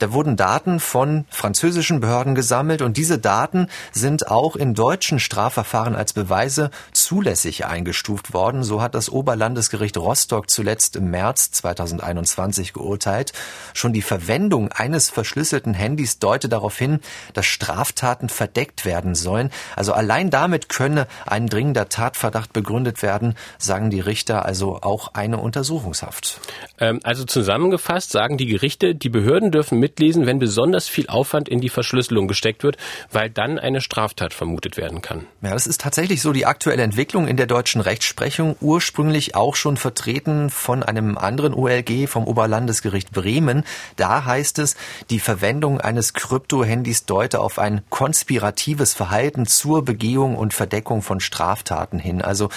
Da 0.00 0.12
wurden 0.12 0.36
Daten 0.36 0.80
von 0.80 1.24
französischen 1.30 2.00
Behörden 2.00 2.34
gesammelt 2.34 2.82
und 2.82 2.96
diese 2.96 3.20
Daten 3.20 3.68
sind 3.92 4.28
auch 4.28 4.56
in 4.56 4.74
deutschen 4.74 5.20
Strafverfahren 5.20 5.94
als 5.94 6.12
Beweise 6.12 6.72
zulässig 7.06 7.66
eingestuft 7.66 8.34
worden. 8.34 8.64
So 8.64 8.82
hat 8.82 8.96
das 8.96 9.08
Oberlandesgericht 9.08 9.96
Rostock 9.96 10.50
zuletzt 10.50 10.96
im 10.96 11.08
März 11.12 11.52
2021 11.52 12.72
geurteilt. 12.72 13.32
Schon 13.74 13.92
die 13.92 14.02
Verwendung 14.02 14.72
eines 14.72 15.08
verschlüsselten 15.08 15.72
Handys 15.72 16.18
deute 16.18 16.48
darauf 16.48 16.76
hin, 16.76 16.98
dass 17.32 17.46
Straftaten 17.46 18.28
verdeckt 18.28 18.84
werden 18.84 19.14
sollen. 19.14 19.50
Also 19.76 19.92
allein 19.92 20.30
damit 20.30 20.68
könne 20.68 21.06
ein 21.26 21.46
dringender 21.46 21.88
Tatverdacht 21.88 22.52
begründet 22.52 23.02
werden, 23.02 23.36
sagen 23.56 23.90
die 23.90 24.00
Richter, 24.00 24.44
also 24.44 24.80
auch 24.82 25.14
eine 25.14 25.38
Untersuchungshaft. 25.38 26.40
Ähm, 26.80 26.98
also 27.04 27.22
zusammengefasst 27.22 28.10
sagen 28.10 28.36
die 28.36 28.46
Gerichte, 28.46 28.96
die 28.96 29.10
Behörden 29.10 29.52
dürfen 29.52 29.78
mitlesen, 29.78 30.26
wenn 30.26 30.40
besonders 30.40 30.88
viel 30.88 31.06
Aufwand 31.06 31.48
in 31.48 31.60
die 31.60 31.68
Verschlüsselung 31.68 32.26
gesteckt 32.26 32.64
wird, 32.64 32.78
weil 33.12 33.30
dann 33.30 33.60
eine 33.60 33.80
Straftat 33.80 34.34
vermutet 34.34 34.76
werden 34.76 35.02
kann. 35.02 35.26
Ja, 35.40 35.52
das 35.52 35.68
ist 35.68 35.82
tatsächlich 35.82 36.20
so 36.20 36.32
die 36.32 36.46
aktuelle 36.46 36.82
Entwicklung 36.82 36.95
in 36.96 37.36
der 37.36 37.46
deutschen 37.46 37.82
Rechtsprechung, 37.82 38.56
ursprünglich 38.60 39.34
auch 39.34 39.54
schon 39.54 39.76
vertreten 39.76 40.48
von 40.48 40.82
einem 40.82 41.18
anderen 41.18 41.52
OLG, 41.52 42.08
vom 42.08 42.26
Oberlandesgericht 42.26 43.12
Bremen. 43.12 43.64
Da 43.96 44.24
heißt 44.24 44.58
es, 44.58 44.76
die 45.10 45.20
Verwendung 45.20 45.80
eines 45.80 46.14
Krypto-Handys 46.14 47.04
deute 47.04 47.40
auf 47.40 47.58
ein 47.58 47.82
konspiratives 47.90 48.94
Verhalten 48.94 49.46
zur 49.46 49.84
Begehung 49.84 50.36
und 50.36 50.54
Verdeckung 50.54 51.02
von 51.02 51.20
Straftaten 51.20 51.98
hin. 51.98 52.22
Also 52.22 52.48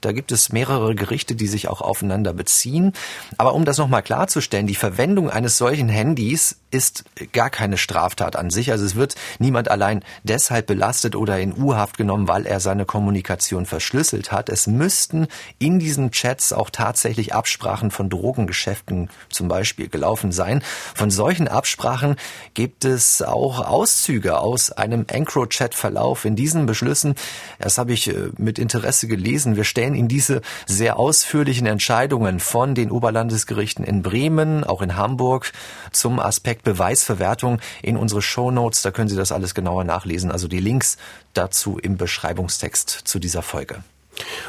da 0.00 0.12
gibt 0.12 0.30
es 0.30 0.52
mehrere 0.52 0.94
Gerichte, 0.94 1.34
die 1.34 1.48
sich 1.48 1.68
auch 1.68 1.80
aufeinander 1.80 2.32
beziehen. 2.32 2.92
Aber 3.36 3.54
um 3.54 3.64
das 3.64 3.78
nochmal 3.78 4.02
klarzustellen, 4.02 4.68
die 4.68 4.76
Verwendung 4.76 5.28
eines 5.28 5.58
solchen 5.58 5.88
Handys 5.88 6.56
ist 6.70 7.04
gar 7.32 7.50
keine 7.50 7.78
Straftat 7.78 8.36
an 8.36 8.50
sich. 8.50 8.70
Also 8.70 8.84
es 8.84 8.94
wird 8.94 9.14
niemand 9.38 9.70
allein 9.70 10.04
deshalb 10.22 10.66
belastet 10.66 11.16
oder 11.16 11.38
in 11.38 11.56
U-Haft 11.56 11.96
genommen, 11.96 12.28
weil 12.28 12.46
er 12.46 12.60
seine 12.60 12.84
Kommunikation 12.84 13.64
verschlüsselt 13.64 14.32
hat. 14.32 14.48
Es 14.48 14.66
müssten 14.66 15.28
in 15.58 15.78
diesen 15.78 16.10
Chats 16.10 16.52
auch 16.52 16.70
tatsächlich 16.70 17.34
Absprachen 17.34 17.90
von 17.90 18.10
Drogengeschäften 18.10 19.08
zum 19.30 19.48
Beispiel 19.48 19.88
gelaufen 19.88 20.30
sein. 20.32 20.62
Von 20.94 21.10
solchen 21.10 21.48
Absprachen 21.48 22.16
gibt 22.54 22.84
es 22.84 23.22
auch 23.22 23.66
Auszüge 23.66 24.38
aus 24.38 24.70
einem 24.70 25.06
EncroChat-Verlauf 25.08 26.24
in 26.24 26.36
diesen 26.36 26.66
Beschlüssen. 26.66 27.14
Das 27.58 27.78
habe 27.78 27.92
ich 27.92 28.08
äh, 28.08 28.30
mit 28.36 28.58
Interesse 28.58 29.08
gelesen. 29.08 29.56
Wir 29.56 29.64
stellen 29.64 29.94
Ihnen 29.94 30.08
diese 30.08 30.42
sehr 30.66 30.98
ausführlichen 30.98 31.66
Entscheidungen 31.66 32.40
von 32.40 32.74
den 32.74 32.90
Oberlandesgerichten 32.90 33.84
in 33.84 34.02
Bremen, 34.02 34.64
auch 34.64 34.82
in 34.82 34.96
Hamburg 34.96 35.52
zum 35.92 36.20
Aspekt 36.20 36.57
Beweisverwertung 36.62 37.60
in 37.82 37.96
unsere 37.96 38.22
Show. 38.22 38.48
Da 38.48 38.90
können 38.90 39.08
Sie 39.08 39.16
das 39.16 39.30
alles 39.30 39.54
genauer 39.54 39.84
nachlesen. 39.84 40.30
Also 40.30 40.48
die 40.48 40.60
Links 40.60 40.96
dazu 41.34 41.78
im 41.78 41.96
Beschreibungstext 41.96 42.90
zu 43.04 43.18
dieser 43.18 43.42
Folge. 43.42 43.82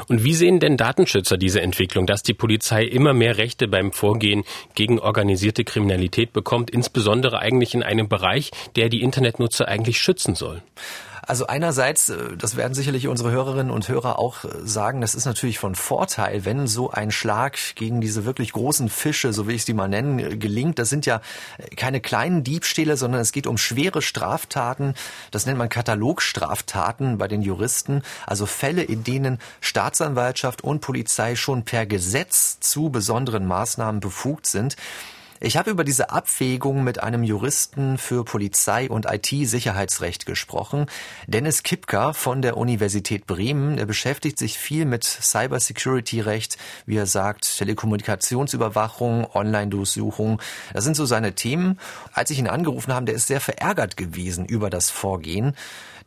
Und 0.08 0.24
wie 0.24 0.34
sehen 0.34 0.60
denn 0.60 0.76
Datenschützer 0.76 1.36
diese 1.36 1.60
Entwicklung, 1.60 2.06
dass 2.06 2.22
die 2.22 2.34
Polizei 2.34 2.84
immer 2.84 3.12
mehr 3.12 3.36
Rechte 3.38 3.68
beim 3.68 3.92
Vorgehen 3.92 4.44
gegen 4.74 4.98
organisierte 4.98 5.64
Kriminalität 5.64 6.32
bekommt, 6.32 6.70
insbesondere 6.70 7.38
eigentlich 7.38 7.74
in 7.74 7.82
einem 7.82 8.08
Bereich, 8.08 8.50
der 8.76 8.88
die 8.88 9.02
Internetnutzer 9.02 9.68
eigentlich 9.68 9.98
schützen 9.98 10.34
soll? 10.34 10.62
Also 11.30 11.46
einerseits, 11.46 12.08
äh, 12.08 12.36
das 12.36 12.56
werden 12.56 12.74
sicherlich 12.74 13.06
unsere 13.06 13.30
Hörerinnen 13.30 13.70
und 13.70 13.88
Hörer 13.88 14.18
auch 14.18 14.44
äh, 14.44 14.48
sagen, 14.64 15.00
das 15.00 15.14
ist 15.14 15.26
natürlich 15.26 15.60
von 15.60 15.76
Vorteil, 15.76 16.44
wenn 16.44 16.66
so 16.66 16.90
ein 16.90 17.12
Schlag 17.12 17.56
gegen 17.76 18.00
diese 18.00 18.24
wirklich 18.24 18.50
großen 18.50 18.88
Fische, 18.88 19.32
so 19.32 19.46
will 19.46 19.54
ich 19.54 19.64
sie 19.64 19.72
mal 19.72 19.86
nennen, 19.86 20.18
äh, 20.18 20.36
gelingt. 20.36 20.80
Das 20.80 20.88
sind 20.88 21.06
ja 21.06 21.20
keine 21.76 22.00
kleinen 22.00 22.42
Diebstähle, 22.42 22.96
sondern 22.96 23.20
es 23.20 23.30
geht 23.30 23.46
um 23.46 23.58
schwere 23.58 24.02
Straftaten. 24.02 24.94
Das 25.30 25.46
nennt 25.46 25.56
man 25.56 25.68
Katalogstraftaten 25.68 27.16
bei 27.16 27.28
den 27.28 27.42
Juristen. 27.42 28.02
Also 28.26 28.44
Fälle, 28.44 28.82
in 28.82 29.04
denen 29.04 29.38
Staatsanwaltschaft 29.60 30.64
und 30.64 30.80
Polizei 30.80 31.36
schon 31.36 31.64
per 31.64 31.86
Gesetz 31.86 32.58
zu 32.58 32.90
besonderen 32.90 33.46
Maßnahmen 33.46 34.00
befugt 34.00 34.48
sind. 34.48 34.74
Ich 35.42 35.56
habe 35.56 35.70
über 35.70 35.84
diese 35.84 36.10
Abwägung 36.10 36.84
mit 36.84 37.02
einem 37.02 37.22
Juristen 37.22 37.96
für 37.96 38.24
Polizei 38.24 38.90
und 38.90 39.06
IT-Sicherheitsrecht 39.10 40.26
gesprochen. 40.26 40.84
Dennis 41.28 41.62
Kipka 41.62 42.12
von 42.12 42.42
der 42.42 42.58
Universität 42.58 43.26
Bremen. 43.26 43.78
Er 43.78 43.86
beschäftigt 43.86 44.38
sich 44.38 44.58
viel 44.58 44.84
mit 44.84 45.04
Cybersecurity-Recht, 45.04 46.58
wie 46.84 46.98
er 46.98 47.06
sagt, 47.06 47.56
Telekommunikationsüberwachung, 47.56 49.26
Online-Durchsuchung. 49.32 50.42
Das 50.74 50.84
sind 50.84 50.94
so 50.94 51.06
seine 51.06 51.34
Themen. 51.34 51.80
Als 52.12 52.30
ich 52.30 52.38
ihn 52.38 52.46
angerufen 52.46 52.92
habe, 52.92 53.06
der 53.06 53.14
ist 53.14 53.28
sehr 53.28 53.40
verärgert 53.40 53.96
gewesen 53.96 54.44
über 54.44 54.68
das 54.68 54.90
Vorgehen 54.90 55.56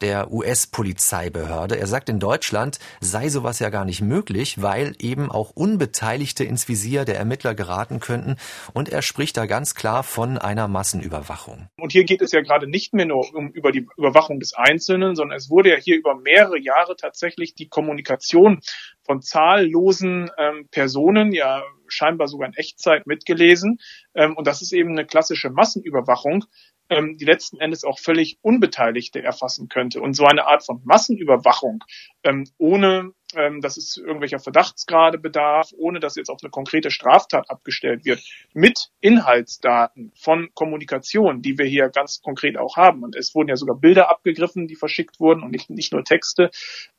der 0.04 0.32
US-Polizeibehörde. 0.32 1.78
Er 1.78 1.88
sagt, 1.88 2.10
in 2.10 2.20
Deutschland 2.20 2.78
sei 3.00 3.30
sowas 3.30 3.60
ja 3.60 3.70
gar 3.70 3.86
nicht 3.86 4.02
möglich, 4.02 4.62
weil 4.62 4.96
eben 5.00 5.32
auch 5.32 5.52
Unbeteiligte 5.52 6.44
ins 6.44 6.68
Visier 6.68 7.06
der 7.06 7.18
Ermittler 7.18 7.56
geraten 7.56 8.02
könnten. 8.02 8.36
Und 8.74 8.90
er 8.90 9.02
spricht 9.02 9.38
da 9.38 9.46
ganz 9.46 9.76
klar 9.76 10.04
von 10.04 10.38
einer 10.38 10.68
Massenüberwachung. 10.68 11.70
Und 11.78 11.94
hier 11.94 12.04
geht 12.04 12.22
es 12.22 12.34
ja 12.34 12.42
gerade 12.42 12.68
nicht 12.68 12.94
mehr 12.94 13.06
nur 13.06 13.34
um 13.34 13.50
über 13.52 13.72
die 13.72 13.88
Überwachung 13.96 14.42
des 14.42 14.54
Einzelnen, 14.54 15.16
sondern 15.16 15.38
es 15.38 15.50
wurde 15.50 15.70
ja 15.70 15.78
hier 15.78 15.98
über 15.98 16.16
mehrere 16.16 16.60
Jahre 16.60 16.98
tatsächlich 16.98 17.56
die 17.56 17.70
Kommunikation 17.70 18.60
von 19.04 19.22
zahllosen 19.22 20.30
ähm, 20.38 20.68
Personen, 20.70 21.32
ja 21.32 21.64
scheinbar 21.88 22.28
sogar 22.28 22.48
in 22.48 22.56
Echtzeit 22.56 23.08
mitgelesen. 23.08 23.80
Ähm, 24.16 24.36
und 24.36 24.48
das 24.48 24.62
ist 24.62 24.74
eben 24.74 24.92
eine 24.92 25.06
klassische 25.06 25.50
Massenüberwachung, 25.50 26.46
ähm, 26.90 27.18
die 27.18 27.26
letzten 27.26 27.60
Endes 27.60 27.84
auch 27.84 28.00
völlig 28.00 28.38
Unbeteiligte 28.42 29.22
erfassen 29.22 29.70
könnte. 29.70 30.02
Und 30.02 30.14
so 30.16 30.26
eine 30.26 30.46
Art 30.46 30.66
von 30.66 30.82
Massenüberwachung, 30.84 31.84
ähm, 32.24 32.46
ohne 32.58 33.14
ähm, 33.36 33.62
dass 33.62 33.78
es 33.78 33.98
irgendwelcher 33.98 34.40
Verdachtsgrade 34.40 35.18
bedarf, 35.18 35.72
ohne 35.78 36.00
dass 36.00 36.16
jetzt 36.16 36.30
auf 36.30 36.40
eine 36.42 36.52
konkrete 36.52 36.92
Straftat 36.92 37.50
abgestellt 37.50 38.06
wird, 38.06 38.22
mit 38.54 38.90
Inhaltsdaten 39.00 40.12
von 40.16 40.50
Kommunikation, 40.54 41.42
die 41.42 41.58
wir 41.58 41.66
hier 41.66 41.90
ganz 41.90 42.22
konkret 42.22 42.58
auch 42.58 42.78
haben. 42.78 43.04
Und 43.04 43.16
es 43.16 43.34
wurden 43.34 43.50
ja 43.50 43.56
sogar 43.56 43.78
Bilder 43.78 44.10
abgegriffen, 44.10 44.68
die 44.68 44.76
verschickt 44.76 45.20
wurden 45.20 45.44
und 45.44 45.52
nicht, 45.52 45.70
nicht 45.70 45.94
nur 45.94 46.04
Texte. 46.04 46.52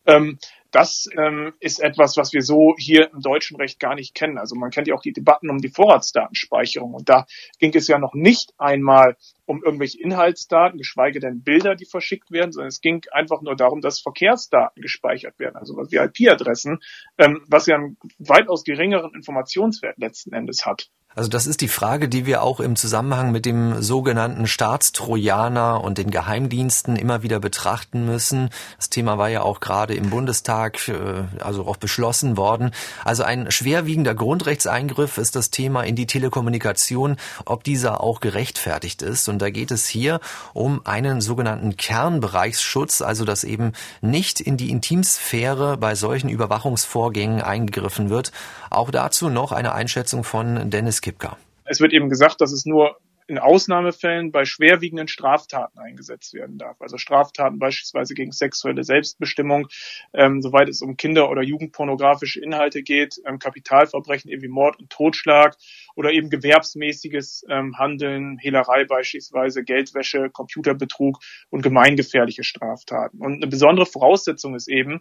Ähm, 0.07 0.39
das 0.75 1.09
ähm, 1.17 1.55
ist 1.61 1.81
etwas, 1.81 2.17
was 2.17 2.33
wir 2.33 2.43
so 2.43 2.75
hier 2.77 3.09
im 3.13 3.21
deutschen 3.21 3.57
Recht 3.57 3.79
gar 3.79 3.95
nicht 3.95 4.13
kennen. 4.13 4.39
Also 4.39 4.57
man 4.57 4.71
kennt 4.71 4.89
ja 4.89 4.95
auch 4.97 5.03
die 5.03 5.13
Debatten 5.13 5.49
um 5.49 5.59
die 5.59 5.69
Vorratsdatenspeicherung. 5.69 6.95
Und 6.95 7.09
da 7.09 7.27
ging 7.61 7.73
es 7.75 7.87
ja 7.87 8.01
noch 8.01 8.13
nicht 8.13 8.53
einmal 8.59 9.17
um 9.47 9.63
irgendwelche 9.63 10.01
Inhaltsdaten, 10.01 10.79
geschweige 10.79 11.21
denn 11.21 11.45
Bilder, 11.45 11.77
die 11.77 11.85
verschickt 11.85 12.33
werden, 12.33 12.51
sondern 12.51 12.69
es 12.69 12.81
ging 12.81 13.03
einfach 13.13 13.41
nur 13.43 13.55
darum, 13.55 13.83
dass 13.83 14.01
Verkehrsdaten 14.01 14.83
gespeichert 14.83 15.39
werden, 15.39 15.57
also 15.57 15.77
was 15.77 15.93
wie 15.93 15.97
IP-Adressen, 15.97 16.81
ähm, 17.19 17.45
was 17.47 17.67
ja 17.67 17.77
einen 17.77 17.97
weitaus 18.19 18.65
geringeren 18.65 19.15
Informationswert 19.15 19.99
letzten 19.99 20.33
Endes 20.33 20.67
hat. 20.67 20.91
Also 21.17 21.29
das 21.29 21.47
ist 21.47 21.61
die 21.61 21.69
Frage, 21.69 22.09
die 22.09 22.27
wir 22.27 22.43
auch 22.43 22.59
im 22.59 22.75
Zusammenhang 22.75 23.31
mit 23.31 23.47
dem 23.47 23.81
sogenannten 23.81 24.49
Staatstrojaner 24.49 25.83
und 25.85 25.97
den 25.97 26.11
Geheimdiensten 26.11 26.97
immer 26.97 27.23
wieder 27.23 27.39
betrachten 27.39 28.05
müssen. 28.05 28.51
Das 28.79 28.91
Thema 28.91 29.17
war 29.17 29.29
ja 29.29 29.43
auch 29.43 29.61
gerade 29.61 29.95
im 29.95 30.11
Bundestag, 30.11 30.89
äh, 30.89 31.25
also 31.41 31.69
auch 31.69 31.77
beschlossen 31.77 32.37
worden. 32.37 32.73
Also 33.05 33.23
ein 33.23 33.53
schwerwiegender 33.53 34.17
Grundrechtseingriff 34.17 35.19
ist 35.19 35.37
das 35.37 35.51
Thema 35.51 35.83
in 35.83 35.95
die 35.95 36.07
Telekommunikation, 36.07 37.17
ob 37.45 37.63
dieser 37.63 38.01
auch 38.01 38.19
gerechtfertigt 38.19 39.01
ist. 39.01 39.29
Und 39.29 39.39
da 39.39 39.51
geht 39.51 39.71
es 39.71 39.87
hier 39.87 40.19
um 40.53 40.81
einen 40.85 41.21
sogenannten 41.21 41.77
Kernbereichsschutz, 41.77 43.03
also 43.03 43.25
dass 43.25 43.45
eben 43.45 43.73
nicht 44.01 44.41
in 44.41 44.57
die 44.57 44.71
Intimsphäre 44.71 45.77
bei 45.77 45.95
solchen 45.95 46.29
Überwachungsvorgängen 46.29 47.41
eingegriffen 47.41 48.11
wird. 48.11 48.33
Auch 48.71 48.91
dazu 48.91 49.29
noch 49.29 49.53
eine 49.53 49.73
Einschätzung 49.75 50.25
von 50.25 50.71
Dennis 50.71 51.04
Kipka. 51.05 51.37
Es 51.67 51.81
wird 51.81 51.93
eben 51.93 52.09
gesagt, 52.09 52.41
dass 52.41 52.51
es 52.51 52.65
nur 52.65 52.97
in 53.27 53.39
Ausnahmefällen 53.39 54.33
bei 54.33 54.45
schwerwiegenden 54.45 55.09
Straftaten 55.09 55.79
eingesetzt 55.79 56.35
werden 56.35 56.59
darf. 56.59 56.81
Also 56.81 56.99
Straftaten 56.99 57.59
beispielsweise 57.59 58.15
gegen 58.15 58.33
sexuelle 58.33 58.85
Selbstbestimmung, 58.85 59.69
ähm, 60.13 60.43
soweit 60.43 60.69
es 60.69 60.83
um 60.83 60.97
Kinder- 60.97 61.31
oder 61.31 61.43
Jugendpornografische 61.43 62.41
Inhalte 62.41 62.83
geht, 62.83 63.21
ähm, 63.27 63.39
Kapitalverbrechen 63.39 64.31
eben 64.31 64.43
wie 64.43 64.49
Mord 64.49 64.79
und 64.79 64.91
Totschlag 64.91 65.57
oder 65.95 66.11
eben 66.11 66.29
gewerbsmäßiges 66.29 67.45
ähm, 67.49 67.79
Handeln, 67.79 68.39
Hehlerei 68.39 68.85
beispielsweise, 68.85 69.63
Geldwäsche, 69.63 70.31
Computerbetrug 70.31 71.19
und 71.51 71.63
gemeingefährliche 71.63 72.45
Straftaten. 72.45 73.21
Und 73.21 73.37
eine 73.37 73.47
besondere 73.47 73.87
Voraussetzung 73.87 74.55
ist 74.55 74.69
eben, 74.69 75.01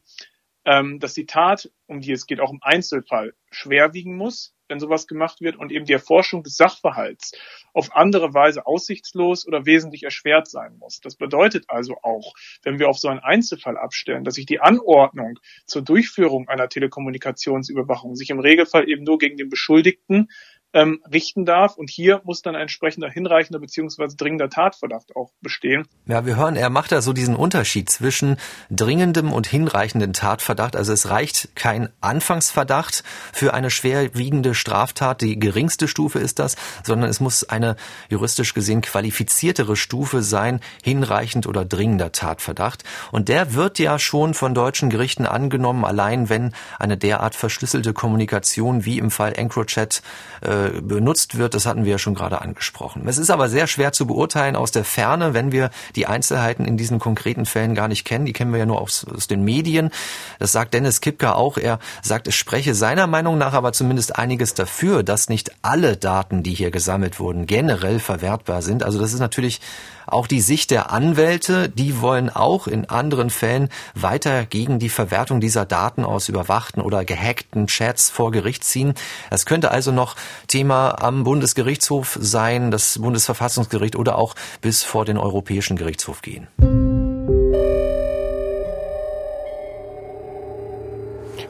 ähm, 0.65 0.99
dass 0.99 1.13
die 1.13 1.25
Tat, 1.25 1.71
um 1.87 2.01
die 2.01 2.11
es 2.11 2.25
geht, 2.25 2.39
auch 2.39 2.51
im 2.51 2.59
Einzelfall 2.61 3.33
schwerwiegen 3.51 4.15
muss, 4.15 4.53
wenn 4.67 4.79
sowas 4.79 5.07
gemacht 5.07 5.41
wird 5.41 5.55
und 5.57 5.71
eben 5.71 5.85
die 5.85 5.93
Erforschung 5.93 6.41
des 6.41 6.55
Sachverhalts 6.55 7.33
auf 7.73 7.95
andere 7.95 8.33
Weise 8.33 8.65
aussichtslos 8.65 9.45
oder 9.47 9.65
wesentlich 9.65 10.03
erschwert 10.03 10.47
sein 10.47 10.77
muss. 10.79 10.99
Das 10.99 11.15
bedeutet 11.15 11.65
also 11.67 11.97
auch, 12.01 12.33
wenn 12.63 12.79
wir 12.79 12.89
auf 12.89 12.97
so 12.97 13.07
einen 13.07 13.19
Einzelfall 13.19 13.77
abstellen, 13.77 14.23
dass 14.23 14.35
sich 14.35 14.45
die 14.45 14.61
Anordnung 14.61 15.39
zur 15.65 15.81
Durchführung 15.81 16.47
einer 16.47 16.69
Telekommunikationsüberwachung 16.69 18.15
sich 18.15 18.29
im 18.29 18.39
Regelfall 18.39 18.89
eben 18.89 19.03
nur 19.03 19.17
gegen 19.17 19.37
den 19.37 19.49
Beschuldigten 19.49 20.29
ähm, 20.73 21.01
richten 21.11 21.45
darf. 21.45 21.77
Und 21.77 21.89
hier 21.89 22.21
muss 22.23 22.41
dann 22.41 22.55
ein 22.55 22.63
entsprechender 22.63 23.09
hinreichender 23.09 23.59
beziehungsweise 23.59 24.17
dringender 24.17 24.49
Tatverdacht 24.49 25.15
auch 25.15 25.31
bestehen. 25.41 25.87
Ja, 26.05 26.25
wir 26.25 26.35
hören, 26.35 26.55
er 26.55 26.69
macht 26.69 26.91
da 26.91 27.01
so 27.01 27.13
diesen 27.13 27.35
Unterschied 27.35 27.89
zwischen 27.89 28.37
dringendem 28.69 29.31
und 29.31 29.47
hinreichenden 29.47 30.13
Tatverdacht. 30.13 30.75
Also 30.75 30.91
es 30.91 31.09
reicht 31.09 31.55
kein 31.55 31.89
Anfangsverdacht 32.01 33.03
für 33.31 33.53
eine 33.53 33.69
schwerwiegende 33.69 34.55
Straftat, 34.55 35.21
die 35.21 35.39
geringste 35.39 35.87
Stufe 35.87 36.19
ist 36.19 36.39
das, 36.39 36.55
sondern 36.83 37.09
es 37.09 37.19
muss 37.19 37.43
eine 37.43 37.75
juristisch 38.09 38.53
gesehen 38.53 38.81
qualifiziertere 38.81 39.75
Stufe 39.75 40.21
sein, 40.21 40.59
hinreichend 40.83 41.47
oder 41.47 41.65
dringender 41.65 42.11
Tatverdacht. 42.11 42.83
Und 43.11 43.29
der 43.29 43.53
wird 43.53 43.79
ja 43.79 43.99
schon 43.99 44.33
von 44.33 44.53
deutschen 44.53 44.89
Gerichten 44.89 45.25
angenommen, 45.25 45.85
allein 45.85 46.29
wenn 46.29 46.53
eine 46.79 46.97
derart 46.97 47.35
verschlüsselte 47.35 47.93
Kommunikation 47.93 48.85
wie 48.85 48.97
im 48.97 49.11
Fall 49.11 49.33
EncroChat 49.33 50.01
äh, 50.41 50.62
benutzt 50.69 51.37
wird, 51.37 51.53
das 51.53 51.65
hatten 51.65 51.85
wir 51.85 51.93
ja 51.93 51.97
schon 51.97 52.15
gerade 52.15 52.41
angesprochen. 52.41 53.07
Es 53.07 53.17
ist 53.17 53.29
aber 53.29 53.49
sehr 53.49 53.67
schwer 53.67 53.91
zu 53.91 54.07
beurteilen 54.07 54.55
aus 54.55 54.71
der 54.71 54.83
Ferne, 54.83 55.33
wenn 55.33 55.51
wir 55.51 55.69
die 55.95 56.07
Einzelheiten 56.07 56.65
in 56.65 56.77
diesen 56.77 56.99
konkreten 56.99 57.45
Fällen 57.45 57.75
gar 57.75 57.87
nicht 57.87 58.05
kennen. 58.05 58.25
Die 58.25 58.33
kennen 58.33 58.51
wir 58.51 58.59
ja 58.59 58.65
nur 58.65 58.81
aus, 58.81 59.05
aus 59.05 59.27
den 59.27 59.43
Medien. 59.43 59.91
Das 60.39 60.51
sagt 60.51 60.73
Dennis 60.73 61.01
Kipka 61.01 61.33
auch. 61.33 61.57
Er 61.57 61.79
sagt, 62.01 62.27
es 62.27 62.35
spreche 62.35 62.75
seiner 62.75 63.07
Meinung 63.07 63.37
nach 63.37 63.53
aber 63.53 63.73
zumindest 63.73 64.17
einiges 64.17 64.53
dafür, 64.53 65.03
dass 65.03 65.29
nicht 65.29 65.51
alle 65.61 65.97
Daten, 65.97 66.43
die 66.43 66.53
hier 66.53 66.71
gesammelt 66.71 67.19
wurden, 67.19 67.45
generell 67.45 67.99
verwertbar 67.99 68.61
sind. 68.61 68.83
Also 68.83 68.99
das 68.99 69.13
ist 69.13 69.19
natürlich 69.19 69.61
auch 70.07 70.27
die 70.27 70.41
Sicht 70.41 70.71
der 70.71 70.91
Anwälte, 70.91 71.69
die 71.69 72.01
wollen 72.01 72.29
auch 72.29 72.67
in 72.67 72.89
anderen 72.89 73.29
Fällen 73.29 73.69
weiter 73.95 74.45
gegen 74.45 74.79
die 74.79 74.89
Verwertung 74.89 75.39
dieser 75.39 75.65
Daten 75.65 76.03
aus 76.03 76.29
überwachten 76.29 76.81
oder 76.81 77.05
gehackten 77.05 77.67
Chats 77.67 78.09
vor 78.09 78.31
Gericht 78.31 78.63
ziehen. 78.63 78.93
Das 79.29 79.45
könnte 79.45 79.71
also 79.71 79.91
noch 79.91 80.15
Thema 80.47 81.01
am 81.01 81.23
Bundesgerichtshof 81.23 82.17
sein, 82.21 82.71
das 82.71 82.99
Bundesverfassungsgericht 82.99 83.95
oder 83.95 84.17
auch 84.17 84.35
bis 84.61 84.83
vor 84.83 85.05
den 85.05 85.17
Europäischen 85.17 85.77
Gerichtshof 85.77 86.21
gehen. 86.21 86.47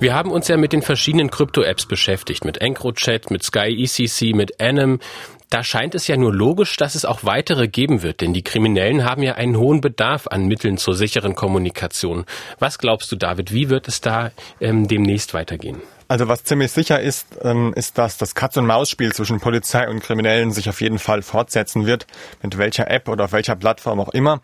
Wir 0.04 0.14
haben 0.14 0.32
uns 0.32 0.50
ja 0.50 0.58
mit 0.58 0.74
den 0.74 0.82
verschiedenen 0.82 1.30
Krypto-Apps 1.30 1.86
beschäftigt, 1.86 2.44
mit 2.44 2.58
EncroChat, 2.58 3.32
mit 3.32 3.42
Sky 3.42 3.86
ECC, 3.86 4.36
mit 4.36 4.60
Anim. 4.60 5.00
Da 5.54 5.64
scheint 5.64 5.94
es 5.94 6.08
ja 6.08 6.18
nur 6.18 6.34
logisch, 6.34 6.78
dass 6.78 6.96
es 6.96 7.06
auch 7.06 7.26
weitere 7.26 7.68
geben 7.68 8.02
wird, 8.02 8.22
denn 8.22 8.34
die 8.34 8.42
Kriminellen 8.42 9.06
haben 9.06 9.22
ja 9.22 9.36
einen 9.36 9.56
hohen 9.56 9.82
Bedarf 9.82 10.26
an 10.26 10.48
Mitteln 10.48 10.78
zur 10.78 10.96
sicheren 10.96 11.36
Kommunikation. 11.36 12.26
Was 12.58 12.80
glaubst 12.80 13.12
du, 13.12 13.16
David, 13.16 13.54
wie 13.54 13.70
wird 13.70 13.88
es 13.88 14.02
da 14.02 14.32
ähm, 14.60 14.88
demnächst 14.88 15.36
weitergehen? 15.36 15.80
Also 16.08 16.28
was 16.28 16.44
ziemlich 16.44 16.72
sicher 16.72 17.00
ist, 17.00 17.38
ähm, 17.44 17.72
ist, 17.76 18.00
dass 18.00 18.18
das 18.18 18.34
Katz-und-Maus-Spiel 18.34 19.14
zwischen 19.14 19.40
Polizei 19.40 19.88
und 19.88 20.02
Kriminellen 20.02 20.52
sich 20.52 20.70
auf 20.70 20.82
jeden 20.82 20.98
Fall 20.98 21.22
fortsetzen 21.22 21.86
wird, 21.86 22.08
mit 22.42 22.58
welcher 22.58 22.90
App 22.90 23.08
oder 23.08 23.26
auf 23.26 23.32
welcher 23.32 23.56
Plattform 23.56 24.00
auch 24.00 24.10
immer. 24.10 24.42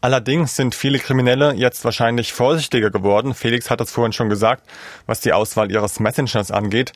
Allerdings 0.00 0.56
sind 0.56 0.74
viele 0.74 0.98
Kriminelle 0.98 1.54
jetzt 1.54 1.84
wahrscheinlich 1.84 2.32
vorsichtiger 2.32 2.90
geworden. 2.90 3.34
Felix 3.34 3.68
hat 3.68 3.80
das 3.80 3.90
vorhin 3.90 4.12
schon 4.12 4.28
gesagt, 4.28 4.64
was 5.06 5.20
die 5.20 5.32
Auswahl 5.32 5.70
ihres 5.70 6.00
Messengers 6.00 6.50
angeht. 6.50 6.92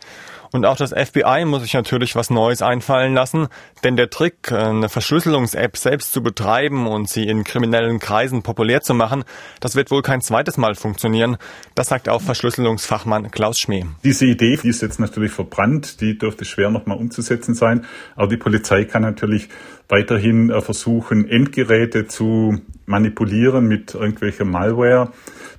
Und 0.53 0.65
auch 0.65 0.77
das 0.77 0.93
FBI 0.93 1.45
muss 1.45 1.63
sich 1.63 1.75
natürlich 1.75 2.15
was 2.15 2.31
Neues 2.31 2.63
einfallen 2.63 3.15
lassen, 3.15 3.49
denn 3.85 3.97
der 3.97 4.11
Trick, 4.11 4.53
eine 4.53 4.89
Verschlüsselungs-App 4.89 5.77
selbst 5.77 6.13
zu 6.13 6.23
betreiben 6.23 6.87
und 6.87 7.09
sie 7.09 7.25
in 7.25 7.45
kriminellen 7.45 7.99
Kreisen 7.99 8.43
populär 8.43 8.83
zu 8.83 8.95
machen, 8.95 9.25
das 9.61 9.77
wird 9.77 9.91
wohl 9.91 10.03
kein 10.03 10.21
zweites 10.21 10.57
Mal 10.57 10.75
funktionieren. 10.75 11.37
Das 11.75 11.89
sagt 11.89 12.09
auch 12.09 12.23
Verschlüsselungsfachmann 12.23 13.31
Klaus 13.31 13.59
Schmee. 13.59 13.87
Diese 14.05 14.27
Idee, 14.27 14.59
die 14.63 14.69
ist 14.69 14.83
jetzt 14.83 15.01
natürlich 15.01 15.33
verbrannt, 15.33 16.01
die 16.01 16.19
dürfte 16.19 16.45
schwer 16.45 16.71
nochmal 16.71 16.99
umzusetzen 16.99 17.55
sein, 17.55 17.85
aber 18.15 18.29
die 18.29 18.37
Polizei 18.37 18.85
kann 18.85 19.03
natürlich 19.03 19.49
weiterhin 19.89 20.51
äh, 20.51 20.61
versuchen, 20.61 21.29
Endgeräte 21.29 22.07
zu 22.07 22.61
manipulieren 22.87 23.67
mit 23.67 23.95
irgendwelcher 23.95 24.45
Malware. 24.45 25.13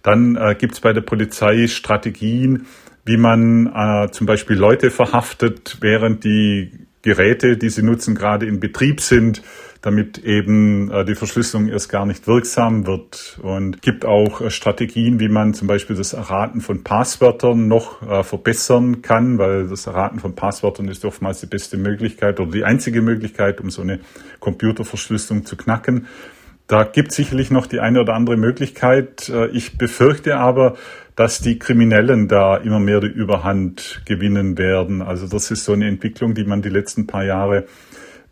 Dann 0.03 0.35
äh, 0.35 0.55
gibt 0.55 0.73
es 0.73 0.79
bei 0.79 0.93
der 0.93 1.01
Polizei 1.01 1.67
Strategien, 1.67 2.65
wie 3.07 3.17
man 3.17 3.67
äh, 3.67 4.11
zum 4.11 4.27
Beispiel 4.27 4.57
Leute 4.57 4.91
verhaftet, 4.91 5.77
während 5.81 6.23
die 6.23 6.71
Geräte, 7.01 7.57
die 7.57 7.69
sie 7.69 7.83
nutzen, 7.83 8.15
gerade 8.15 8.45
in 8.45 8.59
Betrieb 8.59 8.99
sind, 8.99 9.41
damit 9.81 10.17
eben 10.17 10.91
äh, 10.91 11.05
die 11.05 11.15
Verschlüsselung 11.15 11.69
erst 11.69 11.89
gar 11.89 12.05
nicht 12.05 12.27
wirksam 12.27 12.85
wird. 12.85 13.39
Und 13.41 13.81
gibt 13.81 14.05
auch 14.05 14.41
äh, 14.41 14.51
Strategien, 14.51 15.19
wie 15.19 15.29
man 15.29 15.53
zum 15.53 15.67
Beispiel 15.67 15.95
das 15.95 16.11
Erraten 16.11 16.59
von 16.59 16.83
Passwörtern 16.83 17.69
noch 17.69 18.01
äh, 18.01 18.23
verbessern 18.23 19.01
kann, 19.01 19.37
weil 19.37 19.67
das 19.67 19.87
Erraten 19.87 20.19
von 20.19 20.35
Passwörtern 20.35 20.89
ist 20.89 21.05
oftmals 21.05 21.39
die 21.39 21.45
beste 21.45 21.77
Möglichkeit 21.77 22.41
oder 22.41 22.51
die 22.51 22.65
einzige 22.65 23.01
Möglichkeit, 23.01 23.61
um 23.61 23.69
so 23.69 23.81
eine 23.81 23.99
Computerverschlüsselung 24.41 25.45
zu 25.45 25.55
knacken. 25.55 26.07
Da 26.67 26.83
gibt 26.83 27.13
sicherlich 27.13 27.49
noch 27.49 27.65
die 27.65 27.79
eine 27.79 28.01
oder 28.01 28.13
andere 28.13 28.35
Möglichkeit. 28.35 29.29
Äh, 29.29 29.47
ich 29.47 29.77
befürchte 29.77 30.37
aber, 30.37 30.75
dass 31.15 31.39
die 31.39 31.57
Kriminellen 31.57 32.27
da 32.27 32.57
immer 32.57 32.79
mehr 32.79 32.99
die 32.99 33.07
Überhand 33.07 34.01
gewinnen 34.05 34.57
werden. 34.57 35.01
Also 35.01 35.27
das 35.27 35.49
ist 35.49 35.63
so 35.63 35.73
eine 35.73 35.87
Entwicklung, 35.87 36.33
die 36.33 36.43
man 36.43 36.61
die 36.61 36.69
letzten 36.69 37.07
paar 37.07 37.23
Jahre 37.23 37.65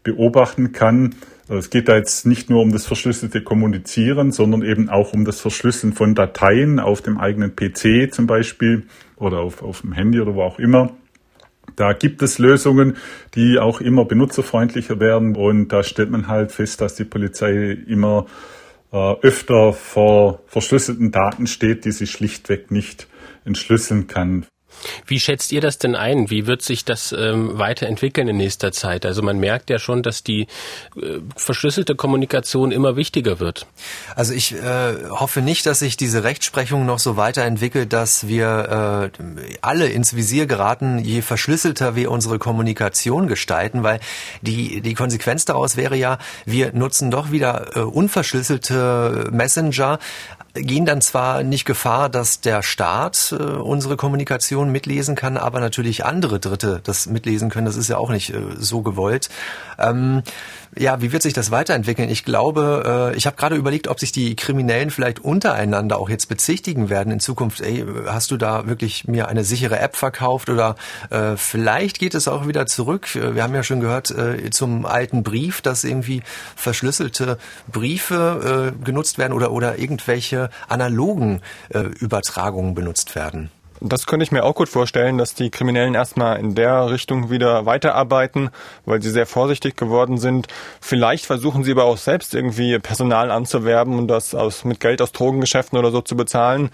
beobachten 0.03 0.71
kann. 0.71 1.15
Es 1.47 1.69
geht 1.69 1.87
da 1.87 1.95
jetzt 1.95 2.25
nicht 2.25 2.49
nur 2.49 2.61
um 2.61 2.71
das 2.71 2.85
verschlüsselte 2.85 3.41
Kommunizieren, 3.41 4.31
sondern 4.31 4.63
eben 4.63 4.89
auch 4.89 5.13
um 5.13 5.25
das 5.25 5.39
Verschlüsseln 5.39 5.93
von 5.93 6.15
Dateien 6.15 6.79
auf 6.79 7.01
dem 7.01 7.17
eigenen 7.17 7.55
PC 7.55 8.13
zum 8.13 8.27
Beispiel 8.27 8.83
oder 9.15 9.39
auf, 9.39 9.61
auf 9.61 9.81
dem 9.81 9.93
Handy 9.93 10.19
oder 10.19 10.35
wo 10.35 10.41
auch 10.41 10.59
immer. 10.59 10.91
Da 11.75 11.93
gibt 11.93 12.21
es 12.21 12.39
Lösungen, 12.39 12.97
die 13.33 13.59
auch 13.59 13.81
immer 13.81 14.05
benutzerfreundlicher 14.05 14.99
werden 14.99 15.35
und 15.35 15.69
da 15.69 15.83
stellt 15.83 16.09
man 16.11 16.27
halt 16.27 16.51
fest, 16.51 16.81
dass 16.81 16.95
die 16.95 17.03
Polizei 17.05 17.77
immer 17.87 18.25
äh, 18.91 19.15
öfter 19.21 19.73
vor 19.73 20.41
verschlüsselten 20.47 21.11
Daten 21.11 21.47
steht, 21.47 21.85
die 21.85 21.91
sie 21.91 22.07
schlichtweg 22.07 22.71
nicht 22.71 23.07
entschlüsseln 23.43 24.07
kann. 24.07 24.45
Wie 25.05 25.19
schätzt 25.19 25.51
ihr 25.51 25.61
das 25.61 25.77
denn 25.77 25.95
ein? 25.95 26.29
Wie 26.29 26.47
wird 26.47 26.61
sich 26.61 26.85
das 26.85 27.11
ähm, 27.11 27.57
weiterentwickeln 27.57 28.27
in 28.27 28.37
nächster 28.37 28.71
Zeit? 28.71 29.05
Also 29.05 29.21
man 29.21 29.39
merkt 29.39 29.69
ja 29.69 29.79
schon, 29.79 30.03
dass 30.03 30.23
die 30.23 30.47
äh, 30.95 31.19
verschlüsselte 31.35 31.95
Kommunikation 31.95 32.71
immer 32.71 32.95
wichtiger 32.95 33.39
wird. 33.39 33.67
Also 34.15 34.33
ich 34.33 34.53
äh, 34.53 35.09
hoffe 35.09 35.41
nicht, 35.41 35.65
dass 35.65 35.79
sich 35.79 35.97
diese 35.97 36.23
Rechtsprechung 36.23 36.85
noch 36.85 36.99
so 36.99 37.17
weiterentwickelt, 37.17 37.93
dass 37.93 38.27
wir 38.27 39.11
äh, 39.21 39.55
alle 39.61 39.87
ins 39.87 40.15
Visier 40.15 40.45
geraten, 40.45 40.99
je 40.99 41.21
verschlüsselter 41.21 41.95
wir 41.95 42.11
unsere 42.11 42.39
Kommunikation 42.39 43.27
gestalten, 43.27 43.83
weil 43.83 43.99
die, 44.41 44.81
die 44.81 44.93
Konsequenz 44.93 45.45
daraus 45.45 45.77
wäre 45.77 45.95
ja, 45.95 46.17
wir 46.45 46.73
nutzen 46.73 47.11
doch 47.11 47.31
wieder 47.31 47.75
äh, 47.75 47.79
unverschlüsselte 47.79 49.29
Messenger, 49.31 49.99
gehen 50.55 50.85
dann 50.85 51.01
zwar 51.01 51.43
nicht 51.43 51.65
Gefahr, 51.65 52.09
dass 52.09 52.41
der 52.41 52.63
Staat 52.63 53.35
äh, 53.37 53.43
unsere 53.43 53.97
Kommunikation 53.97 54.71
mitlesen 54.71 55.15
kann, 55.15 55.37
aber 55.37 55.59
natürlich 55.59 56.05
andere 56.05 56.39
Dritte 56.39 56.81
das 56.83 57.07
mitlesen 57.07 57.49
können. 57.49 57.65
Das 57.65 57.75
ist 57.75 57.89
ja 57.89 57.97
auch 57.97 58.09
nicht 58.09 58.33
äh, 58.33 58.41
so 58.57 58.81
gewollt. 58.81 59.29
Ähm, 59.77 60.23
ja, 60.77 61.01
wie 61.01 61.11
wird 61.11 61.21
sich 61.23 61.33
das 61.33 61.51
weiterentwickeln? 61.51 62.09
Ich 62.09 62.25
glaube, 62.25 63.11
äh, 63.13 63.17
ich 63.17 63.25
habe 63.25 63.37
gerade 63.37 63.55
überlegt, 63.55 63.87
ob 63.87 63.99
sich 63.99 64.11
die 64.11 64.35
Kriminellen 64.35 64.91
vielleicht 64.91 65.19
untereinander 65.19 65.97
auch 65.97 66.09
jetzt 66.09 66.27
bezichtigen 66.27 66.89
werden 66.89 67.11
in 67.13 67.19
Zukunft. 67.19 67.61
Ey, 67.61 67.85
hast 68.07 68.31
du 68.31 68.37
da 68.37 68.67
wirklich 68.67 69.07
mir 69.07 69.27
eine 69.27 69.43
sichere 69.43 69.79
App 69.79 69.95
verkauft 69.95 70.49
oder 70.49 70.75
äh, 71.09 71.37
vielleicht 71.37 71.99
geht 71.99 72.13
es 72.13 72.27
auch 72.27 72.47
wieder 72.47 72.65
zurück. 72.65 73.07
Wir 73.15 73.43
haben 73.43 73.55
ja 73.55 73.63
schon 73.63 73.79
gehört 73.79 74.11
äh, 74.11 74.49
zum 74.49 74.85
alten 74.85 75.23
Brief, 75.23 75.61
dass 75.61 75.83
irgendwie 75.83 76.21
verschlüsselte 76.55 77.37
Briefe 77.71 78.73
genutzt 78.83 79.17
werden 79.17 79.33
oder 79.33 79.51
oder 79.51 79.77
irgendwelche 79.77 80.49
analogen 80.67 81.41
Übertragungen 81.99 82.75
benutzt 82.75 83.15
werden. 83.15 83.49
Das 83.81 84.07
könnte 84.07 84.23
ich 84.23 84.31
mir 84.31 84.43
auch 84.45 84.55
gut 84.55 84.69
vorstellen, 84.69 85.17
dass 85.17 85.33
die 85.33 85.49
Kriminellen 85.49 85.95
erstmal 85.95 86.39
in 86.39 86.55
der 86.55 86.89
Richtung 86.89 87.29
wieder 87.29 87.65
weiterarbeiten, 87.65 88.49
weil 88.85 89.01
sie 89.01 89.09
sehr 89.09 89.25
vorsichtig 89.25 89.75
geworden 89.75 90.17
sind. 90.17 90.47
Vielleicht 90.79 91.25
versuchen 91.25 91.63
sie 91.63 91.71
aber 91.71 91.83
auch 91.83 91.97
selbst 91.97 92.33
irgendwie 92.33 92.79
Personal 92.79 93.31
anzuwerben 93.31 93.97
und 93.97 94.07
das 94.07 94.33
aus, 94.33 94.63
mit 94.63 94.79
Geld 94.79 95.01
aus 95.01 95.11
Drogengeschäften 95.11 95.77
oder 95.77 95.91
so 95.91 96.01
zu 96.01 96.15
bezahlen. 96.15 96.69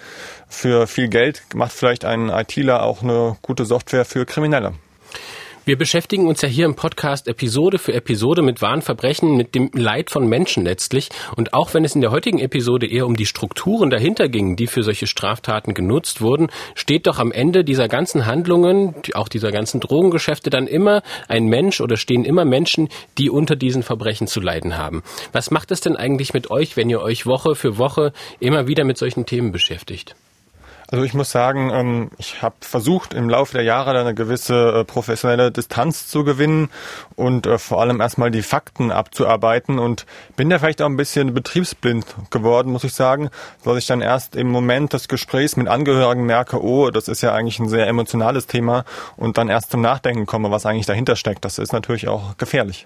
Für 0.48 0.86
viel 0.86 1.08
Geld 1.08 1.42
macht 1.56 1.72
vielleicht 1.72 2.06
ein 2.06 2.30
ITler 2.30 2.84
auch 2.84 3.02
eine 3.02 3.36
gute 3.42 3.66
Software 3.66 4.06
für 4.06 4.26
Kriminelle. 4.26 4.74
Wir 5.64 5.78
beschäftigen 5.78 6.28
uns 6.28 6.42
ja 6.42 6.50
hier 6.50 6.66
im 6.66 6.74
Podcast 6.74 7.28
Episode 7.28 7.78
für 7.78 7.94
Episode 7.94 8.42
mit 8.42 8.64
wahren 8.64 8.82
Verbrechen, 8.82 9.38
mit 9.38 9.54
dem 9.54 9.70
Leid 9.76 10.10
von 10.10 10.28
Menschen 10.28 10.64
letztlich. 10.64 11.10
Und 11.36 11.54
auch 11.54 11.76
wenn 11.76 11.86
es 11.86 11.94
in 11.94 12.02
der 12.02 12.10
heutigen 12.10 12.40
Episode 12.40 12.88
eher 12.88 13.06
um 13.06 13.16
die 13.16 13.28
Strukturen 13.28 13.92
dahinter 13.92 14.28
ging, 14.28 14.56
die 14.56 14.66
für 14.66 14.82
solche 14.82 15.06
Straftaten 15.06 15.76
genutzt 15.76 16.20
wurden, 16.20 16.50
steht 16.74 17.06
doch 17.06 17.20
am 17.20 17.32
Ende 17.32 17.64
dieser 17.64 17.88
ganzen 17.88 18.26
Handlungen, 18.26 18.96
auch 19.14 19.28
dieser 19.28 19.52
ganzen 19.52 19.80
Drogengeschäfte 19.80 20.50
dann 20.50 20.66
immer 20.66 21.04
ein 21.28 21.46
Mensch 21.46 21.80
oder 21.80 21.96
stehen 21.96 22.26
immer 22.26 22.44
Menschen, 22.44 22.90
die 23.20 23.30
unter 23.30 23.56
diesen 23.56 23.84
Verbrechen 23.84 24.26
zu 24.26 24.40
leiden 24.40 24.80
haben. 24.80 25.04
Was 25.32 25.52
macht 25.52 25.70
es 25.70 25.80
denn 25.80 25.96
eigentlich 25.96 26.34
mit 26.34 26.50
euch, 26.50 26.76
wenn 26.76 26.90
ihr 26.90 27.02
euch 27.02 27.28
Woche 27.28 27.54
für 27.54 27.78
Woche 27.78 28.14
immer 28.40 28.68
wieder 28.68 28.84
mit 28.84 28.98
solchen 28.98 29.28
Themen 29.28 29.52
beschäftigt? 29.52 30.16
Also 30.92 31.06
ich 31.06 31.14
muss 31.14 31.32
sagen, 31.32 31.72
ähm, 31.74 32.12
ich 32.18 32.42
habe 32.42 32.56
versucht 32.60 33.14
im 33.14 33.30
Laufe 33.30 33.54
der 33.54 33.64
Jahre 33.64 33.98
eine 33.98 34.14
gewisse 34.14 34.82
äh, 34.82 34.84
professionelle 34.84 35.50
Distanz 35.50 36.08
zu 36.08 36.26
gewinnen 36.26 36.70
und 37.16 37.48
äh, 37.48 37.58
vor 37.58 37.80
allem 37.80 38.02
erstmal 38.02 38.30
die 38.30 38.42
Fakten 38.42 38.92
abzuarbeiten 38.92 39.80
und 39.80 40.06
bin 40.36 40.50
da 40.50 40.60
vielleicht 40.60 40.82
auch 40.82 40.88
ein 40.88 40.98
bisschen 40.98 41.34
betriebsblind 41.34 42.06
geworden, 42.30 42.74
muss 42.74 42.84
ich 42.84 42.94
sagen, 42.94 43.30
weil 43.64 43.78
ich 43.78 43.88
dann 43.88 44.02
erst 44.02 44.36
im 44.36 44.50
Moment 44.50 44.92
des 44.92 45.08
Gesprächs 45.08 45.56
mit 45.56 45.70
Angehörigen 45.70 46.26
merke, 46.26 46.62
oh, 46.62 46.90
das 46.90 47.08
ist 47.08 47.22
ja 47.22 47.34
eigentlich 47.34 47.60
ein 47.60 47.70
sehr 47.70 47.88
emotionales 47.88 48.48
Thema 48.48 48.84
und 49.16 49.38
dann 49.38 49.48
erst 49.48 49.72
zum 49.72 49.80
Nachdenken 49.80 50.26
komme, 50.26 50.52
was 50.52 50.66
eigentlich 50.66 50.88
dahinter 50.88 51.16
steckt. 51.16 51.46
Das 51.46 51.58
ist 51.58 51.72
natürlich 51.72 52.10
auch 52.10 52.36
gefährlich. 52.36 52.86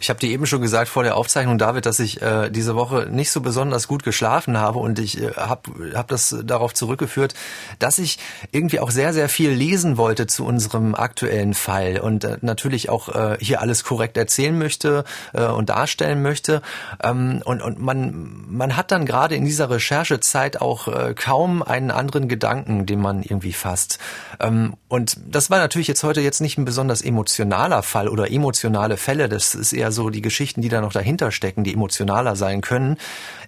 Ich 0.00 0.10
habe 0.10 0.20
dir 0.20 0.30
eben 0.30 0.46
schon 0.46 0.60
gesagt 0.60 0.88
vor 0.88 1.02
der 1.02 1.16
Aufzeichnung, 1.16 1.58
David, 1.58 1.86
dass 1.86 1.98
ich 1.98 2.20
äh, 2.22 2.50
diese 2.50 2.74
Woche 2.74 3.08
nicht 3.10 3.30
so 3.30 3.40
besonders 3.40 3.88
gut 3.88 4.02
geschlafen 4.02 4.58
habe 4.58 4.78
und 4.78 4.98
ich 4.98 5.20
äh, 5.20 5.32
habe 5.36 5.94
hab 5.94 6.08
das 6.08 6.36
darauf 6.44 6.74
zurückgeführt, 6.74 7.34
dass 7.78 7.98
ich 7.98 8.18
irgendwie 8.52 8.80
auch 8.80 8.90
sehr, 8.90 9.12
sehr 9.12 9.28
viel 9.28 9.50
lesen 9.50 9.96
wollte 9.96 10.26
zu 10.26 10.44
unserem 10.44 10.94
aktuellen 10.94 11.54
Fall 11.54 12.00
und 12.00 12.24
äh, 12.24 12.38
natürlich 12.40 12.90
auch 12.90 13.08
äh, 13.08 13.36
hier 13.40 13.60
alles 13.60 13.84
korrekt 13.84 14.16
erzählen 14.16 14.56
möchte 14.56 15.04
äh, 15.32 15.44
und 15.44 15.68
darstellen 15.68 16.22
möchte. 16.22 16.62
Ähm, 17.02 17.42
und 17.44 17.62
und 17.62 17.80
man, 17.80 18.44
man 18.48 18.76
hat 18.76 18.90
dann 18.90 19.06
gerade 19.06 19.34
in 19.34 19.44
dieser 19.44 19.70
Recherchezeit 19.70 20.60
auch 20.60 20.88
äh, 20.88 21.14
kaum 21.14 21.62
einen 21.62 21.90
anderen 21.90 22.28
Gedanken, 22.28 22.86
den 22.86 23.00
man 23.00 23.22
irgendwie 23.22 23.52
fasst. 23.52 23.98
Ähm, 24.40 24.74
und 24.88 25.16
das 25.26 25.50
war 25.50 25.58
natürlich 25.58 25.88
jetzt 25.88 26.02
heute 26.02 26.20
jetzt 26.20 26.40
nicht 26.40 26.58
ein 26.58 26.64
besonders 26.64 27.02
emotionaler 27.02 27.82
Fall 27.82 28.08
oder 28.08 28.30
emotionale 28.30 28.96
Fälle. 28.96 29.28
Das 29.28 29.54
ist 29.72 29.78
eher 29.78 29.92
so 29.92 30.10
die 30.10 30.22
Geschichten, 30.22 30.62
die 30.62 30.68
da 30.68 30.80
noch 30.80 30.92
dahinter 30.92 31.30
stecken, 31.30 31.64
die 31.64 31.74
emotionaler 31.74 32.36
sein 32.36 32.60
können. 32.60 32.96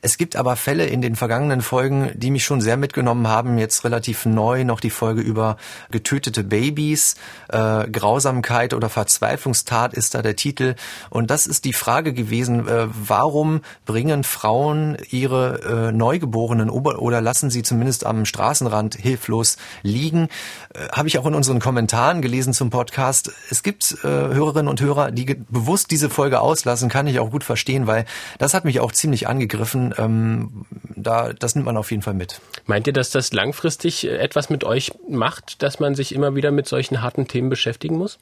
Es 0.02 0.16
gibt 0.16 0.36
aber 0.36 0.56
Fälle 0.56 0.86
in 0.86 1.02
den 1.02 1.14
vergangenen 1.14 1.60
Folgen, 1.60 2.10
die 2.14 2.30
mich 2.30 2.44
schon 2.44 2.60
sehr 2.60 2.76
mitgenommen 2.76 3.28
haben. 3.28 3.58
Jetzt 3.58 3.84
relativ 3.84 4.24
neu 4.24 4.64
noch 4.64 4.80
die 4.80 4.90
Folge 4.90 5.20
über 5.20 5.56
getötete 5.90 6.42
Babys, 6.42 7.16
äh, 7.48 7.86
Grausamkeit 7.88 8.72
oder 8.72 8.88
Verzweiflungstat 8.88 9.92
ist 9.92 10.14
da 10.14 10.22
der 10.22 10.36
Titel. 10.36 10.74
Und 11.10 11.30
das 11.30 11.46
ist 11.46 11.64
die 11.64 11.72
Frage 11.72 12.14
gewesen, 12.14 12.66
äh, 12.66 12.86
warum 12.90 13.60
bringen 13.84 14.24
Frauen 14.24 14.96
ihre 15.10 15.90
äh, 15.90 15.92
Neugeborenen 15.92 16.70
oder 16.70 17.20
lassen 17.20 17.50
sie 17.50 17.62
zumindest 17.62 18.06
am 18.06 18.24
Straßenrand 18.24 18.94
hilflos 18.94 19.58
liegen? 19.82 20.28
Äh, 20.74 20.88
Habe 20.92 21.08
ich 21.08 21.18
auch 21.18 21.26
in 21.26 21.34
unseren 21.34 21.60
Kommentaren 21.60 22.22
gelesen 22.22 22.54
zum 22.54 22.70
Podcast. 22.70 23.32
Es 23.50 23.62
gibt 23.62 23.98
äh, 24.02 24.06
Hörerinnen 24.06 24.68
und 24.68 24.80
Hörer, 24.80 25.10
die 25.10 25.26
bewusst 25.48 25.90
diese 25.90 25.99
Folge 26.08 26.40
auslassen, 26.40 26.88
kann 26.88 27.06
ich 27.06 27.18
auch 27.18 27.30
gut 27.30 27.44
verstehen, 27.44 27.86
weil 27.86 28.04
das 28.38 28.54
hat 28.54 28.64
mich 28.64 28.80
auch 28.80 28.92
ziemlich 28.92 29.28
angegriffen. 29.28 29.94
Ähm, 29.98 30.64
da, 30.96 31.32
das 31.32 31.54
nimmt 31.54 31.66
man 31.66 31.76
auf 31.76 31.90
jeden 31.90 32.02
Fall 32.02 32.14
mit. 32.14 32.40
Meint 32.66 32.86
ihr, 32.86 32.92
dass 32.92 33.10
das 33.10 33.32
langfristig 33.32 34.06
äh, 34.06 34.16
etwas 34.16 34.50
mit 34.50 34.64
euch 34.64 34.92
macht, 35.08 35.62
dass 35.62 35.80
man 35.80 35.94
sich 35.94 36.14
immer 36.14 36.34
wieder 36.34 36.50
mit 36.50 36.66
solchen 36.66 37.02
harten 37.02 37.28
Themen 37.28 37.50
beschäftigen 37.50 37.96
muss? 37.96 38.18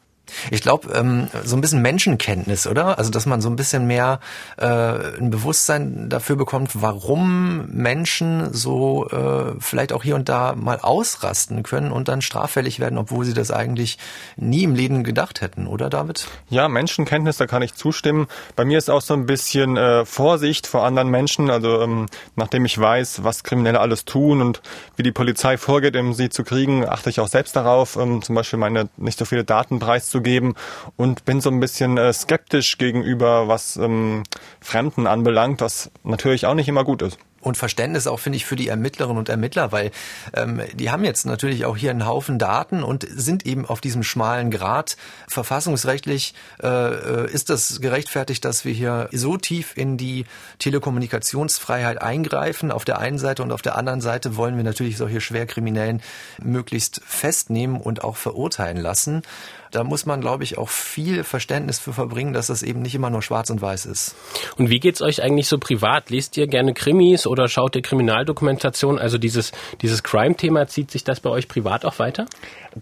Ich 0.50 0.62
glaube, 0.62 0.92
ähm, 0.94 1.28
so 1.44 1.56
ein 1.56 1.60
bisschen 1.60 1.82
Menschenkenntnis, 1.82 2.66
oder? 2.66 2.98
Also, 2.98 3.10
dass 3.10 3.26
man 3.26 3.40
so 3.40 3.48
ein 3.48 3.56
bisschen 3.56 3.86
mehr 3.86 4.20
äh, 4.56 4.66
ein 4.66 5.30
Bewusstsein 5.30 6.08
dafür 6.08 6.36
bekommt, 6.36 6.82
warum 6.82 7.66
Menschen 7.68 8.52
so 8.52 9.08
äh, 9.08 9.54
vielleicht 9.60 9.92
auch 9.92 10.02
hier 10.02 10.14
und 10.14 10.28
da 10.28 10.54
mal 10.54 10.78
ausrasten 10.80 11.62
können 11.62 11.92
und 11.92 12.08
dann 12.08 12.22
straffällig 12.22 12.80
werden, 12.80 12.98
obwohl 12.98 13.24
sie 13.24 13.34
das 13.34 13.50
eigentlich 13.50 13.98
nie 14.36 14.64
im 14.64 14.74
Leben 14.74 15.04
gedacht 15.04 15.40
hätten, 15.40 15.66
oder 15.66 15.90
David? 15.90 16.26
Ja, 16.48 16.68
Menschenkenntnis, 16.68 17.36
da 17.36 17.46
kann 17.46 17.62
ich 17.62 17.74
zustimmen. 17.74 18.26
Bei 18.56 18.64
mir 18.64 18.78
ist 18.78 18.90
auch 18.90 19.02
so 19.02 19.14
ein 19.14 19.26
bisschen 19.26 19.76
äh, 19.76 20.04
Vorsicht 20.04 20.66
vor 20.66 20.84
anderen 20.84 21.08
Menschen. 21.08 21.50
Also, 21.50 21.80
ähm, 21.80 22.06
nachdem 22.36 22.64
ich 22.64 22.78
weiß, 22.78 23.24
was 23.24 23.44
Kriminelle 23.44 23.80
alles 23.80 24.04
tun 24.04 24.40
und 24.40 24.62
wie 24.96 25.02
die 25.02 25.12
Polizei 25.12 25.58
vorgeht, 25.58 25.96
um 25.96 26.14
sie 26.14 26.28
zu 26.28 26.44
kriegen, 26.44 26.86
achte 26.86 27.10
ich 27.10 27.20
auch 27.20 27.28
selbst 27.28 27.56
darauf, 27.56 27.96
ähm, 27.96 28.22
zum 28.22 28.34
Beispiel 28.34 28.58
meine 28.58 28.88
nicht 28.96 29.18
so 29.18 29.24
viele 29.24 29.44
Daten 29.44 29.78
preiszugeben 29.78 30.17
geben 30.20 30.54
und 30.96 31.24
bin 31.24 31.40
so 31.40 31.50
ein 31.50 31.60
bisschen 31.60 31.98
äh, 31.98 32.12
skeptisch 32.12 32.78
gegenüber, 32.78 33.48
was 33.48 33.76
ähm, 33.76 34.22
Fremden 34.60 35.06
anbelangt, 35.06 35.60
was 35.60 35.90
natürlich 36.04 36.46
auch 36.46 36.54
nicht 36.54 36.68
immer 36.68 36.84
gut 36.84 37.02
ist 37.02 37.18
und 37.48 37.56
Verständnis 37.56 38.06
auch, 38.06 38.20
finde 38.20 38.36
ich, 38.36 38.46
für 38.46 38.56
die 38.56 38.68
Ermittlerinnen 38.68 39.18
und 39.18 39.28
Ermittler, 39.28 39.72
weil 39.72 39.90
ähm, 40.34 40.60
die 40.74 40.90
haben 40.90 41.04
jetzt 41.04 41.26
natürlich 41.26 41.64
auch 41.64 41.76
hier 41.76 41.90
einen 41.90 42.06
Haufen 42.06 42.38
Daten 42.38 42.82
und 42.82 43.06
sind 43.08 43.46
eben 43.46 43.66
auf 43.66 43.80
diesem 43.80 44.02
schmalen 44.02 44.50
Grad. 44.50 44.96
Verfassungsrechtlich 45.26 46.34
äh, 46.62 46.68
äh, 46.68 47.30
ist 47.32 47.50
das 47.50 47.80
gerechtfertigt, 47.80 48.44
dass 48.44 48.64
wir 48.64 48.72
hier 48.72 49.08
so 49.12 49.36
tief 49.36 49.76
in 49.76 49.96
die 49.96 50.26
Telekommunikationsfreiheit 50.58 52.00
eingreifen. 52.00 52.70
Auf 52.70 52.84
der 52.84 52.98
einen 52.98 53.18
Seite 53.18 53.42
und 53.42 53.52
auf 53.52 53.62
der 53.62 53.76
anderen 53.76 54.00
Seite 54.00 54.36
wollen 54.36 54.56
wir 54.56 54.64
natürlich 54.64 54.96
solche 54.96 55.20
Schwerkriminellen 55.20 56.02
möglichst 56.42 57.00
festnehmen 57.04 57.80
und 57.80 58.04
auch 58.04 58.16
verurteilen 58.16 58.76
lassen. 58.76 59.22
Da 59.70 59.84
muss 59.84 60.06
man, 60.06 60.20
glaube 60.20 60.44
ich, 60.44 60.56
auch 60.56 60.70
viel 60.70 61.24
Verständnis 61.24 61.78
für 61.78 61.92
verbringen, 61.92 62.32
dass 62.32 62.46
das 62.46 62.62
eben 62.62 62.80
nicht 62.80 62.94
immer 62.94 63.10
nur 63.10 63.22
schwarz 63.22 63.50
und 63.50 63.60
weiß 63.60 63.86
ist. 63.86 64.14
Und 64.56 64.70
wie 64.70 64.80
geht's 64.80 65.02
euch 65.02 65.22
eigentlich 65.22 65.48
so 65.48 65.58
privat? 65.58 66.10
Lest 66.10 66.36
ihr 66.36 66.46
gerne 66.46 66.72
Krimis 66.72 67.26
oder 67.26 67.37
schaut 67.46 67.76
ihr 67.76 67.82
Kriminaldokumentation? 67.82 68.98
Also 68.98 69.18
dieses, 69.18 69.52
dieses 69.82 70.02
Crime-Thema, 70.02 70.66
zieht 70.66 70.90
sich 70.90 71.04
das 71.04 71.20
bei 71.20 71.30
euch 71.30 71.46
privat 71.46 71.84
auch 71.84 71.98
weiter? 72.00 72.26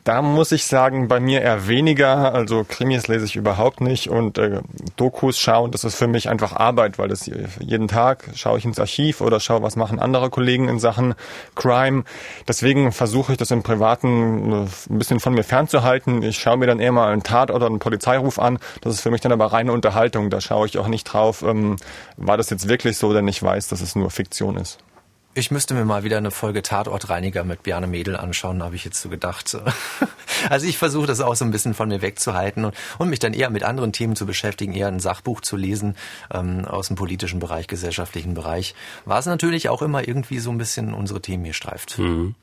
Da 0.04 0.22
muss 0.22 0.52
ich 0.52 0.64
sagen, 0.64 1.08
bei 1.08 1.20
mir 1.20 1.42
eher 1.42 1.68
weniger. 1.68 2.34
Also 2.34 2.64
Krimis 2.64 3.08
lese 3.08 3.24
ich 3.24 3.36
überhaupt 3.36 3.80
nicht 3.80 4.08
und 4.08 4.38
äh, 4.38 4.60
Dokus 4.96 5.38
schauen, 5.38 5.70
das 5.70 5.84
ist 5.84 5.96
für 5.96 6.06
mich 6.06 6.28
einfach 6.28 6.52
Arbeit, 6.52 6.98
weil 6.98 7.08
das 7.08 7.30
jeden 7.60 7.88
Tag 7.88 8.24
schaue 8.34 8.58
ich 8.58 8.64
ins 8.64 8.78
Archiv 8.78 9.20
oder 9.20 9.40
schaue, 9.40 9.62
was 9.62 9.76
machen 9.76 9.98
andere 9.98 10.30
Kollegen 10.30 10.68
in 10.68 10.78
Sachen 10.78 11.14
Crime. 11.54 12.04
Deswegen 12.48 12.92
versuche 12.92 13.32
ich 13.32 13.38
das 13.38 13.50
im 13.50 13.62
Privaten 13.62 14.52
äh, 14.52 14.66
ein 14.90 14.98
bisschen 14.98 15.20
von 15.20 15.34
mir 15.34 15.44
fernzuhalten. 15.44 16.22
Ich 16.22 16.38
schaue 16.38 16.56
mir 16.56 16.66
dann 16.66 16.80
eher 16.80 16.92
mal 16.92 17.12
einen 17.12 17.22
Tat 17.22 17.50
oder 17.50 17.66
einen 17.66 17.78
Polizeiruf 17.78 18.38
an. 18.38 18.58
Das 18.80 18.94
ist 18.94 19.00
für 19.00 19.10
mich 19.10 19.20
dann 19.20 19.32
aber 19.32 19.46
reine 19.46 19.72
Unterhaltung. 19.72 20.30
Da 20.30 20.40
schaue 20.40 20.66
ich 20.66 20.78
auch 20.78 20.88
nicht 20.88 21.04
drauf, 21.04 21.42
ähm, 21.42 21.76
war 22.16 22.36
das 22.36 22.50
jetzt 22.50 22.68
wirklich 22.68 22.98
so, 22.98 23.12
denn 23.12 23.26
ich 23.28 23.42
weiß, 23.42 23.68
dass 23.68 23.80
es 23.80 23.96
nur 23.96 24.10
Fiktion 24.10 24.35
ist. 24.56 24.78
Ich 25.38 25.50
müsste 25.50 25.74
mir 25.74 25.84
mal 25.84 26.02
wieder 26.02 26.16
eine 26.16 26.30
Folge 26.30 26.62
Tatortreiniger 26.62 27.44
mit 27.44 27.62
Bjarne 27.62 27.86
Mädel 27.86 28.16
anschauen, 28.16 28.62
habe 28.62 28.74
ich 28.74 28.86
jetzt 28.86 29.02
so 29.02 29.10
gedacht. 29.10 29.54
Also 30.50 30.66
ich 30.66 30.76
versuche 30.76 31.06
das 31.06 31.22
auch 31.22 31.34
so 31.34 31.46
ein 31.46 31.50
bisschen 31.50 31.72
von 31.72 31.88
mir 31.88 32.02
wegzuhalten 32.02 32.66
und, 32.66 32.74
und 32.98 33.08
mich 33.08 33.20
dann 33.20 33.32
eher 33.32 33.48
mit 33.48 33.64
anderen 33.64 33.92
Themen 33.92 34.16
zu 34.16 34.26
beschäftigen, 34.26 34.74
eher 34.74 34.88
ein 34.88 35.00
Sachbuch 35.00 35.40
zu 35.40 35.56
lesen 35.56 35.96
ähm, 36.32 36.66
aus 36.66 36.88
dem 36.88 36.96
politischen 36.96 37.40
Bereich, 37.40 37.68
gesellschaftlichen 37.68 38.34
Bereich. 38.34 38.74
War 39.06 39.18
es 39.18 39.24
natürlich 39.24 39.70
auch 39.70 39.80
immer 39.80 40.06
irgendwie 40.06 40.38
so 40.38 40.50
ein 40.50 40.58
bisschen 40.58 40.92
unsere 40.92 41.22
Themen 41.22 41.44
hier 41.44 41.54
streift. 41.54 41.98
Mhm. 41.98 42.34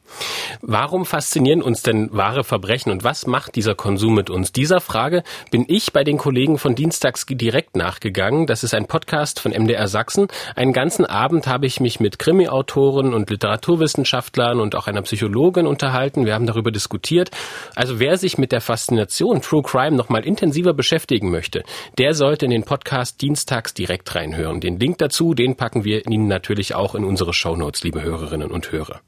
Warum 0.62 1.06
faszinieren 1.06 1.62
uns 1.62 1.84
denn 1.84 2.10
wahre 2.12 2.44
Verbrechen 2.44 2.92
und 2.92 3.04
was 3.04 3.28
macht 3.28 3.56
dieser 3.56 3.76
Konsum 3.76 4.16
mit 4.16 4.32
uns? 4.32 4.54
Dieser 4.54 4.82
Frage 4.82 5.24
bin 5.52 5.66
ich 5.68 5.94
bei 5.94 6.04
den 6.04 6.18
Kollegen 6.18 6.58
von 6.58 6.74
Dienstags 6.74 7.26
direkt 7.30 7.76
nachgegangen. 7.76 8.48
Das 8.48 8.64
ist 8.64 8.74
ein 8.74 8.88
Podcast 8.88 9.40
von 9.40 9.52
MDR 9.52 9.88
Sachsen. 9.88 10.28
Einen 10.56 10.74
ganzen 10.74 11.06
Abend 11.06 11.46
habe 11.46 11.68
ich 11.68 11.80
mich 11.80 12.00
mit 12.00 12.18
Krimi-Autoren 12.18 12.83
und 12.92 13.30
Literaturwissenschaftlern 13.30 14.60
und 14.60 14.76
auch 14.76 14.88
einer 14.88 15.02
Psychologin 15.02 15.68
unterhalten. 15.68 16.26
Wir 16.26 16.34
haben 16.34 16.48
darüber 16.48 16.72
diskutiert. 16.72 17.32
Also 17.76 18.00
wer 18.00 18.18
sich 18.18 18.38
mit 18.38 18.52
der 18.52 18.62
Faszination 18.62 19.42
True 19.42 19.64
Crime 19.64 19.96
nochmal 19.96 20.26
intensiver 20.26 20.74
beschäftigen 20.74 21.32
möchte, 21.32 21.64
der 21.98 22.14
sollte 22.14 22.46
in 22.46 22.52
den 22.52 22.64
Podcast 22.64 23.22
Dienstags 23.22 23.74
direkt 23.74 24.14
reinhören. 24.16 24.60
Den 24.60 24.80
Link 24.80 24.98
dazu, 24.98 25.34
den 25.34 25.56
packen 25.56 25.84
wir 25.84 26.06
Ihnen 26.08 26.28
natürlich 26.28 26.76
auch 26.76 26.96
in 26.96 27.04
unsere 27.04 27.34
Shownotes, 27.34 27.84
liebe 27.84 28.02
Hörerinnen 28.02 28.52
und 28.52 28.72
Hörer. 28.72 29.02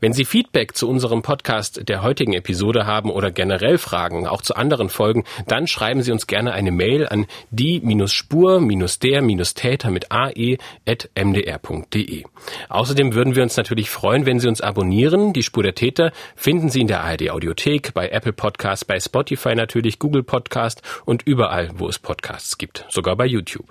Wenn 0.00 0.14
Sie 0.14 0.24
Feedback 0.24 0.74
zu 0.74 0.88
unserem 0.88 1.20
Podcast 1.20 1.86
der 1.86 2.02
heutigen 2.02 2.32
Episode 2.32 2.86
haben 2.86 3.10
oder 3.10 3.30
generell 3.30 3.76
Fragen, 3.76 4.26
auch 4.26 4.40
zu 4.40 4.56
anderen 4.56 4.88
Folgen, 4.88 5.24
dann 5.46 5.66
schreiben 5.66 6.02
Sie 6.02 6.10
uns 6.10 6.26
gerne 6.26 6.54
eine 6.54 6.70
Mail 6.70 7.06
an 7.06 7.26
die-spur-der-täter 7.50 9.90
mit 9.90 10.10
ae.mdr.de. 10.10 12.24
Außerdem 12.70 13.12
würden 13.12 13.36
wir 13.36 13.42
uns 13.42 13.58
natürlich 13.58 13.90
freuen, 13.90 14.24
wenn 14.24 14.40
Sie 14.40 14.48
uns 14.48 14.62
abonnieren. 14.62 15.34
Die 15.34 15.42
Spur 15.42 15.62
der 15.62 15.74
Täter 15.74 16.12
finden 16.34 16.70
Sie 16.70 16.80
in 16.80 16.86
der 16.86 17.04
ARD 17.04 17.30
Audiothek, 17.30 17.92
bei 17.92 18.08
Apple 18.08 18.32
Podcasts, 18.32 18.86
bei 18.86 18.98
Spotify 18.98 19.54
natürlich, 19.54 19.98
Google 19.98 20.22
Podcast 20.22 20.80
und 21.04 21.26
überall, 21.26 21.72
wo 21.74 21.88
es 21.88 21.98
Podcasts 21.98 22.56
gibt, 22.56 22.86
sogar 22.88 23.16
bei 23.16 23.26
YouTube. 23.26 23.66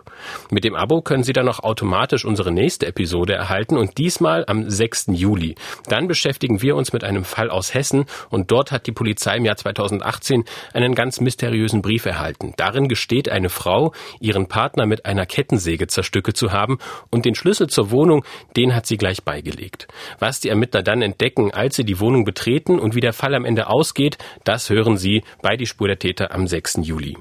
Mit 0.51 0.63
dem 0.63 0.75
Abo 0.75 1.01
können 1.01 1.23
Sie 1.23 1.34
dann 1.34 1.49
auch 1.49 1.61
automatisch 1.61 2.23
unsere 2.23 2.51
nächste 2.51 2.86
Episode 2.86 3.34
erhalten 3.34 3.77
und 3.77 3.97
diesmal 3.97 4.43
am 4.45 4.69
6. 4.69 5.07
Juli. 5.13 5.55
Dann 5.88 6.07
beschäftigen 6.20 6.61
wir 6.61 6.76
uns 6.76 6.91
mit 6.91 7.05
einem 7.05 7.24
Fall 7.24 7.49
aus 7.49 7.74
Hessen 7.74 8.03
und 8.30 8.51
dort 8.51 8.74
hat 8.74 8.88
die 8.88 8.91
Polizei 8.91 9.38
im 9.38 9.45
Jahr 9.45 9.55
2018 9.55 10.43
einen 10.74 10.93
ganz 10.93 11.22
mysteriösen 11.22 11.82
Brief 11.82 12.05
erhalten. 12.05 12.53
Darin 12.57 12.89
gesteht 12.89 13.30
eine 13.30 13.47
Frau, 13.47 13.93
ihren 14.20 14.49
Partner 14.49 14.86
mit 14.86 15.05
einer 15.05 15.26
Kettensäge 15.26 15.88
zerstücke 15.88 16.34
zu 16.34 16.51
haben 16.51 16.78
und 17.09 17.24
den 17.24 17.36
Schlüssel 17.36 17.67
zur 17.67 17.91
Wohnung, 17.91 18.26
den 18.57 18.76
hat 18.76 18.86
sie 18.86 18.97
gleich 18.97 19.24
beigelegt. 19.24 19.88
Was 20.20 20.41
die 20.41 20.49
Ermittler 20.49 20.84
dann 20.84 21.01
entdecken, 21.01 21.53
als 21.53 21.78
sie 21.78 21.86
die 21.86 22.01
Wohnung 22.01 22.26
betreten 22.26 22.80
und 22.80 22.95
wie 22.95 23.01
der 23.01 23.13
Fall 23.13 23.34
am 23.34 23.45
Ende 23.45 23.67
ausgeht, 23.67 24.17
das 24.43 24.70
hören 24.70 24.97
Sie 24.97 25.24
bei 25.41 25.55
Die 25.55 25.67
Spur 25.67 25.88
der 25.88 25.99
Täter 25.99 26.34
am 26.34 26.47
6. 26.47 26.80
Juli. 26.82 27.15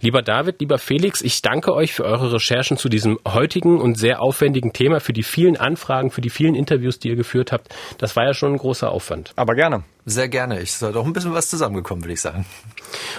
Lieber 0.00 0.22
David, 0.22 0.60
lieber 0.60 0.78
Felix, 0.78 1.20
ich 1.20 1.42
danke 1.42 1.74
euch 1.74 1.92
für 1.92 2.04
eure 2.04 2.32
Recherchen 2.32 2.76
zu 2.76 2.88
diesem 2.88 3.18
heutigen 3.26 3.80
und 3.80 3.98
sehr 3.98 4.22
aufwendigen 4.22 4.72
Thema, 4.72 5.00
für 5.00 5.12
die 5.12 5.22
vielen 5.22 5.56
Anfragen, 5.56 6.10
für 6.10 6.20
die 6.20 6.30
vielen 6.30 6.54
Interviews, 6.54 6.98
die 6.98 7.08
ihr 7.08 7.16
geführt 7.16 7.52
habt. 7.52 7.74
Das 7.98 8.16
war 8.16 8.24
ja 8.24 8.34
schon 8.34 8.52
ein 8.52 8.58
großer 8.58 8.90
Aufwand. 8.90 9.32
Aber 9.36 9.54
gerne. 9.54 9.84
Sehr 10.06 10.28
gerne. 10.28 10.60
Ich 10.60 10.72
soll 10.72 10.92
doch 10.92 11.04
ein 11.04 11.12
bisschen 11.12 11.34
was 11.34 11.50
zusammengekommen, 11.50 12.04
würde 12.04 12.14
ich 12.14 12.20
sagen. 12.20 12.46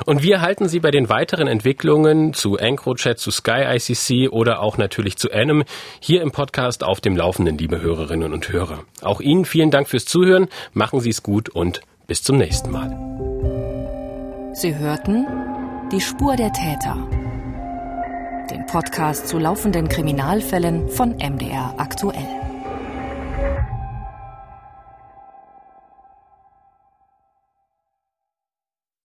Und 0.05 0.23
wir 0.23 0.41
halten 0.41 0.67
Sie 0.67 0.79
bei 0.79 0.91
den 0.91 1.09
weiteren 1.09 1.47
Entwicklungen 1.47 2.33
zu 2.33 2.57
EncroChat, 2.57 3.19
zu 3.19 3.31
Sky 3.31 3.63
ICC 3.75 4.29
oder 4.31 4.61
auch 4.61 4.77
natürlich 4.77 5.17
zu 5.17 5.31
Anim 5.31 5.63
hier 5.99 6.21
im 6.21 6.31
Podcast 6.31 6.83
auf 6.83 6.99
dem 6.99 7.15
Laufenden, 7.15 7.57
liebe 7.57 7.81
Hörerinnen 7.81 8.33
und 8.33 8.49
Hörer. 8.49 8.83
Auch 9.01 9.21
Ihnen 9.21 9.45
vielen 9.45 9.71
Dank 9.71 9.87
fürs 9.87 10.05
Zuhören. 10.05 10.47
Machen 10.73 10.99
Sie 10.99 11.11
es 11.11 11.23
gut 11.23 11.49
und 11.49 11.81
bis 12.07 12.23
zum 12.23 12.37
nächsten 12.37 12.71
Mal. 12.71 12.89
Sie 14.53 14.75
hörten 14.75 15.25
die 15.91 15.99
Spur 15.99 16.37
der 16.37 16.53
Täter. 16.53 16.95
den 18.49 18.65
Podcast 18.65 19.27
zu 19.27 19.37
laufenden 19.39 19.89
Kriminalfällen 19.89 20.89
von 20.89 21.11
MDR 21.17 21.73
aktuell. 21.77 22.50